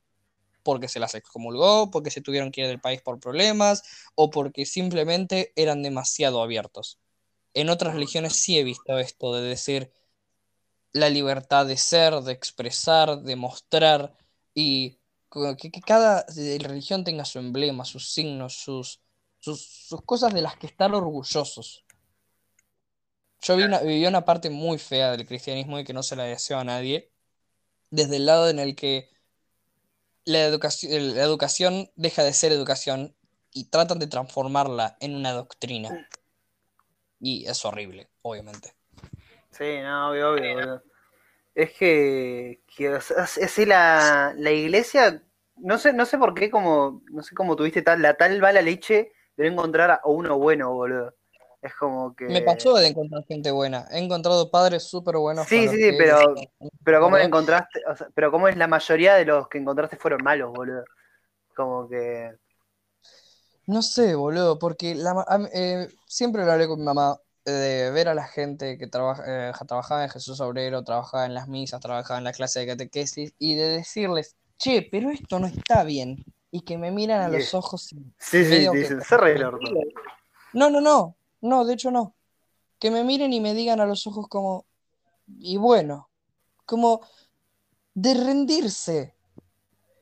Porque 0.62 0.88
se 0.88 1.00
las 1.00 1.14
excomulgó, 1.14 1.90
porque 1.90 2.10
se 2.10 2.20
tuvieron 2.20 2.50
que 2.50 2.62
ir 2.62 2.66
del 2.68 2.80
país 2.80 3.02
por 3.02 3.20
problemas, 3.20 3.82
o 4.14 4.30
porque 4.30 4.64
simplemente 4.66 5.52
eran 5.56 5.82
demasiado 5.82 6.42
abiertos. 6.42 6.98
En 7.54 7.70
otras 7.70 7.94
religiones 7.94 8.34
sí 8.34 8.58
he 8.58 8.64
visto 8.64 8.98
esto 8.98 9.34
de 9.34 9.42
decir 9.42 9.92
la 10.92 11.10
libertad 11.10 11.66
de 11.66 11.76
ser, 11.76 12.14
de 12.22 12.32
expresar, 12.32 13.22
de 13.22 13.36
mostrar, 13.36 14.16
y 14.54 14.98
que, 15.30 15.70
cada 15.84 16.24
eh, 16.36 16.58
religión 16.60 17.04
tenga 17.04 17.24
su 17.24 17.38
emblema, 17.38 17.84
sus 17.84 18.12
signos, 18.12 18.54
sus, 18.54 19.00
sus, 19.38 19.88
cosas 20.04 20.32
de 20.32 20.42
las 20.42 20.56
que 20.56 20.66
estar 20.66 20.94
orgullosos. 20.94 21.84
Yo 23.40 23.56
vi 23.56 23.62
una, 23.62 23.80
viví 23.80 24.06
una 24.06 24.24
parte 24.24 24.50
muy 24.50 24.78
fea 24.78 25.12
del 25.12 25.26
cristianismo 25.26 25.78
y 25.78 25.84
que 25.84 25.92
no 25.92 26.02
se 26.02 26.16
la 26.16 26.24
deseo 26.24 26.58
a 26.58 26.64
nadie, 26.64 27.12
desde 27.90 28.16
el 28.16 28.26
lado 28.26 28.48
en 28.48 28.58
el 28.58 28.74
que 28.74 29.10
la 30.24 30.44
educación, 30.44 31.14
la 31.14 31.22
educación 31.22 31.90
deja 31.94 32.22
de 32.22 32.32
ser 32.32 32.52
educación 32.52 33.14
y 33.52 33.70
tratan 33.70 33.98
de 33.98 34.06
transformarla 34.06 34.96
en 35.00 35.14
una 35.14 35.32
doctrina. 35.32 36.08
Y 37.20 37.46
es 37.46 37.64
horrible, 37.64 38.08
obviamente. 38.22 38.74
Sí, 39.50 39.78
no, 39.82 40.10
obvio, 40.10 40.32
obvio 40.32 40.87
es 41.58 41.72
que, 41.72 42.60
que 42.76 43.66
la, 43.66 44.32
la, 44.36 44.50
iglesia, 44.52 45.24
no 45.56 45.76
sé, 45.76 45.92
no 45.92 46.06
sé 46.06 46.16
por 46.16 46.32
qué, 46.32 46.50
como, 46.50 47.02
no 47.10 47.22
sé 47.24 47.34
cómo 47.34 47.56
tuviste 47.56 47.82
tal, 47.82 48.00
la 48.00 48.14
tal 48.14 48.42
va 48.42 48.52
la 48.52 48.62
leche 48.62 49.10
de 49.36 49.44
no 49.44 49.54
encontrar 49.54 49.90
a 49.90 50.00
uno 50.04 50.38
bueno, 50.38 50.72
boludo. 50.72 51.16
Es 51.60 51.74
como 51.74 52.14
que. 52.14 52.26
Me 52.26 52.42
pasó 52.42 52.74
de 52.74 52.86
encontrar 52.86 53.24
gente 53.26 53.50
buena. 53.50 53.88
He 53.90 53.98
encontrado 53.98 54.48
padres 54.52 54.84
súper 54.84 55.16
buenos. 55.16 55.48
Sí, 55.48 55.66
sí, 55.66 55.76
sí, 55.76 55.96
pero, 55.98 56.36
pero 56.84 57.00
¿cómo 57.00 57.16
encontraste? 57.16 57.80
pero 58.14 58.30
¿cómo 58.30 58.46
es 58.46 58.56
la 58.56 58.68
mayoría 58.68 59.16
de 59.16 59.24
los 59.24 59.48
que 59.48 59.58
encontraste 59.58 59.96
fueron 59.96 60.22
malos, 60.22 60.52
boludo? 60.52 60.84
Como 61.56 61.88
que. 61.88 62.30
No 63.66 63.82
sé, 63.82 64.14
boludo, 64.14 64.60
porque 64.60 64.94
la, 64.94 65.26
eh, 65.52 65.88
siempre 66.06 66.44
lo 66.44 66.52
hablé 66.52 66.68
con 66.68 66.78
mi 66.78 66.84
mamá 66.84 67.18
de 67.50 67.90
ver 67.90 68.08
a 68.08 68.14
la 68.14 68.26
gente 68.26 68.78
que 68.78 68.86
trabaja, 68.86 69.22
eh, 69.26 69.52
trabajaba 69.66 70.04
en 70.04 70.10
Jesús 70.10 70.40
Obrero, 70.40 70.84
trabajaba 70.84 71.26
en 71.26 71.34
las 71.34 71.48
misas, 71.48 71.80
trabajaba 71.80 72.18
en 72.18 72.24
la 72.24 72.32
clase 72.32 72.60
de 72.60 72.66
catequesis, 72.66 73.34
y 73.38 73.54
de 73.54 73.68
decirles, 73.68 74.36
che, 74.58 74.86
pero 74.90 75.10
esto 75.10 75.38
no 75.38 75.46
está 75.46 75.84
bien, 75.84 76.24
y 76.50 76.62
que 76.62 76.78
me 76.78 76.90
miran 76.90 77.22
a 77.22 77.28
los 77.28 77.54
ojos. 77.54 77.92
Y 77.92 77.96
sí, 78.18 78.44
sí, 78.44 78.68
dicen, 78.72 79.00
se 79.02 79.16
No, 80.52 80.70
no, 80.70 80.80
no, 80.80 81.16
no, 81.40 81.64
de 81.64 81.74
hecho 81.74 81.90
no. 81.90 82.14
Que 82.78 82.90
me 82.90 83.04
miren 83.04 83.32
y 83.32 83.40
me 83.40 83.54
digan 83.54 83.80
a 83.80 83.86
los 83.86 84.06
ojos 84.06 84.28
como, 84.28 84.66
y 85.26 85.56
bueno, 85.56 86.10
como 86.64 87.00
de 87.94 88.14
rendirse, 88.14 89.14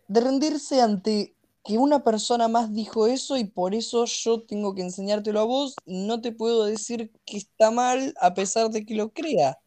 de 0.08 0.20
rendirse 0.20 0.82
ante 0.82 1.35
que 1.66 1.78
una 1.78 2.04
persona 2.04 2.46
más 2.46 2.72
dijo 2.72 3.08
eso 3.08 3.36
y 3.36 3.44
por 3.44 3.74
eso 3.74 4.04
yo 4.04 4.42
tengo 4.42 4.74
que 4.74 4.82
enseñártelo 4.82 5.40
a 5.40 5.44
vos 5.44 5.74
y 5.84 6.06
no 6.06 6.20
te 6.20 6.30
puedo 6.30 6.64
decir 6.64 7.10
que 7.24 7.38
está 7.38 7.72
mal 7.72 8.14
a 8.20 8.34
pesar 8.34 8.70
de 8.70 8.86
que 8.86 8.94
lo 8.94 9.12
crea. 9.12 9.58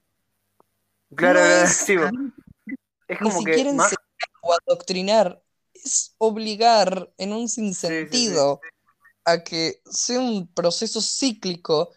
Claro, 1.14 1.39
es, 1.64 1.89
es 1.89 3.18
como 3.20 3.43
que 3.43 3.74
más... 3.74 3.93
o 4.41 4.54
adoctrinar, 4.54 5.41
es 5.74 6.16
obligar 6.18 7.12
en 7.18 7.34
un 7.34 7.50
sinsentido. 7.50 8.62
a 9.26 9.43
que 9.43 9.82
sea 9.84 10.20
un 10.20 10.47
proceso 10.47 11.02
cíclico 11.02 11.91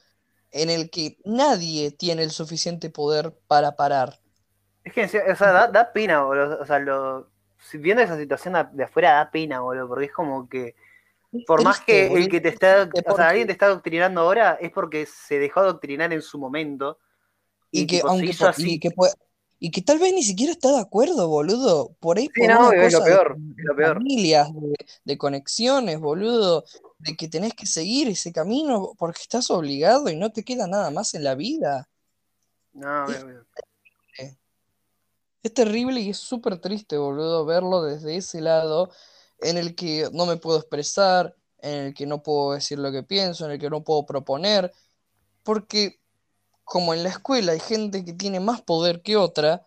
en 0.51 0.69
el 0.69 0.91
que 0.91 1.19
nadie 1.25 1.93
tiene 1.93 2.25
el 2.25 2.33
suficiente 2.33 2.91
poder 2.91 3.39
para 3.47 3.77
parar. 3.77 4.21
Es 4.83 4.93
que, 4.93 5.05
o 5.05 5.37
sea, 5.37 5.69
da, 5.69 5.93
pena, 5.93 6.25
boludo. 6.25 6.59
O 6.61 6.67
sea, 6.67 6.81
lo, 6.81 7.32
viendo 7.79 8.03
esa 8.03 8.19
situación 8.19 8.55
de 8.73 8.85
afuera 8.85 9.15
da 9.15 9.31
pena, 9.31 9.61
boludo, 9.61 9.89
porque 9.89 10.07
es 10.07 10.13
como 10.13 10.49
que 10.49 10.75
por 11.47 11.65
más 11.65 11.81
que 11.81 12.13
el 12.13 12.29
que 12.29 12.41
te 12.41 12.51
está, 12.51 12.89
o 13.07 13.17
sea, 13.17 13.31
alguien 13.31 13.47
te 13.47 13.53
está 13.53 13.67
adoctrinando 13.67 14.21
ahora 14.21 14.59
es 14.61 14.71
porque 14.71 15.07
se 15.07 15.39
dejó 15.39 15.61
adoctrinar 15.61 16.13
en 16.13 16.23
su 16.23 16.39
momento. 16.39 16.99
Y, 17.71 17.87
que, 17.87 18.03
aunque, 18.05 18.35
y 18.59 18.79
que 18.79 18.91
y 19.65 19.71
que 19.71 19.81
tal 19.81 20.01
vez 20.01 20.13
ni 20.13 20.25
siquiera 20.25 20.51
está 20.51 20.73
de 20.73 20.81
acuerdo, 20.81 21.29
boludo. 21.29 21.95
Por 22.01 22.19
ahí 22.19 22.29
sí, 22.35 22.49
no, 22.49 22.73
es 22.73 22.93
lo 22.93 23.05
peor, 23.05 23.37
de, 23.39 23.63
lo 23.63 23.77
peor. 23.77 23.95
familias, 23.99 24.49
de, 25.05 25.17
conexiones, 25.17 26.01
boludo, 26.01 26.65
de 26.99 27.17
que 27.17 27.29
tenés 27.29 27.55
que 27.55 27.67
seguir 27.67 28.09
ese 28.09 28.33
camino 28.33 28.93
porque 28.99 29.23
estás 29.23 29.53
obligado 29.53 30.11
y 30.11 30.17
no 30.17 30.33
te 30.33 30.43
queda 30.43 30.67
nada 30.67 30.91
más 30.91 31.15
en 31.15 31.23
la 31.23 31.37
vida. 31.37 31.89
No, 32.73 33.09
es, 33.09 33.25
es 35.43 35.55
terrible 35.55 36.01
y 36.01 36.11
es 36.11 36.19
súper 36.19 36.59
triste, 36.59 36.97
boludo, 36.97 37.45
verlo 37.45 37.83
desde 37.83 38.17
ese 38.17 38.41
lado 38.41 38.91
en 39.41 39.59
el 39.59 39.75
que 39.75 40.09
no 40.13 40.27
me 40.27 40.37
puedo 40.37 40.59
expresar, 40.59 41.37
en 41.59 41.87
el 41.87 41.95
que 41.95 42.07
no 42.07 42.23
puedo 42.23 42.53
decir 42.53 42.79
lo 42.79 42.93
que 42.93 43.03
pienso, 43.03 43.45
en 43.45 43.53
el 43.53 43.59
que 43.59 43.71
no 43.71 43.83
puedo 43.83 44.07
proponer, 44.07 44.73
porque 45.43 46.01
como 46.65 46.95
en 46.95 47.03
la 47.03 47.11
escuela 47.11 47.53
hay 47.53 47.61
gente 47.61 48.05
que 48.05 48.13
tiene 48.13 48.41
más 48.41 48.63
poder 48.63 49.03
que 49.03 49.17
otra, 49.17 49.67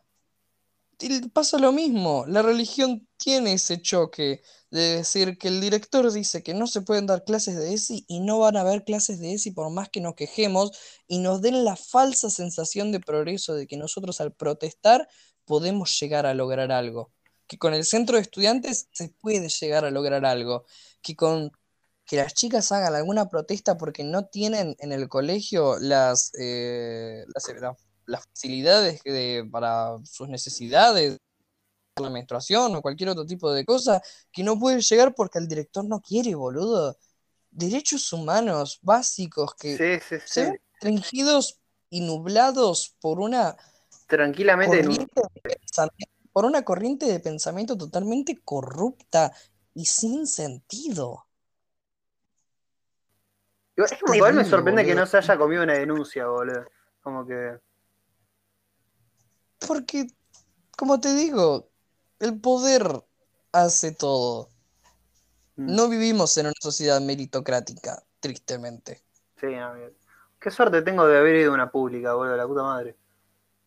pasa 1.34 1.58
lo 1.58 1.72
mismo. 1.72 2.26
La 2.28 2.42
religión 2.42 3.08
tiene 3.18 3.54
ese 3.54 3.82
choque 3.82 4.42
de 4.72 4.98
decir 4.98 5.38
que 5.38 5.50
el 5.50 5.62
director 5.62 6.12
dice 6.12 6.44
que 6.44 6.54
no 6.54 6.68
se 6.68 6.82
pueden 6.82 7.06
dar 7.06 7.24
clases 7.24 7.58
de 7.58 7.74
ESI 7.74 8.06
y 8.08 8.22
no 8.22 8.40
van 8.40 8.58
a 8.58 8.62
haber 8.62 8.84
clases 8.84 9.20
de 9.20 9.34
ESI 9.34 9.52
por 9.52 9.70
más 9.72 9.90
que 9.90 10.02
nos 10.02 10.16
quejemos 10.16 10.72
y 11.08 11.20
nos 11.20 11.42
den 11.42 11.64
la 11.64 11.76
falsa 11.76 12.30
sensación 12.30 12.92
de 12.92 13.00
progreso 13.00 13.54
de 13.56 13.68
que 13.68 13.78
nosotros 13.78 14.22
al 14.22 14.34
protestar 14.34 15.08
podemos 15.46 15.98
llegar 16.00 16.26
a 16.26 16.34
lograr 16.34 16.72
algo. 16.72 17.12
Que 17.48 17.58
con 17.58 17.74
el 17.74 17.86
centro 17.86 18.16
de 18.16 18.24
estudiantes 18.24 18.88
se 18.92 19.10
puede 19.10 19.48
llegar 19.50 19.86
a 19.86 19.92
lograr 19.92 20.26
algo. 20.26 20.66
Que 21.02 21.16
con 21.16 21.52
que 22.06 22.18
las 22.18 22.34
chicas 22.34 22.72
hagan 22.72 22.96
alguna 22.96 23.30
protesta 23.30 23.78
porque 23.78 24.04
no 24.04 24.26
tienen 24.26 24.76
en 24.80 24.92
el 24.92 25.10
colegio 25.10 25.78
las, 25.80 26.32
eh, 26.40 27.26
las, 27.34 28.24
facilidades 28.28 29.02
para 29.52 29.98
sus 30.04 30.30
necesidades, 30.30 31.18
la 32.00 32.10
menstruación 32.10 32.76
o 32.76 32.82
cualquier 32.82 33.10
otro 33.10 33.26
tipo 33.26 33.52
de 33.52 33.66
cosa, 33.66 34.02
que 34.32 34.44
no 34.44 34.60
puede 34.60 34.82
llegar 34.82 35.16
porque 35.16 35.40
el 35.40 35.48
director 35.48 35.84
no 35.86 36.02
quiere, 36.02 36.36
boludo. 36.36 36.98
Derechos 37.50 38.12
humanos 38.14 38.80
básicos 38.82 39.56
que 39.56 40.02
se 40.26 40.44
ven 40.44 40.60
restringidos 40.74 41.60
y 41.90 42.02
nublados 42.02 42.96
por 43.00 43.20
una 43.20 43.56
tranquilamente 44.08 44.86
por 46.36 46.44
una 46.44 46.64
corriente 46.64 47.06
de 47.06 47.22
pensamiento 47.22 47.78
totalmente 47.78 48.42
corrupta 48.44 49.32
y 49.74 49.86
sin 49.86 50.28
sentido. 50.28 51.28
Igual, 54.14 54.34
me 54.34 54.44
sorprende 54.44 54.86
que 54.86 54.96
no 54.96 55.06
se 55.06 55.18
haya 55.18 55.38
comido 55.38 55.64
una 55.64 55.74
denuncia, 55.74 56.28
boludo. 56.28 56.66
Como 57.02 57.26
que. 57.26 57.58
Porque, 59.66 60.08
como 60.78 61.00
te 61.00 61.14
digo, 61.14 61.70
el 62.20 62.40
poder 62.40 63.04
hace 63.52 63.94
todo. 63.94 64.50
Mm. 65.56 65.76
No 65.76 65.88
vivimos 65.88 66.38
en 66.38 66.48
una 66.48 66.56
sociedad 66.60 67.00
meritocrática, 67.00 68.04
tristemente. 68.20 69.04
Sí, 69.40 69.48
no, 69.48 69.74
Qué 70.40 70.52
suerte 70.52 70.82
tengo 70.82 71.08
de 71.08 71.18
haber 71.18 71.36
ido 71.38 71.52
a 71.52 71.56
una 71.56 71.72
pública, 71.72 72.14
boludo, 72.14 72.36
la 72.36 72.46
puta 72.46 72.64
madre. 72.64 72.98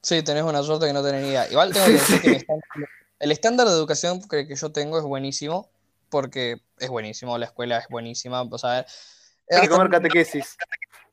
Sí, 0.09 0.23
tenés 0.23 0.43
una 0.45 0.63
suerte 0.63 0.87
que 0.87 0.95
no 0.95 1.03
tenés 1.03 1.21
ni 1.21 1.29
idea. 1.29 1.51
Igual 1.51 1.71
tengo 1.71 1.85
que 1.85 1.93
decir 1.93 2.23
que 2.23 2.47
el 3.19 3.31
estándar 3.31 3.67
de 3.67 3.75
educación 3.75 4.27
que, 4.27 4.49
que 4.49 4.57
yo 4.57 4.73
tengo 4.73 4.97
es 4.97 5.05
buenísimo, 5.05 5.69
porque 6.09 6.63
es 6.79 6.89
buenísimo, 6.89 7.37
la 7.37 7.45
escuela 7.45 7.77
es 7.77 7.89
buenísima. 7.91 8.41
O 8.41 8.57
sea, 8.57 8.87
hay 9.51 9.61
que 9.61 9.69
comer 9.69 9.91
catequesis. 9.91 10.57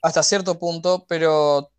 Hasta 0.02 0.24
cierto 0.24 0.58
punto, 0.58 1.06
pero 1.10 1.70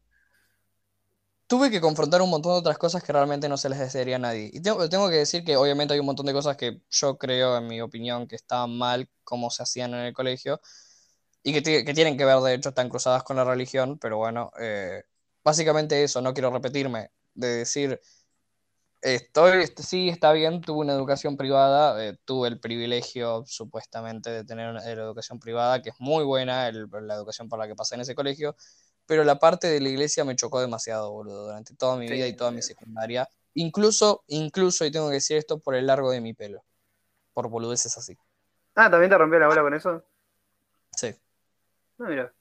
tuve 1.47 1.71
que 1.71 1.81
confrontar 1.81 2.21
un 2.21 2.29
montón 2.29 2.53
de 2.53 2.59
otras 2.59 2.77
cosas 2.77 3.03
que 3.03 3.15
realmente 3.15 3.49
no 3.49 3.57
se 3.57 3.71
les 3.71 3.79
desearía 3.79 4.17
a 4.17 4.19
nadie. 4.19 4.51
Y 4.53 4.61
tengo, 4.61 4.87
tengo, 4.91 5.09
que 5.09 5.17
decir 5.17 5.43
que 5.43 5.57
obviamente 5.57 5.95
hay 5.95 6.01
un 6.01 6.07
montón 6.07 6.27
de 6.27 6.35
cosas 6.35 6.59
que 6.59 6.83
yo 6.91 7.17
creo, 7.17 7.57
en 7.57 7.67
mi 7.67 7.81
opinión, 7.81 8.29
que 8.29 8.37
estaban 8.37 8.77
mal 8.77 9.09
como 9.25 9.49
se 9.49 9.63
hacían 9.63 9.95
en 9.95 10.01
el 10.01 10.13
colegio 10.13 10.61
y 11.43 11.55
que, 11.55 11.83
que 11.83 11.95
tienen 11.95 12.19
que 12.19 12.27
ver, 12.27 12.41
de 12.41 12.53
hecho, 12.53 12.69
están 12.69 12.91
cruzadas 12.91 13.23
con 13.23 13.37
la 13.37 13.45
religión, 13.45 13.99
pero 13.99 14.19
bueno, 14.19 14.51
eh, 14.61 15.05
básicamente 15.47 16.03
eso, 16.03 16.21
no 16.21 16.35
quiero 16.35 16.51
repetirme, 16.51 17.13
de 17.35 17.49
decir, 17.59 18.01
Estoy, 19.03 19.67
sí, 19.77 20.09
está 20.09 20.33
bien, 20.33 20.63
tuve 20.63 20.81
una 20.81 20.95
educación 20.95 21.37
privada, 21.37 22.05
eh, 22.05 22.19
tuve 22.25 22.49
el 22.49 22.59
privilegio 22.59 23.45
supuestamente 23.47 24.31
de 24.31 24.43
tener 24.43 24.69
una, 24.71 24.85
educación 24.91 25.39
privada, 25.39 25.81
que 25.81 25.91
es 25.91 25.95
muy 26.01 26.25
buena, 26.25 26.73
la 26.73 27.15
educación 27.15 27.49
por 27.49 27.61
la 27.61 27.69
que 27.69 27.77
pasé 27.77 27.95
en 27.95 28.01
ese 28.01 28.17
colegio, 28.17 28.57
pero 29.07 29.23
la 29.23 29.39
parte 29.39 29.69
de 29.69 29.81
la 29.81 29.91
iglesia 29.91 30.25
me 30.25 30.35
chocó 30.35 30.61
demasiado, 30.61 31.13
boludo, 31.13 31.45
durante 31.45 31.77
toda 31.77 31.97
mi 31.97 32.09
vida 32.09 32.27
y 32.27 32.35
toda 32.35 32.51
mi 32.51 32.63
secundaria. 32.63 33.29
Incluso, 33.55 34.25
incluso, 34.27 34.85
y 34.85 34.91
tengo 34.91 35.09
que 35.09 35.15
decir 35.15 35.37
esto, 35.37 35.61
por 35.61 35.77
el 35.77 35.87
largo 35.87 36.11
de 36.11 36.21
mi 36.21 36.35
pelo, 36.35 36.65
por 37.33 37.49
boludeces 37.49 37.97
así. 37.97 38.19
Ah, 38.75 38.91
¿también 38.91 39.11
te 39.11 39.19
rompió 39.19 39.39
la 39.39 39.47
bola 39.47 39.63
con 39.63 39.75
eso? 39.75 40.03
Sí. 40.97 41.15
No, 41.99 42.07
mira. 42.07 42.36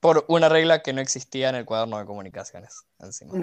Por 0.00 0.24
una 0.28 0.48
regla 0.48 0.82
que 0.82 0.92
no 0.92 1.00
existía 1.00 1.48
en 1.48 1.56
el 1.56 1.64
cuaderno 1.64 1.98
de 1.98 2.06
comunicaciones, 2.06 2.84
encima. 3.00 3.34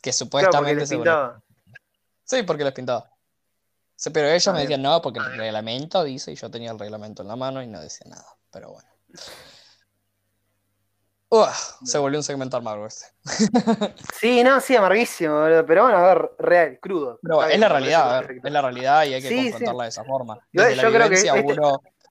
Que 0.00 0.12
supuestamente 0.12 0.86
se 0.86 0.98
Sí, 2.24 2.42
porque 2.42 2.64
les 2.64 2.72
pintaba. 2.72 3.10
Sí, 3.94 4.10
pero 4.10 4.28
ellos 4.28 4.52
me 4.52 4.62
decían 4.62 4.82
no, 4.82 5.00
porque 5.00 5.20
el 5.20 5.36
reglamento 5.36 6.02
dice, 6.02 6.32
y 6.32 6.34
yo 6.34 6.50
tenía 6.50 6.72
el 6.72 6.78
reglamento 6.78 7.22
en 7.22 7.28
la 7.28 7.36
mano 7.36 7.62
y 7.62 7.68
no 7.68 7.80
decía 7.80 8.08
nada. 8.10 8.26
Pero 8.50 8.72
bueno. 8.72 8.88
se 11.84 11.98
volvió 11.98 12.18
un 12.18 12.24
segmento 12.24 12.56
amargo 12.56 12.86
este. 12.86 13.06
sí, 14.20 14.42
no, 14.42 14.60
sí, 14.60 14.74
amarguísimo, 14.74 15.44
pero 15.66 15.84
bueno, 15.84 15.98
a 15.98 16.14
ver, 16.14 16.32
real, 16.38 16.78
crudo. 16.80 17.20
Pero 17.22 17.44
es 17.44 17.60
la 17.60 17.68
realidad, 17.68 18.16
a 18.16 18.20
ver, 18.22 18.40
es 18.42 18.52
la 18.52 18.62
realidad 18.62 19.04
y 19.04 19.14
hay 19.14 19.22
que 19.22 19.34
confrontarla 19.34 19.84
de 19.84 19.88
esa 19.90 20.04
forma. 20.04 20.40
yo, 20.52 20.64
creo 20.64 21.08
que 21.08 21.14
este 21.14 21.56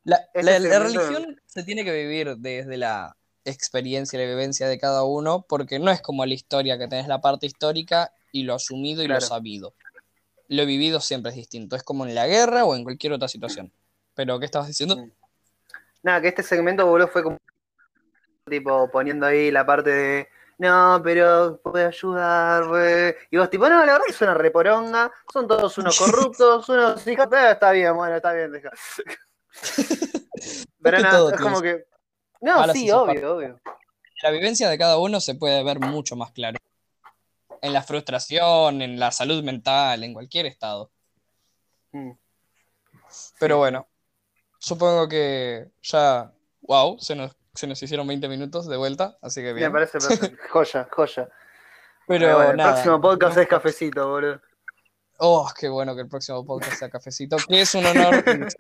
la, 0.03 0.30
la 0.34 0.80
religión 0.80 1.40
se 1.52 1.64
tiene 1.64 1.84
que 1.84 1.91
vivir 1.91 2.38
desde 2.38 2.78
la 2.78 3.18
experiencia 3.43 4.18
y 4.18 4.24
la 4.24 4.30
vivencia 4.30 4.70
de 4.70 4.80
cada 4.80 5.04
uno, 5.04 5.45
porque 5.49 5.80
no 5.80 5.91
es 5.91 6.02
como 6.02 6.26
la 6.26 6.34
historia, 6.34 6.78
que 6.78 6.88
tenés 6.88 7.08
la 7.10 7.20
parte 7.20 7.45
histórica 7.45 8.14
y 8.32 8.43
lo 8.43 8.54
asumido 8.54 9.04
y 9.04 9.08
lo 9.08 9.20
sabido. 9.20 9.74
Lo 10.47 10.66
vivido 10.66 11.02
siempre 11.02 11.32
es 11.32 11.36
distinto, 11.36 11.76
es 11.76 11.84
como 11.84 12.06
en 12.06 12.16
la 12.16 12.26
guerra 12.26 12.64
o 12.64 12.74
en 12.74 12.86
cualquier 12.86 13.12
otra 13.12 13.28
situación. 13.28 13.74
Pero, 14.16 14.39
¿qué 14.39 14.45
estabas 14.45 14.70
diciendo? 14.70 14.95
Nada, 16.04 16.22
que 16.22 16.30
este 16.30 16.41
segmento, 16.41 16.86
boludo, 16.86 17.10
fue 17.10 17.22
como 17.22 17.38
tipo 18.49 18.89
poniendo 18.89 19.26
ahí 19.26 19.52
la 19.52 19.66
parte 19.66 19.89
de 19.89 20.30
no, 20.58 21.02
pero 21.04 21.60
puede 21.62 21.86
ayudar. 21.86 22.64
Y 23.30 23.38
vos, 23.38 23.49
tipo, 23.49 23.68
no, 23.68 23.86
la 23.86 23.93
verdad 23.93 24.08
es 24.08 24.22
una 24.22 24.36
reporonga, 24.36 25.12
son 25.34 25.47
todos 25.47 25.78
unos 25.78 25.99
corruptos, 25.99 26.70
unos 26.70 27.06
hijos, 27.08 27.28
está 27.30 27.72
bien, 27.72 27.93
bueno, 27.93 28.16
está 28.16 28.32
bien, 28.32 28.54
deja. 28.54 28.72
pero 30.82 30.99
nada, 30.99 31.32
es 31.34 31.39
como 31.39 31.61
que 31.61 31.86
no, 32.41 32.73
sí, 32.73 32.89
obvio, 32.91 33.36
obvio. 33.36 33.61
La 34.23 34.32
vivencia 34.32 34.67
de 34.69 34.77
cada 34.77 34.97
uno 34.97 35.19
se 35.19 35.36
puede 35.36 35.63
ver 35.63 35.79
mucho 35.79 36.15
más 36.15 36.32
claro. 36.32 36.57
En 37.61 37.73
la 37.73 37.84
frustración, 37.84 38.82
en 38.82 38.99
la 38.99 39.11
salud 39.11 39.43
mental, 39.43 40.03
en 40.03 40.13
cualquier 40.13 40.47
estado. 40.47 40.91
Mm. 41.91 42.11
Pero 43.39 43.57
bueno, 43.57 43.88
supongo 44.57 45.07
que 45.07 45.71
ya, 45.84 46.32
wow, 46.61 46.97
se 46.99 47.15
nos, 47.15 47.36
se 47.53 47.67
nos 47.67 47.82
hicieron 47.84 48.07
20 48.07 48.27
minutos 48.27 48.67
de 48.67 48.77
vuelta, 48.77 49.17
así 49.21 49.41
que 49.41 49.53
bien. 49.53 49.67
Me 49.67 49.73
parece 49.73 49.99
perfecto. 49.99 50.43
joya, 50.49 50.88
joya. 50.91 51.29
Pero, 52.07 52.51
El 52.51 52.57
próximo 52.57 52.99
podcast 52.99 53.38
es 53.38 53.47
cafecito, 53.47 54.09
boludo. 54.09 54.41
Oh, 55.24 55.47
qué 55.55 55.69
bueno 55.69 55.93
que 55.93 56.01
el 56.01 56.07
próximo 56.07 56.43
podcast 56.43 56.80
sea 56.80 56.89
cafecito, 56.89 57.38
que 57.47 57.61
es 57.61 57.76
un 57.76 57.86
honor. 57.86 58.24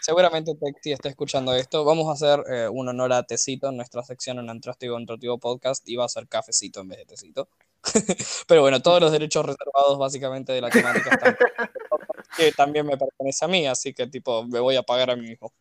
Seguramente 0.00 0.54
Texi 0.54 0.92
está 0.92 1.08
escuchando 1.08 1.52
esto. 1.52 1.84
Vamos 1.84 2.06
a 2.08 2.12
hacer 2.12 2.44
eh, 2.48 2.68
un 2.68 2.88
honor 2.88 3.12
a 3.12 3.24
Tecito 3.24 3.70
en 3.70 3.78
nuestra 3.78 4.04
sección 4.04 4.38
en 4.38 4.48
Antrostigo 4.48 4.96
Antrotivo 4.96 5.38
Podcast 5.38 5.88
y 5.88 5.96
va 5.96 6.04
a 6.04 6.08
ser 6.08 6.28
cafecito 6.28 6.82
en 6.82 6.88
vez 6.90 6.98
de 6.98 7.06
Tecito. 7.06 7.48
Pero 8.46 8.60
bueno, 8.60 8.80
todos 8.80 9.00
los 9.00 9.10
derechos 9.10 9.44
reservados 9.44 9.98
básicamente 9.98 10.52
de 10.52 10.60
la 10.60 10.70
temática 10.70 11.10
están 11.10 11.36
que 12.36 12.52
también 12.52 12.86
me 12.86 12.96
pertenece 12.96 13.44
a 13.44 13.48
mí, 13.48 13.66
así 13.66 13.92
que 13.92 14.06
tipo 14.06 14.44
me 14.44 14.60
voy 14.60 14.76
a 14.76 14.84
pagar 14.84 15.10
a 15.10 15.16
mí 15.16 15.22
mismo. 15.22 15.52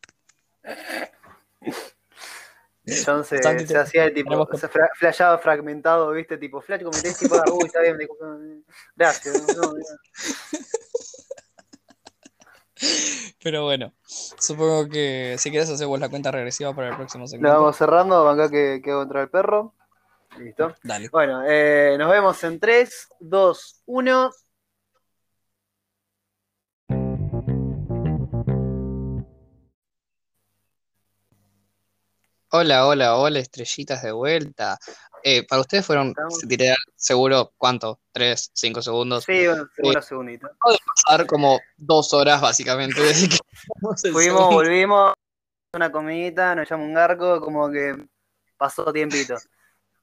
Entonces 2.87 3.41
se 3.67 3.77
hacía 3.77 4.13
tipo, 4.13 4.47
se 4.57 4.69
flashaba 4.95 5.37
fragmentado, 5.39 6.09
viste, 6.11 6.37
tipo, 6.37 6.61
flash 6.61 6.83
como 6.83 6.97
tipo, 6.97 7.35
ah, 7.35 7.43
uy, 7.51 7.65
está 7.65 7.81
bien, 7.81 7.97
gracias. 8.95 9.45
No, 9.57 9.73
Pero 13.43 13.63
bueno, 13.63 13.91
supongo 14.05 14.87
que 14.87 15.35
si 15.37 15.49
quieres 15.49 15.69
hacemos 15.69 15.99
la 15.99 16.09
cuenta 16.09 16.31
regresiva 16.31 16.73
para 16.73 16.89
el 16.89 16.95
próximo 16.95 17.27
segmento. 17.27 17.51
La 17.51 17.59
vamos 17.59 17.75
cerrando, 17.75 18.29
acá 18.29 18.49
que, 18.49 18.81
que 18.83 18.91
contra 18.91 19.21
el 19.21 19.29
perro. 19.29 19.73
Listo. 20.37 20.75
Dale. 20.83 21.09
Bueno, 21.09 21.43
eh, 21.45 21.95
nos 21.97 22.09
vemos 22.09 22.41
en 22.43 22.59
3, 22.59 23.09
2, 23.19 23.81
1. 23.87 24.31
Hola, 32.59 32.87
hola, 32.87 33.17
hola, 33.17 33.37
estrellitas 33.37 34.01
de 34.01 34.11
vuelta. 34.11 34.79
Eh, 35.21 35.45
para 35.45 35.61
ustedes 35.61 35.85
fueron, 35.85 36.15
se 36.29 36.47
tiré 36.47 36.73
seguro, 36.95 37.53
¿cuánto? 37.55 37.99
¿Tres, 38.11 38.49
cinco 38.51 38.81
segundos? 38.81 39.25
Sí, 39.25 39.45
una 39.45 39.61
eh, 39.61 40.01
segundita. 40.01 40.47
de 40.47 40.77
pasar 40.95 41.27
como 41.27 41.59
dos 41.77 42.13
horas, 42.13 42.41
básicamente, 42.41 42.99
desde 42.99 43.29
que 43.29 43.37
Fuimos, 44.11 44.51
volvimos, 44.51 45.13
una 45.71 45.91
comidita, 45.91 46.55
nos 46.55 46.65
echamos 46.65 46.87
un 46.87 46.95
garco, 46.95 47.39
como 47.41 47.69
que 47.69 47.95
pasó 48.57 48.91
tiempito. 48.91 49.35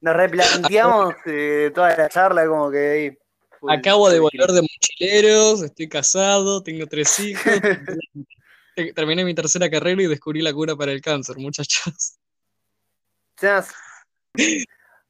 Nos 0.00 0.14
replanteamos 0.14 1.12
eh, 1.26 1.72
toda 1.74 1.96
la 1.96 2.08
charla, 2.08 2.46
como 2.46 2.70
que 2.70 3.18
Acabo 3.68 4.08
de 4.10 4.20
volver 4.20 4.52
de 4.52 4.62
mochileros, 4.62 5.60
estoy 5.62 5.88
casado, 5.88 6.62
tengo 6.62 6.86
tres 6.86 7.18
hijos. 7.18 7.42
Terminé 8.94 9.24
mi 9.24 9.34
tercera 9.34 9.68
carrera 9.68 10.02
y 10.02 10.06
descubrí 10.06 10.40
la 10.40 10.52
cura 10.52 10.76
para 10.76 10.92
el 10.92 11.00
cáncer, 11.00 11.36
muchachos. 11.38 12.13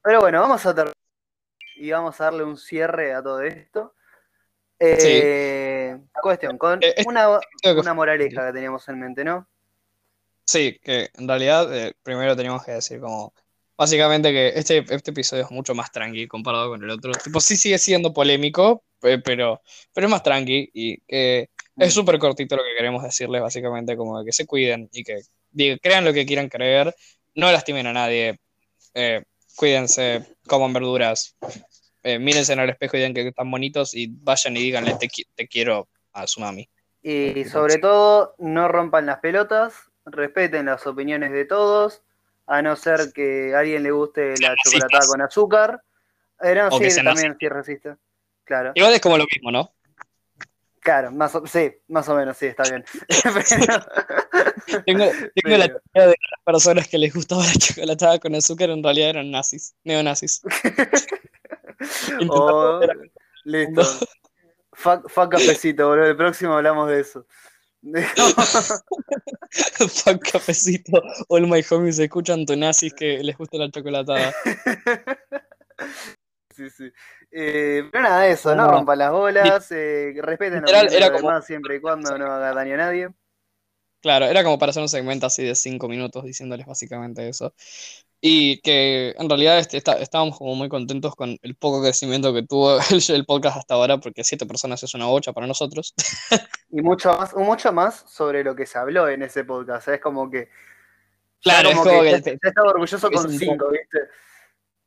Pero 0.03 0.21
bueno, 0.21 0.41
vamos 0.41 0.65
a 0.67 0.75
terminar 0.75 0.95
y 1.77 1.91
vamos 1.91 2.21
a 2.21 2.25
darle 2.25 2.45
un 2.45 2.57
cierre 2.57 3.15
a 3.15 3.23
todo 3.23 3.43
esto. 3.43 3.95
Eh, 4.79 5.97
cuestión, 6.23 6.59
con 6.59 6.83
eh, 6.83 6.95
una, 7.07 7.39
una, 7.77 7.95
moraleja 7.95 8.47
que 8.47 8.53
teníamos 8.53 8.89
en 8.89 9.01
mente, 9.01 9.25
¿no? 9.25 9.49
Sí, 10.45 10.79
que 10.83 11.11
en 11.15 11.27
realidad 11.27 11.75
eh, 11.75 11.95
primero 12.03 12.37
teníamos 12.37 12.65
que 12.65 12.73
decir 12.73 13.01
como, 13.01 13.33
básicamente 13.77 14.31
que 14.33 14.49
este, 14.49 14.85
este 14.91 15.11
episodio 15.13 15.45
es 15.45 15.51
mucho 15.51 15.75
más 15.75 15.91
tranqui 15.91 16.27
comparado 16.27 16.69
con 16.71 16.83
el 16.83 16.91
otro. 16.91 17.13
Tipo, 17.13 17.41
sí 17.41 17.57
sigue 17.57 17.79
siendo 17.79 18.13
polémico, 18.13 18.85
pero, 19.01 19.63
pero 19.93 20.07
es 20.07 20.11
más 20.11 20.23
tranqui 20.23 20.71
y 20.75 20.99
que 21.03 21.49
es 21.77 21.95
súper 21.95 22.19
cortito 22.19 22.57
lo 22.57 22.63
que 22.63 22.77
queremos 22.77 23.03
decirles, 23.03 23.41
básicamente 23.41 23.97
como 23.97 24.23
que 24.25 24.33
se 24.33 24.47
cuiden 24.47 24.89
y 24.93 25.03
que 25.03 25.23
crean 25.81 26.05
lo 26.05 26.13
que 26.13 26.27
quieran 26.27 26.49
creer, 26.49 26.95
no 27.35 27.53
lastimen 27.53 27.87
a 27.87 27.93
nadie, 27.93 28.39
cuídense, 29.57 30.25
coman 30.47 30.73
verduras, 30.73 31.37
eh, 32.03 32.19
mírense 32.19 32.53
en 32.53 32.61
el 32.61 32.71
espejo 32.71 32.97
y 32.97 33.01
digan 33.01 33.15
que 33.15 33.29
están 33.29 33.51
bonitos 33.51 33.95
y 33.95 34.09
vayan 34.09 34.57
y 34.57 34.61
díganle 34.61 34.97
te, 34.97 35.49
quiero 35.49 35.89
a 36.13 36.27
su 36.27 36.41
mami. 36.41 36.69
Y 37.03 37.45
sobre 37.45 37.79
todo, 37.79 38.35
no 38.39 38.69
rompan 38.69 39.07
las 39.07 39.21
pelotas, 39.21 39.75
respeten 40.07 40.67
las 40.67 40.87
opiniones 40.87 41.33
de 41.33 41.45
todos, 41.45 42.03
a 42.47 42.63
no 42.63 42.77
ser 42.77 43.13
que 43.15 43.55
a 43.55 43.61
alguien 43.61 43.83
le 43.83 43.91
guste 43.91 44.35
la 44.39 44.55
chocolatada 44.63 45.07
con 45.07 45.23
azúcar. 45.23 45.83
Eh, 46.43 46.55
no, 46.55 46.71
sí, 46.73 47.03
también 47.03 47.37
sí 47.39 47.49
resiste. 47.49 47.97
Claro. 48.45 48.73
Igual 48.75 48.95
es 48.95 49.01
como 49.01 49.17
lo 49.17 49.25
mismo, 49.35 49.51
¿no? 49.51 49.73
Claro, 50.85 51.11
más 51.13 51.35
o, 51.35 51.47
sí, 51.47 51.73
más 51.89 52.07
o 52.11 52.15
menos, 52.15 52.37
sí, 52.37 52.45
está 52.45 52.63
bien. 52.65 52.85
tengo, 54.85 55.07
la 55.07 55.67
teoría 55.67 56.09
de 56.09 56.15
que 56.15 56.29
las 56.31 56.45
personas 56.45 56.87
que 56.89 56.99
les 56.99 57.15
gustaba 57.15 57.43
la 57.43 57.55
chocolatada 57.55 58.19
con 58.19 58.35
azúcar 58.35 58.69
en 58.69 58.83
realidad 58.83 59.09
eran 59.09 59.31
nazis, 59.31 59.75
neonazis. 59.83 60.43
oh, 62.29 62.83
listo. 63.45 63.83
Fuck, 64.75 65.31
cafecito, 65.31 65.89
boludo. 65.89 66.05
El 66.05 66.19
próximo 66.19 66.53
hablamos 66.53 66.91
de 66.91 67.01
eso. 67.01 67.27
fuck 69.89 70.23
cafecito. 70.33 71.03
All 71.29 71.47
my 71.47 71.63
homies 71.63 71.99
escuchan 71.99 72.45
tu 72.45 72.57
nazis 72.57 72.93
que 72.93 73.23
les 73.23 73.39
gusta 73.39 73.57
la 73.57 73.71
chocolatada. 73.71 74.35
Sí, 76.55 76.71
sí. 76.71 76.93
Eh, 77.33 77.89
pero 77.91 78.05
nada, 78.05 78.29
eso, 78.29 78.55
no, 78.55 78.71
rompan 78.71 78.99
las 78.99 79.11
bolas, 79.11 79.73
eh, 79.73 80.15
respeten 80.19 80.65
a 80.65 80.83
los 80.83 80.93
demás 80.93 81.45
siempre 81.45 81.77
y 81.77 81.81
cuando 81.81 82.17
no 82.17 82.27
haga 82.27 82.55
daño 82.55 82.75
a 82.75 82.77
nadie. 82.77 83.09
Claro, 84.01 84.27
era 84.27 84.45
como 84.45 84.59
para 84.59 84.71
hacer 84.71 84.83
un 84.83 84.89
segmento 84.89 85.27
así 85.27 85.43
de 85.43 85.55
cinco 85.55 85.89
minutos 85.89 86.25
diciéndoles 86.25 86.67
básicamente 86.67 87.29
eso. 87.29 87.55
Y 88.21 88.61
que 88.61 89.15
en 89.19 89.29
realidad 89.29 89.59
este, 89.59 89.79
estábamos 89.79 90.39
como 90.39 90.55
muy 90.55 90.69
contentos 90.69 91.17
con 91.17 91.39
el 91.43 91.57
poco 91.57 91.83
crecimiento 91.83 92.33
que 92.33 92.43
tuvo 92.43 92.79
el, 93.09 93.25
podcast 93.27 93.57
hasta 93.57 93.75
ahora, 93.75 93.99
porque 93.99 94.23
siete 94.23 94.47
personas 94.47 94.83
es 94.83 94.95
una 94.95 95.07
bocha 95.07 95.33
para 95.33 95.47
nosotros. 95.47 95.95
Y 96.71 96.83
mucho 96.83 97.17
más, 97.17 97.35
mucho 97.35 97.73
más 97.73 98.05
sobre 98.07 98.45
lo 98.45 98.55
que 98.55 98.67
se 98.67 98.79
habló 98.79 99.09
en 99.09 99.23
ese 99.23 99.45
podcast. 99.45 99.89
Es 99.89 100.01
como 100.01 100.31
que. 100.31 100.49
Claro, 101.43 101.71
es 101.71 101.77
como 101.77 102.03
que, 102.03 102.23
que, 102.23 102.39
estaba 102.41 102.71
orgulloso 102.71 103.11
con 103.11 103.31
cinco, 103.31 103.71
¿viste? 103.71 103.99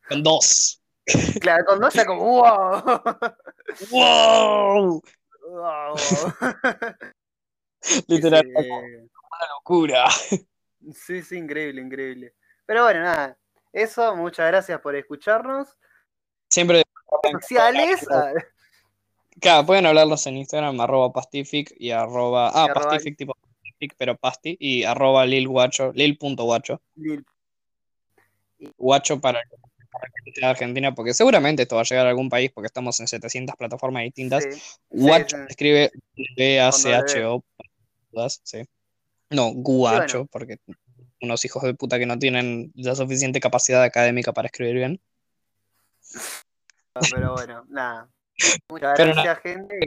Con 0.07 0.24
dos. 0.24 0.82
Claro, 1.39 1.65
con 1.65 1.79
dos 1.79 1.93
ya 1.93 2.05
como, 2.05 2.23
¡wow! 2.23 2.81
¡Wow! 3.91 5.01
wow. 5.49 5.95
Literal, 8.07 8.45
una 8.47 9.47
locura. 9.55 10.05
Sí, 10.93 11.21
sí, 11.21 11.35
increíble, 11.35 11.81
increíble. 11.81 12.33
Pero 12.65 12.83
bueno, 12.83 13.01
nada, 13.01 13.37
eso, 13.73 14.15
muchas 14.15 14.47
gracias 14.47 14.79
por 14.79 14.95
escucharnos. 14.95 15.67
Siempre. 16.49 16.83
Sociales. 17.41 18.07
Ah. 18.09 18.31
Claro, 19.41 19.65
pueden 19.65 19.85
hablarnos 19.85 20.25
en 20.27 20.37
Instagram, 20.37 20.79
arroba 20.79 21.11
pastific 21.11 21.73
y 21.77 21.91
arroba. 21.91 22.51
Ah, 22.53 22.67
pastific 22.73 23.17
tipo 23.17 23.33
pastific, 23.33 23.95
pero 23.97 24.15
pasti, 24.15 24.55
y 24.59 24.83
arroba 24.83 25.25
lilguacho, 25.25 25.91
lil.guacho. 25.93 26.81
Lil. 26.95 27.25
Guacho 28.77 29.19
para 29.19 29.41
de 30.35 30.45
Argentina, 30.45 30.93
porque 30.93 31.13
seguramente 31.13 31.63
esto 31.63 31.75
va 31.75 31.81
a 31.81 31.85
llegar 31.85 32.05
a 32.05 32.09
algún 32.09 32.29
país 32.29 32.51
porque 32.53 32.67
estamos 32.67 32.99
en 32.99 33.07
700 33.07 33.55
plataformas 33.55 34.03
distintas. 34.03 34.45
Guacho 34.89 35.38
escribe 35.47 35.91
B-A-C-H-O. 36.35 37.43
Sí. 38.43 38.63
No, 39.29 39.51
Guacho, 39.53 40.25
porque 40.25 40.57
unos 41.21 41.43
hijos 41.45 41.63
de 41.63 41.73
puta 41.73 41.99
que 41.99 42.05
no 42.05 42.17
tienen 42.17 42.71
la 42.75 42.95
suficiente 42.95 43.39
capacidad 43.39 43.83
académica 43.83 44.33
para 44.33 44.47
escribir 44.47 44.75
bien. 44.75 45.01
Pero 47.11 47.33
bueno, 47.33 47.65
nada. 47.69 48.09
Muchas 48.69 48.97
gracias, 48.97 49.39
gente. 49.39 49.79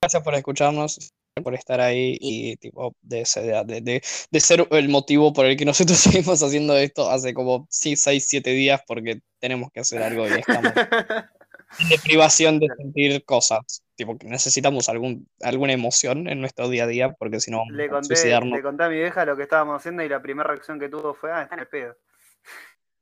Gracias 0.00 0.22
por 0.22 0.34
escucharnos 0.34 1.12
por 1.42 1.54
estar 1.54 1.80
ahí 1.80 2.16
y 2.20 2.56
tipo 2.56 2.94
de, 3.02 3.26
de, 3.66 4.02
de, 4.30 4.40
ser 4.40 4.66
el 4.70 4.88
motivo 4.88 5.32
por 5.32 5.46
el 5.46 5.56
que 5.56 5.64
nosotros 5.64 5.98
seguimos 5.98 6.42
haciendo 6.42 6.76
esto 6.76 7.10
hace 7.10 7.34
como 7.34 7.66
6, 7.70 8.24
7 8.28 8.50
días 8.50 8.82
porque 8.86 9.20
tenemos 9.40 9.70
que 9.72 9.80
hacer 9.80 10.02
algo 10.02 10.28
y 10.28 10.32
estamos 10.32 10.72
de 11.90 11.98
privación 12.04 12.60
de 12.60 12.68
sentir 12.76 13.24
cosas. 13.24 13.82
Tipo, 13.96 14.18
que 14.18 14.26
necesitamos 14.26 14.88
algún, 14.88 15.28
alguna 15.40 15.72
emoción 15.72 16.28
en 16.28 16.40
nuestro 16.40 16.68
día 16.68 16.84
a 16.84 16.86
día 16.88 17.12
porque 17.12 17.40
si 17.40 17.50
no 17.50 17.58
vamos 17.58 17.74
le 17.74 17.88
conté, 17.88 18.14
Le 18.14 18.62
conté 18.62 18.84
a 18.84 18.88
mi 18.88 18.96
vieja 18.96 19.24
lo 19.24 19.36
que 19.36 19.44
estábamos 19.44 19.76
haciendo 19.76 20.02
y 20.02 20.08
la 20.08 20.20
primera 20.20 20.48
reacción 20.48 20.80
que 20.80 20.88
tuvo 20.88 21.14
fue, 21.14 21.32
ah, 21.32 21.42
está 21.42 21.54
en 21.54 21.60
el 21.60 21.68
pedo. 21.68 21.96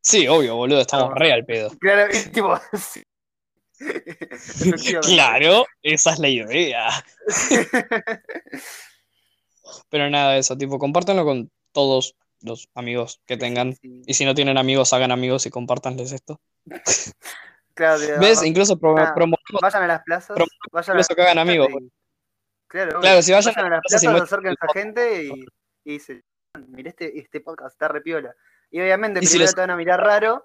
Sí, 0.02 0.26
obvio, 0.26 0.56
boludo, 0.56 0.80
estamos 0.80 1.14
re 1.14 1.32
al 1.32 1.44
pedo. 1.44 1.70
Claro, 1.80 2.12
tipo, 2.32 2.58
claro, 5.02 5.64
esa 5.82 6.12
es 6.12 6.18
la 6.18 6.28
idea. 6.28 6.88
Pero 9.88 10.10
nada 10.10 10.32
de 10.32 10.38
eso, 10.40 10.56
tipo, 10.56 10.78
compártanlo 10.78 11.24
con 11.24 11.50
todos 11.72 12.16
los 12.40 12.68
amigos 12.74 13.20
que 13.26 13.36
tengan. 13.36 13.76
Y 13.82 14.14
si 14.14 14.24
no 14.24 14.34
tienen 14.34 14.58
amigos, 14.58 14.92
hagan 14.92 15.12
amigos 15.12 15.46
y 15.46 15.50
compártanles 15.50 16.12
esto. 16.12 16.40
Claro, 17.74 18.02
¿Ves? 18.20 18.42
Incluso 18.42 18.78
promovemos. 18.78 19.38
Vayan 19.60 19.82
a 19.84 19.86
las 19.86 20.02
plazas. 20.02 20.36
Vayan 20.70 20.98
a 20.98 21.02
que 21.02 21.22
hagan 21.22 21.38
amigos. 21.38 21.68
Claro, 22.66 23.00
claro, 23.00 23.22
si 23.22 23.32
vayan, 23.32 23.58
a 23.58 23.68
las 23.68 23.80
plazas, 23.80 24.00
se 24.00 24.08
acerquen 24.08 24.54
a 24.58 24.72
gente 24.72 25.24
y, 25.24 25.44
y 25.84 25.92
dicen, 25.92 26.22
mire 26.68 26.90
este, 26.90 27.18
este 27.18 27.40
podcast, 27.40 27.74
está 27.74 27.88
repiola. 27.88 28.34
Y 28.70 28.80
obviamente 28.80 29.20
primero 29.20 29.52
te 29.52 29.60
van 29.60 29.70
a 29.70 29.76
mirar 29.76 30.00
raro, 30.00 30.44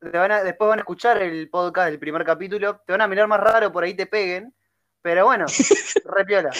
después 0.00 0.68
van 0.68 0.78
a 0.78 0.82
escuchar 0.82 1.22
el 1.22 1.48
podcast 1.48 1.90
del 1.90 1.98
primer 1.98 2.24
capítulo, 2.24 2.80
te 2.86 2.92
van 2.92 3.02
a 3.02 3.08
mirar 3.08 3.26
más 3.28 3.40
raro, 3.40 3.72
por 3.72 3.84
ahí 3.84 3.94
te 3.94 4.06
peguen, 4.06 4.54
pero 5.02 5.26
bueno, 5.26 5.46
repiola. 6.04 6.50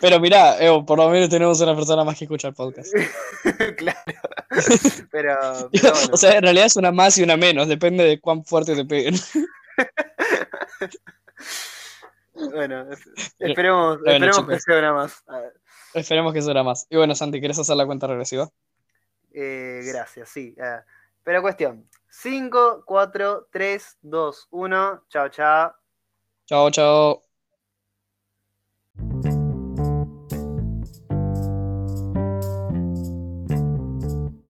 Pero 0.00 0.18
mirá, 0.20 0.56
por 0.86 0.98
lo 0.98 1.10
menos 1.10 1.28
tenemos 1.28 1.60
una 1.60 1.74
persona 1.74 2.02
más 2.02 2.18
que 2.18 2.24
escucha 2.24 2.48
el 2.48 2.54
podcast. 2.54 2.92
claro. 3.76 4.00
Pero, 5.10 5.70
O 6.12 6.16
sea, 6.16 6.36
en 6.36 6.42
realidad 6.42 6.66
es 6.66 6.76
una 6.76 6.92
más 6.92 7.18
y 7.18 7.22
una 7.22 7.36
menos, 7.36 7.68
depende 7.68 8.04
de 8.04 8.20
cuán 8.20 8.44
fuerte 8.44 8.74
te 8.74 8.84
peguen. 8.84 9.14
bueno, 12.34 12.86
esperemos, 13.38 13.98
esperemos 13.98 14.46
que 14.46 14.60
sea 14.60 14.78
una 14.78 14.92
más. 14.92 15.24
Esperemos 15.94 16.32
que 16.32 16.42
sea 16.42 16.52
una 16.52 16.62
más. 16.62 16.86
Y 16.90 16.96
bueno, 16.96 17.14
Santi, 17.14 17.38
¿quieres 17.38 17.58
hacer 17.58 17.76
la 17.76 17.86
cuenta 17.86 18.06
regresiva? 18.06 18.48
Eh, 19.32 19.82
gracias, 19.84 20.28
sí. 20.30 20.54
Eh, 20.56 20.80
pero 21.22 21.42
cuestión, 21.42 21.88
5, 22.22 22.82
4, 22.86 23.46
3, 23.52 23.98
2, 24.02 24.32
1. 24.50 25.00
Chao, 25.10 25.28
chao. 25.28 25.74
Chao, 26.46 26.70
chao. 26.70 27.22